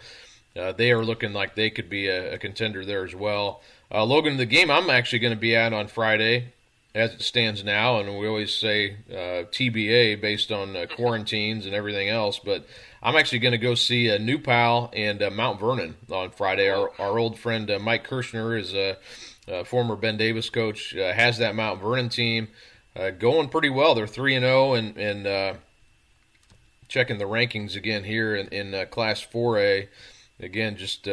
they 0.56 0.92
are 0.92 1.06
looking 1.06 1.32
like 1.32 1.56
they 1.56 1.70
could 1.70 1.90
be 1.90 2.08
a, 2.08 2.34
a 2.34 2.38
contender 2.38 2.84
there 2.84 3.06
as 3.06 3.16
well. 3.16 3.62
Uh, 3.94 4.06
Logan, 4.06 4.38
the 4.38 4.46
game 4.46 4.72
I'm 4.72 4.90
actually 4.90 5.20
going 5.20 5.34
to 5.34 5.40
be 5.40 5.54
at 5.54 5.74
on 5.74 5.88
Friday, 5.88 6.54
as 6.96 7.14
it 7.14 7.22
stands 7.22 7.62
now, 7.62 8.00
and 8.00 8.18
we 8.18 8.26
always 8.26 8.54
say 8.54 8.96
uh, 9.10 9.44
TBA 9.52 10.22
based 10.22 10.50
on 10.50 10.78
uh, 10.78 10.86
quarantines 10.96 11.66
and 11.66 11.76
everything 11.76 12.08
else, 12.08 12.40
but 12.40 12.66
I'm 13.04 13.18
actually 13.18 13.40
going 13.40 13.52
to 13.52 13.58
go 13.58 13.76
see 13.76 14.10
uh, 14.10 14.18
New 14.18 14.40
Pal 14.40 14.92
and 14.96 15.22
uh, 15.22 15.30
Mount 15.30 15.60
Vernon 15.60 15.96
on 16.10 16.32
Friday. 16.32 16.70
Our, 16.70 16.90
our 17.00 17.20
old 17.20 17.38
friend 17.38 17.70
uh, 17.70 17.80
Mike 17.80 18.08
Kirschner 18.08 18.58
is 18.58 18.74
a, 18.74 18.96
a, 19.50 19.66
former 19.66 19.98
Ben 19.98 20.16
Davis 20.16 20.50
coach, 20.50 20.96
uh, 20.96 21.12
has 21.12 21.38
that 21.40 21.54
Mount 21.54 21.82
Vernon 21.82 22.08
team 22.08 22.48
going 23.20 23.50
pretty 23.50 23.70
well. 23.70 23.94
They're 23.94 24.08
three 24.08 24.36
and 24.36 24.44
zero, 24.44 24.72
oh 24.72 24.74
and 24.74 24.98
and 24.98 25.58
checking 26.88 27.18
the 27.18 27.26
rankings 27.26 27.76
again 27.76 28.06
here 28.06 28.36
in, 28.36 28.48
in 28.50 28.88
Class 28.88 29.26
4A. 29.26 29.88
Again, 30.40 30.76
just 30.78 31.08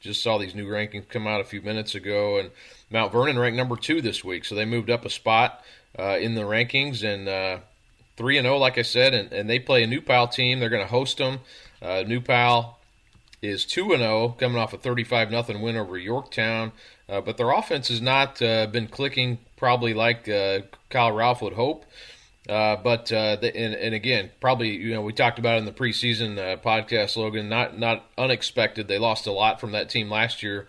just 0.00 0.22
saw 0.22 0.38
these 0.38 0.54
new 0.54 0.66
rankings 0.66 1.08
come 1.08 1.26
out 1.26 1.40
a 1.40 1.44
few 1.44 1.60
minutes 1.62 1.94
ago, 1.94 2.38
and 2.38 2.50
Mount 2.90 3.12
Vernon 3.12 3.38
ranked 3.38 3.56
number 3.56 3.76
two 3.76 4.00
this 4.00 4.24
week, 4.24 4.44
so 4.44 4.54
they 4.54 4.64
moved 4.64 4.90
up 4.90 5.04
a 5.04 5.10
spot 5.10 5.62
uh, 5.98 6.18
in 6.18 6.34
the 6.34 6.42
rankings 6.42 7.02
and 7.02 7.28
uh, 7.28 7.58
three 8.16 8.38
and 8.38 8.44
zero, 8.44 8.56
oh, 8.56 8.58
like 8.58 8.78
I 8.78 8.82
said, 8.82 9.14
and, 9.14 9.32
and 9.32 9.48
they 9.48 9.58
play 9.58 9.82
a 9.82 9.86
New 9.86 10.00
Pal 10.00 10.28
team. 10.28 10.60
They're 10.60 10.68
going 10.68 10.84
to 10.84 10.90
host 10.90 11.18
them. 11.18 11.40
Uh, 11.80 12.04
New 12.06 12.20
Pal 12.20 12.78
is 13.40 13.64
two 13.64 13.92
and 13.92 14.00
zero, 14.00 14.22
oh, 14.22 14.28
coming 14.30 14.58
off 14.58 14.72
a 14.72 14.78
thirty 14.78 15.04
five 15.04 15.30
nothing 15.30 15.62
win 15.62 15.76
over 15.76 15.96
Yorktown, 15.96 16.72
uh, 17.08 17.20
but 17.20 17.36
their 17.36 17.50
offense 17.50 17.88
has 17.88 18.00
not 18.00 18.40
uh, 18.42 18.66
been 18.66 18.88
clicking 18.88 19.38
probably 19.56 19.94
like 19.94 20.28
uh, 20.28 20.60
Kyle 20.90 21.12
Ralph 21.12 21.42
would 21.42 21.54
hope. 21.54 21.84
Uh, 22.48 22.76
but 22.76 23.12
uh, 23.12 23.36
the, 23.36 23.54
and, 23.54 23.74
and, 23.74 23.94
again, 23.94 24.30
probably 24.40 24.70
you 24.70 24.94
know 24.94 25.02
we 25.02 25.12
talked 25.12 25.38
about 25.38 25.56
it 25.56 25.58
in 25.58 25.64
the 25.66 25.72
preseason 25.72 26.38
uh, 26.38 26.56
podcast, 26.56 27.16
Logan. 27.16 27.50
Not 27.50 27.78
not 27.78 28.06
unexpected. 28.16 28.88
They 28.88 28.98
lost 28.98 29.26
a 29.26 29.32
lot 29.32 29.60
from 29.60 29.72
that 29.72 29.90
team 29.90 30.08
last 30.08 30.42
year, 30.42 30.66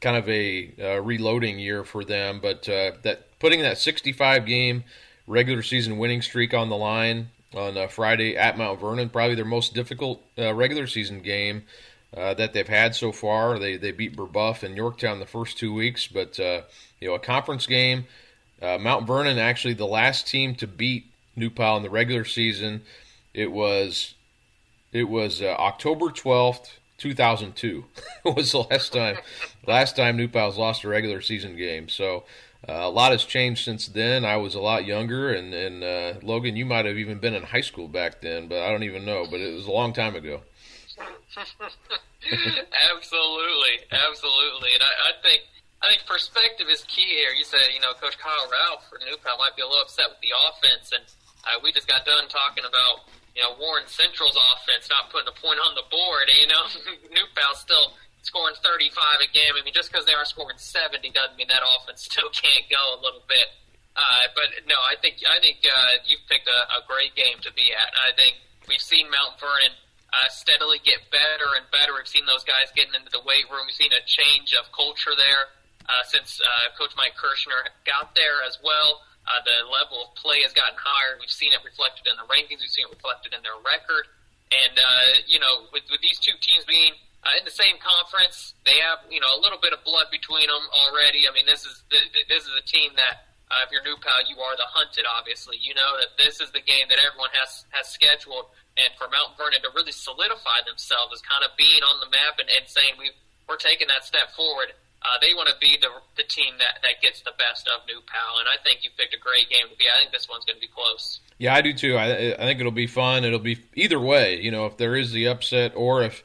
kind 0.00 0.16
of 0.16 0.28
a 0.28 0.70
uh, 0.80 1.02
reloading 1.02 1.58
year 1.58 1.82
for 1.82 2.04
them. 2.04 2.38
But 2.40 2.68
uh, 2.68 2.92
that 3.02 3.38
putting 3.40 3.62
that 3.62 3.76
65 3.76 4.46
game 4.46 4.84
regular 5.26 5.62
season 5.62 5.98
winning 5.98 6.22
streak 6.22 6.54
on 6.54 6.68
the 6.68 6.76
line 6.76 7.30
on 7.56 7.76
uh, 7.76 7.88
Friday 7.88 8.36
at 8.36 8.56
Mount 8.56 8.78
Vernon, 8.78 9.08
probably 9.08 9.34
their 9.34 9.44
most 9.44 9.74
difficult 9.74 10.22
regular 10.36 10.86
season 10.86 11.22
game 11.22 11.64
that 12.12 12.52
they've 12.52 12.68
had 12.68 12.94
so 12.94 13.10
far. 13.10 13.58
They 13.58 13.76
they 13.76 13.90
beat 13.90 14.16
Brebeuf 14.16 14.62
and 14.62 14.76
Yorktown 14.76 15.18
the 15.18 15.26
first 15.26 15.58
two 15.58 15.74
weeks, 15.74 16.06
but 16.06 16.38
you 16.38 17.08
know 17.08 17.14
a 17.14 17.18
conference 17.18 17.66
game. 17.66 18.06
Mount 18.62 19.08
Vernon 19.08 19.38
actually 19.38 19.74
the 19.74 19.88
last 19.88 20.28
team 20.28 20.54
to 20.54 20.68
beat 20.68 21.10
New 21.36 21.50
Pal 21.50 21.76
in 21.76 21.82
the 21.82 21.90
regular 21.90 22.24
season. 22.24 22.82
It 23.34 23.52
was 23.52 24.14
it 24.92 25.04
was 25.04 25.42
uh, 25.42 25.54
October 25.58 26.10
twelfth, 26.10 26.78
two 26.98 27.14
thousand 27.14 27.54
two. 27.54 27.84
was 28.24 28.52
the 28.52 28.60
last 28.60 28.92
time 28.92 29.18
last 29.66 29.96
time 29.96 30.16
New 30.16 30.28
Pal's 30.28 30.58
lost 30.58 30.84
a 30.84 30.88
regular 30.88 31.20
season 31.20 31.56
game. 31.56 31.88
So 31.88 32.24
uh, 32.68 32.72
a 32.72 32.90
lot 32.90 33.12
has 33.12 33.24
changed 33.24 33.64
since 33.64 33.86
then. 33.86 34.24
I 34.24 34.38
was 34.38 34.54
a 34.54 34.60
lot 34.60 34.86
younger, 34.86 35.32
and 35.32 35.54
and 35.54 35.84
uh, 35.84 36.14
Logan, 36.22 36.56
you 36.56 36.64
might 36.64 36.86
have 36.86 36.96
even 36.96 37.18
been 37.18 37.34
in 37.34 37.42
high 37.42 37.60
school 37.60 37.86
back 37.86 38.22
then, 38.22 38.48
but 38.48 38.62
I 38.62 38.70
don't 38.70 38.82
even 38.82 39.04
know. 39.04 39.26
But 39.30 39.40
it 39.40 39.54
was 39.54 39.66
a 39.66 39.72
long 39.72 39.92
time 39.92 40.16
ago. 40.16 40.40
absolutely, 41.36 41.66
absolutely, 43.92 44.70
and 44.74 44.82
I, 44.82 44.88
I 44.88 45.12
think 45.22 45.42
I 45.82 45.88
think 45.90 46.06
perspective 46.06 46.66
is 46.70 46.82
key 46.88 47.06
here. 47.06 47.30
You 47.36 47.44
said, 47.44 47.60
you 47.74 47.80
know, 47.80 47.92
Coach 47.94 48.18
Kyle 48.18 48.48
Ralph 48.50 48.88
for 48.88 48.98
New 48.98 49.16
Pal 49.22 49.38
might 49.38 49.54
be 49.54 49.62
a 49.62 49.66
little 49.66 49.82
upset 49.82 50.06
with 50.08 50.20
the 50.20 50.32
offense, 50.34 50.90
and 50.90 51.04
uh, 51.46 51.62
we 51.62 51.70
just 51.72 51.86
got 51.86 52.04
done 52.04 52.26
talking 52.28 52.66
about 52.66 53.06
you 53.34 53.42
know 53.42 53.54
Warren 53.58 53.86
Central's 53.86 54.34
offense 54.34 54.90
not 54.90 55.08
putting 55.14 55.30
a 55.30 55.36
point 55.38 55.62
on 55.62 55.78
the 55.78 55.86
board. 55.88 56.26
And, 56.26 56.38
you 56.42 56.48
know, 56.50 56.64
New 57.14 57.26
still 57.54 57.94
scoring 58.26 58.58
35 58.58 59.22
a 59.22 59.30
game. 59.30 59.54
I 59.54 59.62
mean, 59.62 59.72
just 59.72 59.90
because 59.90 60.04
they 60.04 60.12
are 60.12 60.26
scoring 60.26 60.58
70 60.58 60.98
doesn't 61.14 61.38
mean 61.38 61.46
that 61.48 61.62
offense 61.62 62.04
still 62.10 62.28
can't 62.34 62.66
go 62.66 62.98
a 62.98 63.00
little 63.00 63.22
bit. 63.30 63.48
Uh, 63.96 64.28
but 64.36 64.52
no, 64.68 64.76
I 64.76 64.98
think 65.00 65.24
I 65.24 65.40
think 65.40 65.64
uh, 65.64 66.04
you've 66.04 66.26
picked 66.28 66.50
a, 66.50 66.60
a 66.76 66.84
great 66.84 67.16
game 67.16 67.40
to 67.40 67.50
be 67.54 67.72
at. 67.72 67.88
I 67.96 68.12
think 68.12 68.36
we've 68.68 68.82
seen 68.82 69.08
Mount 69.08 69.40
Vernon 69.40 69.72
uh, 70.12 70.28
steadily 70.28 70.76
get 70.84 71.00
better 71.08 71.56
and 71.56 71.64
better. 71.72 71.96
We've 71.96 72.08
seen 72.08 72.28
those 72.28 72.44
guys 72.44 72.68
getting 72.76 72.92
into 72.92 73.08
the 73.08 73.24
weight 73.24 73.48
room. 73.48 73.64
We've 73.64 73.78
seen 73.78 73.96
a 73.96 74.04
change 74.04 74.52
of 74.52 74.68
culture 74.68 75.16
there 75.16 75.48
uh, 75.88 76.04
since 76.04 76.44
uh, 76.44 76.76
Coach 76.76 76.92
Mike 76.92 77.16
Kirschner 77.16 77.72
got 77.88 78.12
there 78.12 78.44
as 78.44 78.60
well. 78.60 79.05
Uh, 79.26 79.42
the 79.42 79.58
level 79.66 80.06
of 80.06 80.14
play 80.14 80.46
has 80.46 80.54
gotten 80.54 80.78
higher. 80.78 81.18
We've 81.18 81.32
seen 81.32 81.50
it 81.50 81.58
reflected 81.66 82.06
in 82.06 82.14
the 82.14 82.26
rankings. 82.30 82.62
We've 82.62 82.70
seen 82.70 82.86
it 82.86 82.94
reflected 82.94 83.34
in 83.34 83.42
their 83.42 83.58
record. 83.58 84.06
And 84.54 84.78
uh, 84.78 85.26
you 85.26 85.42
know, 85.42 85.66
with, 85.74 85.82
with 85.90 85.98
these 85.98 86.22
two 86.22 86.34
teams 86.38 86.62
being 86.62 86.94
uh, 87.26 87.34
in 87.34 87.42
the 87.42 87.54
same 87.54 87.74
conference, 87.82 88.54
they 88.62 88.78
have 88.78 89.02
you 89.10 89.18
know 89.18 89.34
a 89.34 89.40
little 89.42 89.58
bit 89.58 89.74
of 89.74 89.82
blood 89.82 90.06
between 90.14 90.46
them 90.46 90.64
already. 90.70 91.26
I 91.26 91.34
mean, 91.34 91.46
this 91.50 91.66
is 91.66 91.82
the, 91.90 91.98
this 92.30 92.46
is 92.46 92.54
a 92.54 92.62
team 92.62 92.94
that 92.94 93.26
uh, 93.50 93.66
if 93.66 93.74
you're 93.74 93.82
New 93.82 93.98
Pal, 93.98 94.22
you 94.30 94.38
are 94.38 94.54
the 94.54 94.70
hunted. 94.70 95.02
Obviously, 95.10 95.58
you 95.58 95.74
know 95.74 95.98
that 95.98 96.14
this 96.14 96.38
is 96.38 96.54
the 96.54 96.62
game 96.62 96.86
that 96.86 97.02
everyone 97.02 97.34
has 97.34 97.66
has 97.74 97.90
scheduled. 97.90 98.46
And 98.78 98.94
for 98.94 99.10
Mount 99.10 99.34
Vernon 99.34 99.58
to 99.66 99.72
really 99.74 99.90
solidify 99.90 100.62
themselves 100.68 101.10
as 101.16 101.24
kind 101.24 101.42
of 101.42 101.50
being 101.58 101.80
on 101.82 101.98
the 101.98 102.12
map 102.14 102.38
and, 102.38 102.46
and 102.46 102.68
saying 102.70 102.94
we 102.94 103.10
we're 103.50 103.58
taking 103.58 103.90
that 103.90 104.06
step 104.06 104.30
forward 104.38 104.70
uh, 105.06 105.18
they 105.20 105.34
want 105.34 105.48
to 105.48 105.54
be 105.60 105.78
the 105.80 105.88
the 106.16 106.24
team 106.24 106.54
that, 106.58 106.82
that 106.82 107.00
gets 107.00 107.20
the 107.22 107.32
best 107.38 107.68
of 107.68 107.86
New 107.86 108.00
Pal, 108.06 108.40
and 108.40 108.48
I 108.48 108.60
think 108.62 108.82
you 108.82 108.90
picked 108.96 109.14
a 109.14 109.18
great 109.18 109.48
game 109.48 109.68
to 109.70 109.76
be. 109.76 109.84
I 109.84 110.00
think 110.00 110.12
this 110.12 110.28
one's 110.28 110.44
going 110.44 110.56
to 110.56 110.60
be 110.60 110.72
close. 110.72 111.20
Yeah, 111.38 111.54
I 111.54 111.60
do 111.60 111.72
too. 111.72 111.96
I, 111.96 112.34
I 112.34 112.44
think 112.44 112.60
it'll 112.60 112.72
be 112.72 112.86
fun. 112.86 113.24
It'll 113.24 113.38
be 113.38 113.58
either 113.74 114.00
way. 114.00 114.40
You 114.40 114.50
know, 114.50 114.66
if 114.66 114.76
there 114.76 114.96
is 114.96 115.12
the 115.12 115.28
upset, 115.28 115.72
or 115.76 116.02
if 116.02 116.24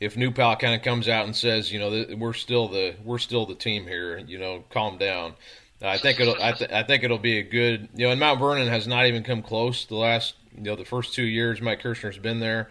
if 0.00 0.16
New 0.16 0.30
Pal 0.30 0.56
kind 0.56 0.74
of 0.74 0.82
comes 0.82 1.08
out 1.08 1.24
and 1.24 1.34
says, 1.34 1.72
you 1.72 1.78
know, 1.78 2.16
we're 2.16 2.34
still 2.34 2.68
the 2.68 2.96
we're 3.04 3.18
still 3.18 3.46
the 3.46 3.54
team 3.54 3.86
here. 3.86 4.18
You 4.18 4.38
know, 4.38 4.64
calm 4.70 4.98
down. 4.98 5.34
I 5.80 5.98
think 5.98 6.18
it'll. 6.20 6.36
I, 6.42 6.52
th- 6.52 6.72
I 6.72 6.82
think 6.82 7.04
it'll 7.04 7.18
be 7.18 7.38
a 7.38 7.42
good. 7.42 7.88
You 7.94 8.06
know, 8.06 8.10
and 8.10 8.20
Mount 8.20 8.40
Vernon 8.40 8.68
has 8.68 8.86
not 8.86 9.06
even 9.06 9.22
come 9.22 9.42
close 9.42 9.86
the 9.86 9.96
last. 9.96 10.34
You 10.56 10.64
know, 10.64 10.76
the 10.76 10.84
first 10.84 11.14
two 11.14 11.24
years 11.24 11.62
Mike 11.62 11.80
Kirschner's 11.80 12.18
been 12.18 12.40
there. 12.40 12.70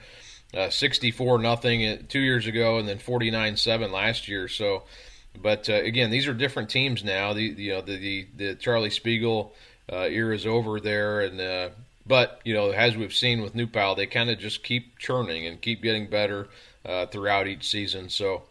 Uh, 0.54 0.70
64 0.70 1.40
nothing 1.40 2.06
two 2.08 2.20
years 2.20 2.48
ago, 2.48 2.78
and 2.78 2.88
then 2.88 3.00
49 3.00 3.58
seven 3.58 3.92
last 3.92 4.28
year. 4.28 4.48
So 4.48 4.84
but 5.42 5.70
uh, 5.70 5.74
again, 5.74 6.10
these 6.10 6.28
are 6.28 6.34
different 6.34 6.70
teams 6.70 7.04
now. 7.04 7.34
The 7.34 7.44
you 7.44 7.74
know 7.74 7.82
the 7.82 7.98
the, 7.98 8.28
the 8.36 8.56
Charlie 8.56 8.90
Spegal 8.90 9.52
uh, 9.92 10.08
era 10.10 10.36
is 10.36 10.46
over 10.46 10.80
there, 10.80 11.22
and 11.22 11.40
uh, 11.40 11.70
but 12.06 12.42
you 12.44 12.54
know 12.54 12.72
as 12.72 12.96
we've 12.96 13.14
seen 13.14 13.42
with 13.42 13.56
New 13.56 13.68
Pal, 13.68 13.96
they 13.96 14.06
kind 14.06 14.30
of 14.30 14.40
just 14.40 14.64
keep 14.64 14.98
churning 14.98 15.46
and 15.46 15.62
keep 15.62 15.82
getting 15.82 16.10
better 16.10 16.48
uh, 16.86 17.06
throughout 17.08 17.48
each 17.48 17.68
season. 17.68 18.10
So, 18.10 18.44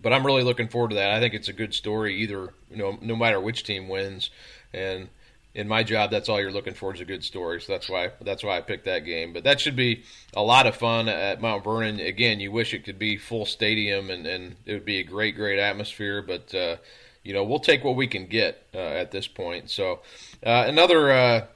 but 0.00 0.12
I'm 0.12 0.26
really 0.26 0.42
looking 0.42 0.68
forward 0.68 0.90
to 0.90 0.96
that. 0.96 1.10
I 1.10 1.20
think 1.20 1.34
it's 1.34 1.48
a 1.48 1.52
good 1.52 1.74
story, 1.74 2.16
either 2.16 2.52
you 2.70 2.76
know 2.76 2.98
no 3.00 3.16
matter 3.16 3.40
which 3.40 3.64
team 3.64 3.88
wins, 3.88 4.30
and 4.72 5.08
in 5.56 5.66
my 5.66 5.82
job, 5.82 6.10
that's 6.10 6.28
all 6.28 6.38
you're 6.38 6.52
looking 6.52 6.74
for 6.74 6.94
is 6.94 7.00
a 7.00 7.06
good 7.06 7.24
story. 7.24 7.62
So 7.62 7.72
that's 7.72 7.88
why 7.88 8.10
that's 8.20 8.44
why 8.44 8.58
I 8.58 8.60
picked 8.60 8.84
that 8.84 9.06
game. 9.06 9.32
But 9.32 9.44
that 9.44 9.58
should 9.58 9.74
be 9.74 10.04
a 10.34 10.42
lot 10.42 10.66
of 10.66 10.76
fun 10.76 11.08
at 11.08 11.40
Mount 11.40 11.64
Vernon. 11.64 11.98
Again, 11.98 12.40
you 12.40 12.52
wish 12.52 12.74
it 12.74 12.84
could 12.84 12.98
be 12.98 13.16
full 13.16 13.46
stadium 13.46 14.10
and, 14.10 14.26
and 14.26 14.56
it 14.66 14.74
would 14.74 14.84
be 14.84 14.98
a 14.98 15.02
great, 15.02 15.34
great 15.34 15.58
atmosphere. 15.58 16.20
But 16.20 16.54
uh, 16.54 16.76
you 17.22 17.32
know, 17.32 17.42
we'll 17.42 17.58
take 17.58 17.82
what 17.84 17.96
we 17.96 18.06
can 18.06 18.26
get 18.26 18.66
uh, 18.74 18.78
at 18.78 19.12
this 19.12 19.26
point. 19.26 19.70
So 19.70 20.00
uh, 20.44 20.64
another. 20.68 21.10
Uh, 21.10 21.46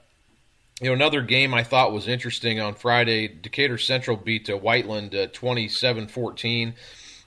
you 0.82 0.88
know, 0.88 0.94
another 0.94 1.20
game 1.20 1.52
I 1.52 1.62
thought 1.62 1.92
was 1.92 2.08
interesting 2.08 2.58
on 2.58 2.74
Friday. 2.74 3.28
Decatur 3.28 3.76
Central 3.76 4.16
beat 4.16 4.48
uh, 4.48 4.56
Whiteland 4.56 5.10
27-14. 5.10 6.68
Uh, 6.68 6.72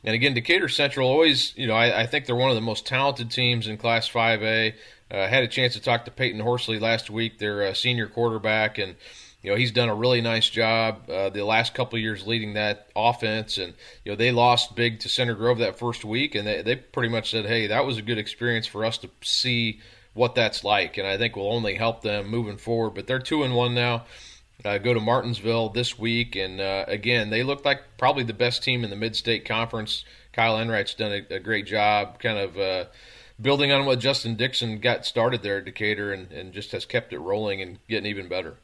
and 0.03 0.15
again, 0.15 0.33
Decatur 0.33 0.67
Central 0.67 1.07
always, 1.07 1.53
you 1.55 1.67
know, 1.67 1.75
I, 1.75 2.01
I, 2.01 2.05
think 2.05 2.25
they're 2.25 2.35
one 2.35 2.49
of 2.49 2.55
the 2.55 2.61
most 2.61 2.85
talented 2.85 3.31
teams 3.31 3.67
in 3.67 3.77
Class 3.77 4.09
5A. 4.09 4.73
Uh, 5.09 5.27
had 5.27 5.43
a 5.43 5.47
chance 5.47 5.73
to 5.73 5.79
talk 5.79 6.05
to 6.05 6.11
Peyton 6.11 6.41
Horsley 6.41 6.79
last 6.79 7.09
week, 7.09 7.37
their 7.37 7.67
uh, 7.67 7.73
senior 7.73 8.07
quarterback, 8.07 8.79
and 8.79 8.95
you 9.43 9.51
know 9.51 9.55
he's 9.55 9.71
done 9.71 9.87
a 9.87 9.95
really 9.95 10.21
nice 10.21 10.49
job 10.49 11.07
uh, 11.09 11.29
the 11.29 11.45
last 11.45 11.75
couple 11.75 11.99
years 11.99 12.25
leading 12.25 12.55
that 12.55 12.87
offense. 12.95 13.59
And 13.59 13.75
you 14.03 14.11
know 14.11 14.15
they 14.15 14.31
lost 14.31 14.75
big 14.75 14.99
to 15.01 15.09
Center 15.09 15.35
Grove 15.35 15.59
that 15.59 15.77
first 15.77 16.03
week, 16.03 16.33
and 16.33 16.47
they 16.47 16.63
they 16.63 16.75
pretty 16.77 17.09
much 17.09 17.29
said, 17.29 17.45
"Hey, 17.45 17.67
that 17.67 17.85
was 17.85 17.97
a 17.97 18.01
good 18.01 18.17
experience 18.17 18.65
for 18.65 18.83
us 18.83 18.97
to 18.99 19.09
see 19.21 19.81
what 20.15 20.33
that's 20.33 20.63
like," 20.63 20.97
and 20.97 21.05
I 21.05 21.17
think 21.17 21.35
will 21.35 21.51
only 21.51 21.75
help 21.75 22.01
them 22.01 22.27
moving 22.27 22.57
forward. 22.57 22.95
But 22.95 23.05
they're 23.05 23.19
two 23.19 23.43
and 23.43 23.55
one 23.55 23.75
now. 23.75 24.05
Uh, 24.65 24.78
go 24.78 24.93
to 24.93 24.99
Martinsville 24.99 25.69
this 25.69 25.99
week, 25.99 26.38
and 26.38 26.62
uh, 26.62 26.86
again, 26.88 27.30
they 27.30 27.43
look 27.43 27.65
like 27.65 27.82
probably 27.97 28.23
the 28.23 28.34
best 28.34 28.63
team 28.63 28.86
in 28.86 28.89
the 28.89 28.95
Mid-State 28.95 29.43
Conference. 29.43 30.06
Kyle 30.32 30.58
Enright's 30.58 30.93
done 30.93 31.12
a, 31.12 31.36
a 31.36 31.39
great 31.39 31.65
job, 31.65 32.19
kind 32.19 32.38
of 32.38 32.58
uh, 32.58 32.86
building 33.41 33.71
on 33.71 33.86
what 33.86 33.99
Justin 33.99 34.36
Dixon 34.36 34.80
got 34.80 35.06
started 35.06 35.43
there 35.43 35.58
at 35.58 35.65
Decatur 35.65 36.13
and, 36.13 36.32
and 36.32 36.54
just 36.54 36.71
has 36.71 36.86
kept 36.86 37.12
it 37.12 37.19
rolling 37.19 37.62
and 37.62 37.78
getting 37.89 38.10
even 38.10 38.30
better. 38.30 38.56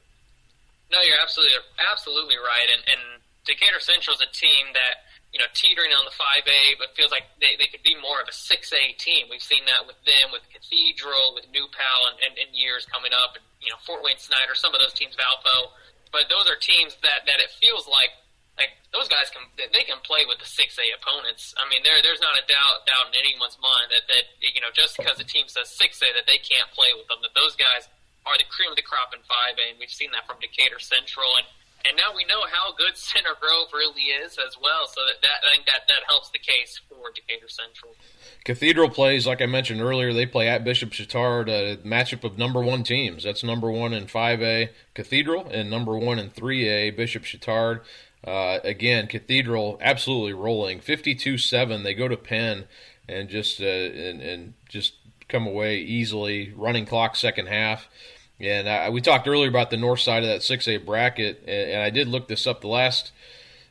No, 0.91 0.97
you're 1.01 1.19
absolutely 1.21 1.53
absolutely 1.91 2.37
right. 2.37 2.69
And, 2.73 2.81
and 2.89 3.21
Decatur 3.45 3.79
Central 3.79 4.15
is 4.15 4.21
a 4.21 4.31
team 4.33 4.73
that 4.73 5.05
you 5.33 5.37
know 5.37 5.45
teetering 5.53 5.93
on 5.93 6.05
the 6.05 6.15
five 6.17 6.47
A, 6.47 6.79
but 6.79 6.95
feels 6.97 7.11
like 7.11 7.29
they, 7.37 7.53
they 7.59 7.69
could 7.69 7.83
be 7.83 7.93
more 8.01 8.17
of 8.21 8.27
a 8.27 8.33
six 8.33 8.73
A 8.73 8.95
team. 8.97 9.27
We've 9.29 9.43
seen 9.43 9.67
that 9.69 9.85
with 9.85 9.99
them, 10.07 10.31
with 10.31 10.41
Cathedral, 10.49 11.35
with 11.35 11.45
New 11.53 11.67
Pal, 11.69 12.09
and, 12.09 12.17
and, 12.25 12.33
and 12.39 12.49
years 12.55 12.87
coming 12.89 13.13
up. 13.13 13.37
And, 13.37 13.45
you 13.61 13.69
know, 13.69 13.77
Fort 13.85 14.01
Wayne 14.01 14.17
Snider, 14.17 14.55
some 14.55 14.73
of 14.73 14.81
those 14.81 14.95
teams, 14.95 15.13
Valpo. 15.13 15.75
But 16.11 16.27
those 16.29 16.49
are 16.49 16.57
teams 16.57 16.97
that 17.05 17.25
that 17.29 17.39
it 17.39 17.53
feels 17.61 17.85
like 17.85 18.09
like 18.57 18.73
those 18.91 19.07
guys 19.07 19.29
can 19.29 19.45
they 19.57 19.85
can 19.85 20.01
play 20.01 20.25
with 20.25 20.41
the 20.41 20.49
six 20.49 20.75
A 20.81 20.85
opponents. 20.97 21.53
I 21.55 21.69
mean, 21.69 21.85
there 21.85 22.01
there's 22.01 22.21
not 22.21 22.35
a 22.35 22.43
doubt 22.49 22.89
doubt 22.89 23.13
in 23.13 23.15
anyone's 23.15 23.57
mind 23.61 23.93
that 23.93 24.09
that 24.09 24.25
you 24.41 24.59
know 24.59 24.73
just 24.73 24.97
because 24.97 25.21
the 25.21 25.27
team 25.27 25.45
says 25.47 25.69
six 25.69 26.01
A 26.01 26.09
that 26.17 26.25
they 26.25 26.41
can't 26.41 26.67
play 26.73 26.91
with 26.97 27.07
them. 27.07 27.21
That 27.21 27.37
those 27.37 27.53
guys 27.55 27.87
are 28.25 28.35
the 28.35 28.45
cream 28.49 28.73
of 28.73 28.77
the 28.77 28.85
crop 28.85 29.13
in 29.13 29.21
five 29.29 29.55
A, 29.61 29.65
and 29.73 29.77
we've 29.79 29.93
seen 29.93 30.11
that 30.17 30.25
from 30.25 30.41
Decatur 30.41 30.79
Central 30.79 31.29
and. 31.37 31.45
And 31.85 31.95
now 31.95 32.15
we 32.15 32.25
know 32.25 32.41
how 32.51 32.73
good 32.73 32.97
Center 32.97 33.35
Grove 33.39 33.69
really 33.73 34.01
is 34.01 34.37
as 34.37 34.55
well. 34.61 34.87
So 34.87 35.01
that, 35.05 35.21
that 35.21 35.47
I 35.47 35.53
think 35.53 35.65
that, 35.67 35.87
that 35.87 36.03
helps 36.07 36.29
the 36.29 36.39
case 36.39 36.79
for 36.89 37.11
Decatur 37.13 37.47
Central. 37.47 37.95
Cathedral 38.43 38.89
plays, 38.89 39.25
like 39.25 39.41
I 39.41 39.45
mentioned 39.45 39.81
earlier, 39.81 40.13
they 40.13 40.25
play 40.25 40.47
at 40.47 40.63
Bishop 40.63 40.91
Chatard, 40.91 41.49
a 41.49 41.77
matchup 41.77 42.23
of 42.23 42.37
number 42.37 42.61
one 42.61 42.83
teams. 42.83 43.23
That's 43.23 43.43
number 43.43 43.71
one 43.71 43.93
in 43.93 44.05
5A 44.05 44.69
Cathedral 44.93 45.47
and 45.49 45.69
number 45.69 45.97
one 45.97 46.19
in 46.19 46.29
3A 46.29 46.95
Bishop 46.95 47.23
Chatard. 47.23 47.81
Uh, 48.25 48.59
again, 48.63 49.07
Cathedral 49.07 49.77
absolutely 49.81 50.33
rolling, 50.33 50.79
52-7. 50.79 51.83
They 51.83 51.93
go 51.93 52.07
to 52.07 52.17
Penn 52.17 52.65
and 53.07 53.29
just 53.29 53.61
uh, 53.61 53.65
and, 53.65 54.21
and 54.21 54.53
just 54.67 54.93
come 55.29 55.47
away 55.47 55.77
easily, 55.77 56.51
running 56.55 56.85
clock 56.85 57.15
second 57.15 57.47
half. 57.47 57.87
And 58.39 58.69
I, 58.69 58.89
we 58.89 59.01
talked 59.01 59.27
earlier 59.27 59.49
about 59.49 59.69
the 59.69 59.77
north 59.77 59.99
side 59.99 60.23
of 60.23 60.29
that 60.29 60.41
6A 60.41 60.85
bracket, 60.85 61.43
and, 61.47 61.81
I 61.81 61.89
did 61.89 62.07
look 62.07 62.27
this 62.27 62.47
up. 62.47 62.61
The 62.61 62.67
last 62.67 63.11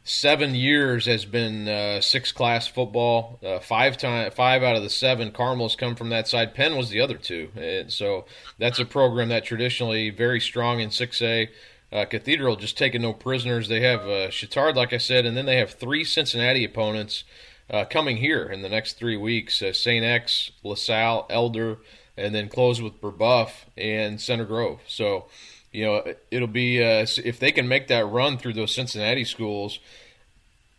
seven 0.05 0.55
years 0.55 1.07
has 1.07 1.25
been 1.25 1.69
uh, 1.69 2.01
six 2.01 2.33
class 2.33 2.67
football. 2.67 3.39
Uh, 3.45 3.61
five 3.61 3.97
time, 3.97 4.31
five 4.31 4.63
out 4.63 4.77
of 4.77 4.83
the 4.83 4.91
seven 4.91 5.31
Carmels 5.31 5.77
come 5.77 5.95
from 5.95 6.11
that 6.11 6.29
side. 6.29 6.55
Penn 6.55 6.77
was 6.77 6.91
the 6.91 7.01
other 7.01 7.17
two, 7.17 7.51
and 7.57 7.93
so 7.93 8.25
that's 8.59 8.79
a 8.79 8.85
program 8.85 9.29
that 9.29 9.45
traditionally 9.45 10.11
very 10.11 10.41
strong 10.41 10.81
in 10.81 10.91
6A. 10.91 11.49
Uh, 11.91 12.05
Cathedral 12.05 12.57
just 12.57 12.77
taking 12.77 13.03
no 13.03 13.15
prisoners. 13.15 13.69
They 13.69 13.81
have 13.81 14.03
uh, 14.03 14.29
Chatard, 14.29 14.77
like 14.77 14.93
I 14.93 14.99
said, 14.99 15.25
and 15.25 15.37
then 15.37 15.47
they 15.47 15.57
have 15.57 15.71
three 15.71 16.05
Cincinnati 16.05 16.65
opponents 16.65 17.25
uh, 17.71 17.85
coming 17.87 18.19
here 18.19 18.45
in 18.45 18.61
the 18.61 18.69
next 18.69 18.99
three 18.99 19.17
weeks: 19.17 19.63
uh, 19.63 19.73
Saint 19.73 20.05
X, 20.05 20.51
LaSalle, 20.63 21.27
Elder, 21.31 21.79
and 22.19 22.35
then 22.35 22.49
close 22.49 22.83
with 22.83 23.01
Brebeuf 23.01 23.51
and 23.77 24.21
Center 24.21 24.45
Grove. 24.45 24.81
So, 24.87 25.27
you 25.73 25.85
know, 25.85 26.15
it'll 26.31 26.49
be 26.49 26.83
uh, 26.83 27.07
if 27.25 27.39
they 27.39 27.53
can 27.53 27.69
make 27.69 27.89
that 27.89 28.07
run 28.07 28.39
through 28.39 28.55
those 28.55 28.75
Cincinnati 28.75 29.25
schools 29.25 29.79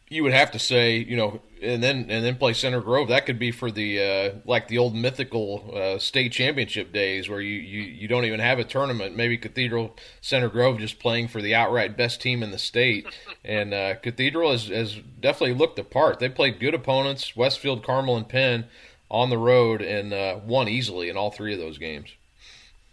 you 0.09 0.23
would 0.23 0.33
have 0.33 0.51
to 0.51 0.59
say, 0.59 0.97
you 0.97 1.15
know, 1.15 1.39
and 1.61 1.83
then 1.83 2.07
and 2.09 2.25
then 2.25 2.35
play 2.35 2.53
Center 2.53 2.81
Grove. 2.81 3.09
That 3.09 3.27
could 3.27 3.37
be 3.37 3.51
for 3.51 3.69
the 3.69 4.01
uh, 4.01 4.31
like 4.43 4.67
the 4.67 4.79
old 4.79 4.95
mythical 4.95 5.71
uh, 5.75 5.99
state 5.99 6.31
championship 6.31 6.91
days 6.91 7.29
where 7.29 7.41
you, 7.41 7.57
you 7.57 7.81
you 7.81 8.07
don't 8.07 8.25
even 8.25 8.39
have 8.39 8.57
a 8.57 8.63
tournament. 8.63 9.15
Maybe 9.15 9.37
Cathedral 9.37 9.95
Center 10.19 10.49
Grove 10.49 10.79
just 10.79 10.99
playing 10.99 11.27
for 11.27 11.41
the 11.41 11.53
outright 11.53 11.95
best 11.95 12.21
team 12.21 12.41
in 12.41 12.49
the 12.49 12.57
state. 12.57 13.05
and 13.45 13.73
uh, 13.73 13.95
Cathedral 13.95 14.51
has, 14.51 14.67
has 14.67 14.95
definitely 15.19 15.53
looked 15.53 15.75
the 15.75 15.83
part. 15.83 16.19
They 16.19 16.29
played 16.29 16.59
good 16.59 16.73
opponents, 16.73 17.35
Westfield, 17.35 17.83
Carmel, 17.83 18.17
and 18.17 18.27
Penn 18.27 18.65
on 19.10 19.30
the 19.30 19.38
road, 19.38 19.82
and 19.82 20.14
uh, 20.14 20.39
won 20.45 20.68
easily 20.70 21.10
in 21.10 21.18
all 21.18 21.32
three 21.32 21.53
of 21.53 21.60
those 21.60 21.78
games. 21.78 22.10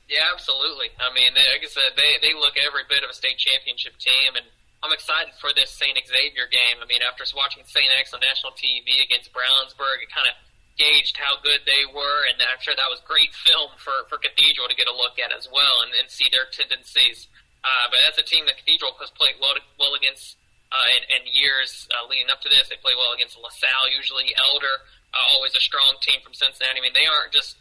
Yeah, 0.09 0.25
absolutely. 0.33 0.95
I 1.03 1.13
mean, 1.13 1.35
like 1.35 1.63
I 1.63 1.69
said, 1.69 1.93
they 1.97 2.17
they 2.23 2.35
look 2.35 2.55
every 2.57 2.87
bit 2.89 3.05
of 3.05 3.11
a 3.11 3.17
state 3.17 3.39
championship 3.39 3.99
team, 3.99 4.39
and 4.39 4.47
I'm 4.83 4.95
excited 4.95 5.35
for 5.43 5.51
this 5.51 5.75
St. 5.75 5.99
Xavier 5.99 6.47
game. 6.47 6.79
I 6.79 6.87
mean, 6.87 7.03
after 7.03 7.27
watching 7.35 7.67
St. 7.67 7.91
X 7.99 8.15
on 8.15 8.23
national 8.23 8.55
TV 8.55 9.03
against 9.03 9.35
Brownsburg, 9.35 10.05
it 10.05 10.11
kind 10.15 10.31
of 10.31 10.39
gauged 10.79 11.17
how 11.17 11.41
good 11.41 11.65
they 11.65 11.89
were, 11.89 12.29
and 12.29 12.37
I'm 12.39 12.61
sure 12.61 12.77
that 12.77 12.93
was 12.93 13.01
great 13.09 13.33
film 13.33 13.73
for, 13.81 14.05
for 14.13 14.21
Cathedral 14.21 14.69
to 14.69 14.77
get 14.77 14.87
a 14.87 14.95
look 14.95 15.17
at 15.17 15.33
as 15.33 15.49
well 15.49 15.83
and, 15.83 15.93
and 15.97 16.07
see 16.13 16.29
their 16.29 16.47
tendencies. 16.53 17.27
Uh, 17.65 17.91
but 17.91 17.99
that's 18.05 18.21
a 18.21 18.27
team 18.27 18.45
that 18.47 18.61
Cathedral 18.61 18.95
has 19.01 19.11
played 19.17 19.41
well, 19.41 19.57
well 19.81 19.97
against 19.97 20.37
uh, 20.71 20.89
in, 20.95 21.03
in 21.09 21.23
years 21.33 21.89
uh, 21.97 22.05
leading 22.07 22.29
up 22.31 22.45
to 22.45 22.53
this. 22.53 22.69
They 22.69 22.79
play 22.79 22.95
well 22.95 23.17
against 23.17 23.41
LaSalle, 23.41 23.91
usually 23.91 24.37
Elder, 24.37 24.85
always 25.33 25.55
a 25.55 25.63
strong 25.63 25.97
team 26.01 26.21
from 26.23 26.35
Cincinnati. 26.35 26.79
I 26.79 26.83
mean, 26.83 26.97
they 26.97 27.07
aren't 27.07 27.33
just 27.33 27.57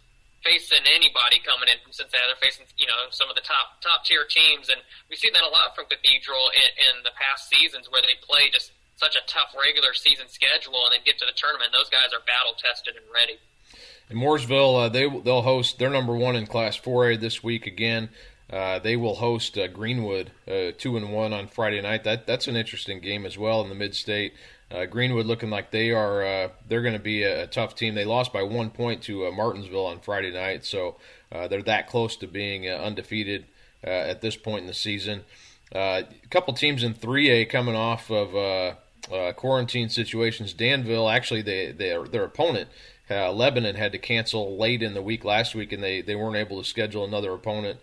facing 0.46 0.86
anybody 0.86 1.42
coming 1.42 1.72
in 1.72 1.82
from 1.82 1.92
Cincinnati. 1.92 2.30
They're 2.30 2.44
facing, 2.44 2.70
you 2.78 2.86
know, 2.86 3.10
some 3.10 3.30
of 3.30 3.36
the 3.36 3.46
top 3.46 3.82
top 3.82 4.06
tier 4.06 4.26
teams, 4.30 4.70
and 4.70 4.80
we've 5.10 5.20
seen 5.20 5.34
that 5.34 5.44
a 5.44 5.50
lot 5.50 5.74
from 5.74 5.90
Cathedral 5.90 6.54
in, 6.54 6.70
in 6.92 6.96
the 7.02 7.16
past 7.18 7.50
seasons 7.50 7.90
where 7.90 8.06
they 8.06 8.16
play 8.22 8.54
just 8.54 8.72
such 8.96 9.16
a 9.16 9.24
tough 9.28 9.52
regular 9.58 9.94
season 9.94 10.30
schedule 10.30 10.86
and 10.86 10.94
then 10.94 11.02
get 11.04 11.20
to 11.20 11.26
the 11.26 11.36
tournament. 11.36 11.72
Those 11.76 11.90
guys 11.90 12.14
are 12.14 12.24
battle 12.24 12.56
tested 12.56 12.96
and 12.96 13.06
ready. 13.12 13.42
In 14.10 14.18
Mooresville, 14.18 14.86
uh, 14.86 14.90
they 14.90 15.10
they'll 15.10 15.42
host. 15.42 15.80
They're 15.80 15.90
number 15.90 16.16
one 16.16 16.36
in 16.36 16.46
Class 16.46 16.80
4A 16.80 17.20
this 17.20 17.44
week 17.44 17.66
again. 17.66 18.10
Uh, 18.52 18.78
they 18.78 18.96
will 18.96 19.16
host 19.16 19.58
uh, 19.58 19.68
Greenwood 19.68 20.32
uh, 20.48 20.72
two 20.78 20.96
and 20.96 21.12
one 21.12 21.34
on 21.34 21.48
Friday 21.48 21.82
night. 21.82 22.04
That 22.04 22.28
that's 22.28 22.48
an 22.48 22.56
interesting 22.56 23.00
game 23.00 23.26
as 23.26 23.38
well 23.38 23.62
in 23.62 23.70
the 23.70 23.76
mid 23.76 23.96
state. 23.96 24.34
Uh, 24.72 24.86
Greenwood 24.86 25.28
looking 25.28 25.52
like 25.52 25.70
they 25.70 25.92
are 25.92 26.26
uh, 26.26 26.50
they're 26.68 26.82
going 26.82 26.94
to 26.94 27.00
be 27.00 27.24
a, 27.24 27.44
a, 27.44 27.48
tough 27.48 27.76
team. 27.76 27.94
They 27.94 28.06
lost 28.06 28.34
by 28.34 28.42
one 28.42 28.72
point 28.72 29.04
to 29.04 29.28
uh, 29.28 29.32
Martinsville 29.32 29.86
on 29.86 30.00
Friday 30.00 30.32
night, 30.32 30.66
so 30.66 30.96
uh, 31.32 31.48
they're 31.48 31.62
that 31.64 31.88
close 31.88 32.18
to 32.18 32.28
being 32.28 32.68
uh, 32.68 32.74
undefeated 32.74 33.46
uh, 33.84 33.90
at 33.90 34.22
this 34.22 34.36
point 34.36 34.62
in 34.62 34.68
the 34.68 34.74
season. 34.74 35.24
a 35.72 36.04
couple 36.32 36.54
teams 36.56 36.82
in 36.82 36.96
3A 36.96 37.48
coming 37.50 37.76
off 37.76 38.10
of 38.10 38.76
quarantine 39.36 39.90
situations. 39.90 40.52
Danville 40.54 41.10
actually 41.10 41.44
they, 41.44 41.72
they 41.72 41.96
their 42.10 42.24
opponent 42.24 42.68
Lebanon 43.08 43.76
had 43.76 43.92
to 43.92 44.00
cancel 44.00 44.58
late 44.58 44.82
in 44.82 44.96
the 44.96 45.02
week 45.04 45.24
last 45.24 45.54
week, 45.54 45.74
and 45.74 45.84
they, 45.84 46.02
they 46.02 46.16
weren't 46.16 46.38
able 46.38 46.60
to 46.60 46.68
schedule 46.68 47.06
another 47.06 47.34
opponent. 47.34 47.80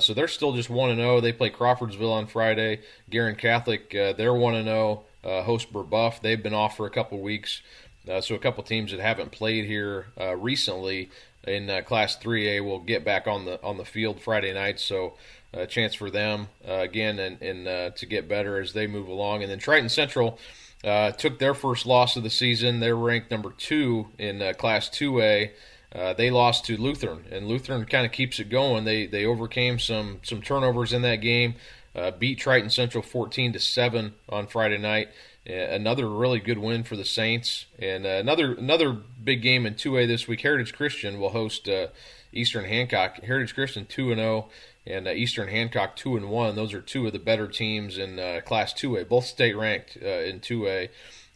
so 0.00 0.12
they're 0.12 0.28
still 0.28 0.52
just 0.52 0.68
one 0.68 0.90
and 0.90 0.98
zero. 0.98 1.16
Oh. 1.16 1.20
They 1.22 1.32
play 1.32 1.48
Crawfordsville 1.48 2.12
on 2.12 2.26
Friday. 2.26 2.82
Guerin 3.08 3.36
Catholic 3.36 3.88
they're 3.90 4.34
one 4.34 4.54
and 4.54 4.66
zero. 4.66 5.04
Uh, 5.26 5.42
host 5.42 5.72
Brebeuf. 5.72 6.20
They've 6.20 6.42
been 6.42 6.54
off 6.54 6.76
for 6.76 6.86
a 6.86 6.90
couple 6.90 7.20
weeks, 7.20 7.62
uh, 8.08 8.20
so 8.20 8.34
a 8.34 8.38
couple 8.38 8.62
teams 8.62 8.92
that 8.92 9.00
haven't 9.00 9.32
played 9.32 9.64
here 9.64 10.06
uh, 10.20 10.36
recently 10.36 11.10
in 11.46 11.68
uh, 11.68 11.82
Class 11.82 12.16
3A 12.16 12.64
will 12.64 12.78
get 12.78 13.04
back 13.04 13.26
on 13.26 13.44
the 13.44 13.62
on 13.62 13.76
the 13.76 13.84
field 13.84 14.20
Friday 14.20 14.52
night. 14.52 14.78
So 14.78 15.14
a 15.52 15.66
chance 15.66 15.94
for 15.94 16.10
them 16.10 16.48
uh, 16.68 16.74
again 16.74 17.18
and, 17.18 17.40
and 17.42 17.66
uh, 17.66 17.90
to 17.90 18.06
get 18.06 18.28
better 18.28 18.60
as 18.60 18.72
they 18.72 18.86
move 18.86 19.08
along. 19.08 19.42
And 19.42 19.50
then 19.50 19.58
Triton 19.58 19.88
Central. 19.88 20.38
took 20.82 21.38
their 21.38 21.54
first 21.54 21.86
loss 21.86 22.16
of 22.16 22.22
the 22.22 22.30
season. 22.30 22.80
They're 22.80 22.96
ranked 22.96 23.30
number 23.30 23.50
two 23.50 24.08
in 24.18 24.54
Class 24.54 24.88
2A. 24.90 25.50
Uh, 25.96 26.12
they 26.12 26.30
lost 26.30 26.64
to 26.66 26.76
Lutheran, 26.76 27.24
and 27.30 27.46
Lutheran 27.46 27.84
kind 27.86 28.04
of 28.04 28.12
keeps 28.12 28.38
it 28.38 28.50
going. 28.50 28.84
They 28.84 29.06
they 29.06 29.24
overcame 29.24 29.78
some 29.78 30.18
some 30.22 30.42
turnovers 30.42 30.92
in 30.92 31.02
that 31.02 31.16
game, 31.16 31.54
uh, 31.96 32.10
beat 32.10 32.38
Triton 32.38 32.70
Central 32.70 33.02
14 33.02 33.54
to 33.54 33.58
seven 33.58 34.14
on 34.28 34.46
Friday 34.46 34.78
night. 34.78 35.08
Uh, 35.48 35.52
another 35.52 36.08
really 36.08 36.40
good 36.40 36.58
win 36.58 36.82
for 36.82 36.96
the 36.96 37.04
Saints, 37.04 37.66
and 37.78 38.04
uh, 38.04 38.10
another 38.10 38.52
another 38.54 38.92
big 38.92 39.42
game 39.42 39.64
in 39.64 39.74
2A 39.74 40.06
this 40.06 40.28
week. 40.28 40.40
Heritage 40.40 40.74
Christian 40.74 41.20
will 41.20 41.30
host 41.30 41.68
uh, 41.68 41.86
Eastern 42.32 42.64
Hancock. 42.64 43.20
Heritage 43.20 43.54
Christian 43.54 43.86
2 43.86 44.10
and 44.10 44.18
0, 44.18 44.48
and 44.86 45.06
Eastern 45.06 45.48
Hancock 45.48 45.96
2 45.96 46.16
and 46.16 46.28
1. 46.30 46.56
Those 46.56 46.74
are 46.74 46.80
two 46.80 47.06
of 47.06 47.12
the 47.12 47.18
better 47.18 47.46
teams 47.46 47.96
in 47.96 48.16
Class 48.44 48.74
2A, 48.74 49.08
both 49.08 49.24
state 49.24 49.56
ranked 49.56 49.96
in 49.96 50.40
2A. 50.40 50.88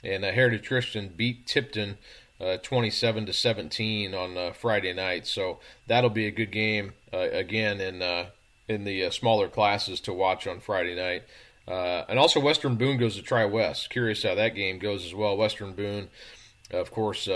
And 0.03 0.25
Heritage 0.25 0.67
Christian 0.67 1.13
beat 1.17 1.47
Tipton. 1.47 1.99
Uh, 2.41 2.57
27 2.57 3.27
to 3.27 3.35
17 3.35 4.15
on 4.15 4.35
uh, 4.39 4.51
Friday 4.55 4.95
night. 4.95 5.27
So 5.27 5.59
that'll 5.87 6.09
be 6.09 6.27
a 6.27 6.31
good 6.31 6.51
game 6.51 6.95
uh, 7.13 7.19
again 7.19 7.83
in 7.83 8.01
in 8.71 8.85
the 8.85 9.05
uh, 9.05 9.11
smaller 9.11 9.49
classes 9.49 10.01
to 10.03 10.13
watch 10.13 10.47
on 10.47 10.61
Friday 10.61 10.95
night. 10.95 11.25
Uh, 11.69 12.05
and 12.09 12.19
also, 12.19 12.41
Western 12.41 12.77
Boone 12.77 12.97
goes 12.97 13.17
to 13.17 13.23
Tri 13.23 13.45
West. 13.45 13.91
Curious 13.91 14.23
how 14.23 14.35
that 14.35 14.55
game 14.55 14.79
goes 14.79 15.05
as 15.05 15.15
well. 15.15 15.37
Western 15.37 15.73
Boone, 15.73 16.09
of 16.71 16.91
course, 16.91 17.29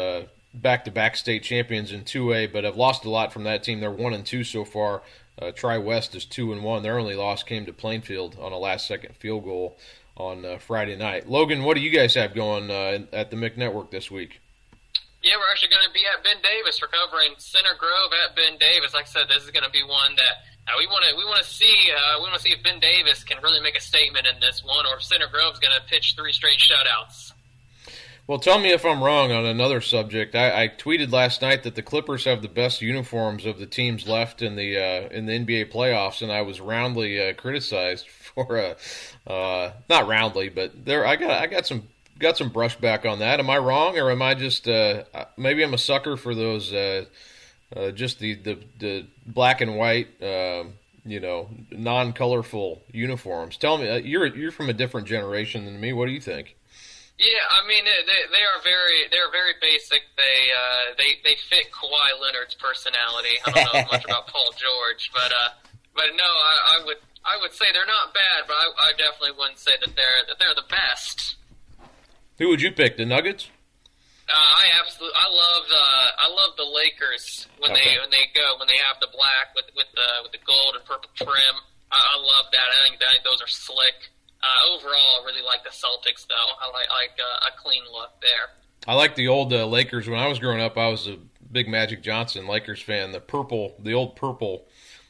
back 0.55 0.85
to 0.85 0.91
back 0.91 1.17
state 1.17 1.43
champions 1.43 1.93
in 1.93 2.03
2A, 2.03 2.53
but 2.53 2.65
have 2.65 2.77
lost 2.77 3.05
a 3.05 3.11
lot 3.11 3.33
from 3.33 3.45
that 3.45 3.63
team. 3.63 3.81
They're 3.81 3.91
1 3.91 4.15
and 4.15 4.25
2 4.25 4.45
so 4.45 4.65
far. 4.65 5.03
Uh, 5.41 5.51
Tri 5.51 5.79
West 5.79 6.15
is 6.15 6.25
2 6.25 6.53
and 6.53 6.63
1. 6.63 6.83
Their 6.83 6.99
only 6.99 7.17
loss 7.17 7.43
came 7.43 7.67
to 7.67 7.73
Plainfield 7.73 8.37
on 8.41 8.53
a 8.53 8.59
last 8.59 8.87
second 8.87 9.17
field 9.17 9.45
goal 9.45 9.77
on 10.17 10.45
uh, 10.45 10.59
Friday 10.59 10.97
night. 10.97 11.29
Logan, 11.29 11.65
what 11.65 11.77
do 11.77 11.83
you 11.83 11.91
guys 11.91 12.15
have 12.15 12.35
going 12.35 12.71
uh, 12.71 13.01
at 13.13 13.31
the 13.31 13.37
MIC 13.37 13.59
Network 13.59 13.91
this 13.91 14.11
week? 14.11 14.41
Yeah, 15.23 15.33
we're 15.41 15.51
actually 15.51 15.71
going 15.71 15.87
to 15.87 15.93
be 15.93 16.05
at 16.07 16.23
Ben 16.23 16.41
Davis. 16.43 16.79
We're 16.81 16.93
covering 16.93 17.35
Center 17.39 17.75
Grove 17.79 18.13
at 18.13 18.37
Ben 18.37 18.59
Davis. 18.59 18.95
Like 18.95 19.05
I 19.05 19.09
said, 19.09 19.23
this 19.29 19.43
is 19.43 19.51
going 19.51 19.65
to 19.65 19.71
be 19.71 19.83
one 19.83 20.15
that 20.17 20.45
uh, 20.67 20.73
we 20.79 20.87
want 20.87 21.05
to 21.05 21.17
we 21.17 21.25
want 21.25 21.43
to 21.43 21.49
see 21.49 21.75
uh, 21.93 22.19
we 22.19 22.23
want 22.23 22.35
to 22.35 22.41
see 22.41 22.51
if 22.51 22.63
Ben 22.63 22.81
Davis 22.81 23.23
can 23.25 23.43
really 23.43 23.61
make 23.61 23.77
a 23.77 23.81
statement 23.81 24.27
in 24.27 24.41
this 24.41 24.63
one, 24.65 24.87
or 24.87 24.97
if 24.97 25.03
Center 25.03 25.27
Grove's 25.31 25.59
going 25.59 25.75
to 25.75 25.87
pitch 25.87 26.15
three 26.17 26.33
straight 26.33 26.59
shutouts. 26.59 27.33
Well, 28.27 28.39
tell 28.39 28.59
me 28.59 28.73
if 28.73 28.87
I'm 28.87 29.03
wrong 29.03 29.33
on 29.33 29.45
another 29.45 29.83
subject. 29.83 30.35
I, 30.35 30.63
I, 30.63 30.69
tweeted 30.69 31.13
last 31.13 31.43
night 31.43 31.63
that 31.65 31.75
the 31.75 31.83
Clippers 31.83 32.25
have 32.25 32.41
the 32.41 32.49
best 32.49 32.81
uniforms 32.81 33.45
of 33.45 33.59
the 33.59 33.67
teams 33.67 34.09
left 34.09 34.41
in 34.41 34.57
the 34.57 34.79
uh, 34.79 35.09
in 35.11 35.27
the 35.27 35.33
NBA 35.33 35.71
playoffs, 35.71 36.23
and 36.23 36.33
I 36.33 36.41
was 36.41 36.59
roundly 36.59 37.21
uh, 37.21 37.35
criticized 37.35 38.09
for 38.35 38.57
uh, 38.57 39.31
uh, 39.31 39.73
not 39.91 40.09
roundly, 40.09 40.49
but 40.49 40.87
there 40.87 41.07
I 41.07 41.17
got 41.17 41.31
I 41.31 41.47
got 41.47 41.67
some 41.67 41.89
got 42.19 42.39
some 42.39 42.51
brushback 42.51 43.05
on 43.05 43.19
that. 43.19 43.41
Am 43.41 43.51
I 43.51 43.59
wrong, 43.59 43.99
or 43.99 44.11
am 44.11 44.23
I 44.23 44.33
just 44.33 44.67
maybe 45.37 45.63
I'm 45.63 45.75
a 45.75 45.79
sucker 45.79 46.17
for 46.17 46.35
those? 46.35 46.73
Uh, 47.75 47.91
just 47.91 48.19
the, 48.21 48.35
the, 48.35 48.59
the 48.79 49.07
black 49.27 49.61
and 49.61 49.77
white, 49.77 50.07
uh, 50.23 50.65
you 51.05 51.19
know, 51.19 51.49
non-colorful 51.71 52.83
uniforms. 52.93 53.57
Tell 53.57 53.79
me, 53.79 53.89
uh, 53.89 53.97
you're 53.97 54.27
you're 54.27 54.53
from 54.53 54.69
a 54.69 54.73
different 54.73 55.09
generation 55.09 55.65
than 55.65 55.81
me. 55.81 55.93
What 55.93 56.07
do 56.07 56.13
you 56.13 56.21
think? 56.21 56.57
Yeah, 57.19 57.47
I 57.51 57.67
mean 57.69 57.85
they, 57.85 58.01
they 58.31 58.43
are 58.43 58.63
very 58.63 59.07
they're 59.11 59.31
very 59.31 59.55
basic. 59.61 60.03
They 60.17 60.51
uh, 60.51 60.95
they 60.99 61.19
they 61.23 61.37
fit 61.49 61.71
Kawhi 61.71 62.21
Leonard's 62.21 62.55
personality. 62.55 63.39
I 63.47 63.51
don't 63.51 63.75
know 63.75 63.93
much 63.93 64.05
about 64.05 64.27
Paul 64.27 64.51
George, 64.57 65.11
but 65.13 65.31
uh, 65.31 65.51
but 65.95 66.07
no, 66.17 66.25
I, 66.25 66.79
I 66.79 66.85
would 66.85 66.97
I 67.25 67.39
would 67.41 67.53
say 67.53 67.67
they're 67.73 67.87
not 67.87 68.15
bad, 68.15 68.47
but 68.49 68.55
I, 68.55 68.67
I 68.89 68.91
definitely 68.99 69.39
wouldn't 69.39 69.59
say 69.59 69.73
that 69.81 69.95
they're 69.95 70.23
that 70.27 70.39
they're 70.39 70.55
the 70.57 70.69
best. 70.69 71.37
Who 72.39 72.49
would 72.49 72.63
you 72.63 72.73
pick? 72.73 72.97
The 72.97 73.07
Nuggets? 73.07 73.49
Uh, 74.25 74.33
I 74.33 74.65
absolutely, 74.81 75.17
I 75.21 75.29
love, 75.29 75.65
uh, 75.69 76.09
I 76.17 76.29
love 76.33 76.57
the 76.57 76.65
Lakers 76.65 77.47
when 77.61 77.73
okay. 77.73 77.85
they 77.85 78.01
when 78.01 78.09
they 78.09 78.25
go 78.33 78.57
when 78.57 78.69
they 78.69 78.81
have 78.81 78.97
the 79.01 79.13
black 79.13 79.53
with 79.53 79.69
with 79.77 79.91
the 79.93 80.09
with 80.25 80.33
the 80.33 80.41
gold 80.49 80.81
and 80.81 80.85
purple 80.85 81.13
trim. 81.13 81.57
I, 81.93 82.01
I 82.01 82.17
love 82.17 82.49
that. 82.53 82.69
I 82.73 82.89
think 82.89 83.01
that 83.01 83.21
those 83.25 83.43
are 83.43 83.53
slick. 83.53 84.15
Uh, 84.45 84.77
overall, 84.77 85.23
I 85.23 85.27
really 85.27 85.45
like 85.45 85.65
the 85.65 85.71
Celtics, 85.71 86.27
though. 86.27 86.51
I 86.61 86.67
like, 86.73 86.89
like 86.89 87.17
uh, 87.17 87.49
a 87.49 87.63
clean 87.63 87.83
look 87.93 88.11
there. 88.21 88.53
I 88.87 88.95
like 88.95 89.15
the 89.15 89.29
old 89.29 89.53
uh, 89.53 89.67
Lakers. 89.67 90.09
When 90.09 90.19
I 90.19 90.27
was 90.27 90.39
growing 90.39 90.61
up, 90.61 90.77
I 90.77 90.89
was 90.89 91.07
a 91.07 91.17
big 91.51 91.69
Magic 91.69 92.03
Johnson 92.03 92.47
Lakers 92.47 92.83
fan. 92.83 93.13
The 93.13 93.21
purple, 93.21 93.75
the 93.79 93.95
old 93.95 94.17
purple, 94.17 94.67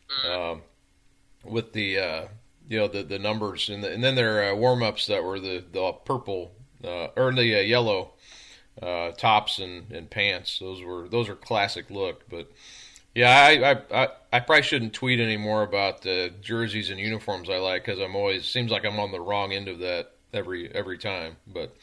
mm. 0.09 0.31
um, 0.31 0.62
with 1.45 1.73
the 1.73 1.99
uh, 1.99 2.25
you 2.69 2.79
know 2.79 2.89
the 2.89 3.03
the 3.03 3.19
numbers, 3.19 3.69
and, 3.69 3.83
the, 3.83 3.93
and 3.93 4.03
then 4.03 4.15
their 4.15 4.53
uh, 4.53 4.55
warm 4.55 4.83
ups 4.83 5.07
that 5.09 5.25
were 5.25 5.41
the 5.41 5.65
the 5.73 5.93
purple 6.05 6.53
uh, 6.85 7.09
or 7.17 7.33
the 7.33 7.57
uh, 7.57 7.61
yellow 7.61 8.12
uh, 8.81 9.12
tops 9.12 9.59
and, 9.59 9.91
and 9.93 10.11
pants. 10.11 10.59
Those 10.59 10.83
were 10.83 11.09
those 11.09 11.29
are 11.29 11.37
classic 11.37 11.91
look. 11.91 12.29
But 12.29 12.51
yeah, 13.14 13.31
I 13.31 13.70
I, 13.70 14.03
I, 14.05 14.09
I 14.33 14.41
probably 14.41 14.62
shouldn't 14.62 14.95
tweet 14.95 15.20
anymore 15.20 15.62
about 15.62 16.03
the 16.03 16.33
jerseys 16.41 16.91
and 16.91 16.99
uniforms 16.99 17.49
I 17.49 17.59
like 17.59 17.85
because 17.85 18.01
I'm 18.01 18.16
always 18.16 18.47
seems 18.47 18.70
like 18.70 18.85
I'm 18.85 18.99
on 18.99 19.12
the 19.12 19.20
wrong 19.20 19.53
end 19.53 19.68
of 19.68 19.79
that 19.81 20.12
every 20.33 20.70
every 20.75 20.99
time. 20.99 21.37
But 21.47 21.75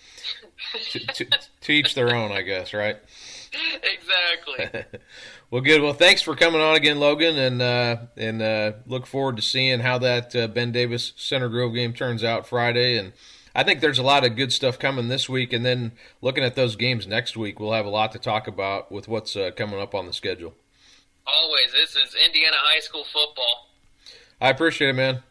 to, 0.91 0.99
to, 1.13 1.25
to 1.61 1.71
each 1.71 1.95
their 1.95 2.13
own, 2.13 2.31
I 2.31 2.41
guess, 2.41 2.73
right? 2.73 2.97
Exactly. 3.83 4.99
well, 5.51 5.61
good. 5.61 5.81
Well, 5.81 5.93
thanks 5.93 6.21
for 6.21 6.35
coming 6.35 6.61
on 6.61 6.75
again, 6.75 6.99
Logan, 6.99 7.37
and 7.37 7.61
uh, 7.61 7.97
and 8.15 8.41
uh, 8.41 8.73
look 8.85 9.05
forward 9.05 9.37
to 9.37 9.41
seeing 9.41 9.79
how 9.79 9.97
that 9.99 10.35
uh, 10.35 10.47
Ben 10.47 10.71
Davis 10.71 11.13
Center 11.15 11.49
Grove 11.49 11.73
game 11.73 11.93
turns 11.93 12.23
out 12.23 12.47
Friday. 12.47 12.97
And 12.97 13.13
I 13.53 13.63
think 13.63 13.81
there's 13.81 13.99
a 13.99 14.03
lot 14.03 14.25
of 14.25 14.35
good 14.35 14.53
stuff 14.53 14.79
coming 14.79 15.09
this 15.09 15.27
week, 15.27 15.51
and 15.51 15.65
then 15.65 15.91
looking 16.21 16.43
at 16.43 16.55
those 16.55 16.75
games 16.75 17.05
next 17.05 17.35
week, 17.35 17.59
we'll 17.59 17.73
have 17.73 17.85
a 17.85 17.89
lot 17.89 18.11
to 18.13 18.19
talk 18.19 18.47
about 18.47 18.91
with 18.91 19.07
what's 19.07 19.35
uh, 19.35 19.51
coming 19.55 19.79
up 19.79 19.93
on 19.93 20.07
the 20.07 20.13
schedule. 20.13 20.53
Always, 21.27 21.71
this 21.73 21.95
is 21.95 22.15
Indiana 22.15 22.57
high 22.59 22.79
school 22.79 23.03
football. 23.03 23.67
I 24.39 24.49
appreciate 24.49 24.89
it, 24.89 24.93
man. 24.93 25.21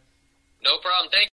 No 0.63 0.77
problem. 0.77 1.11
Thank. 1.11 1.29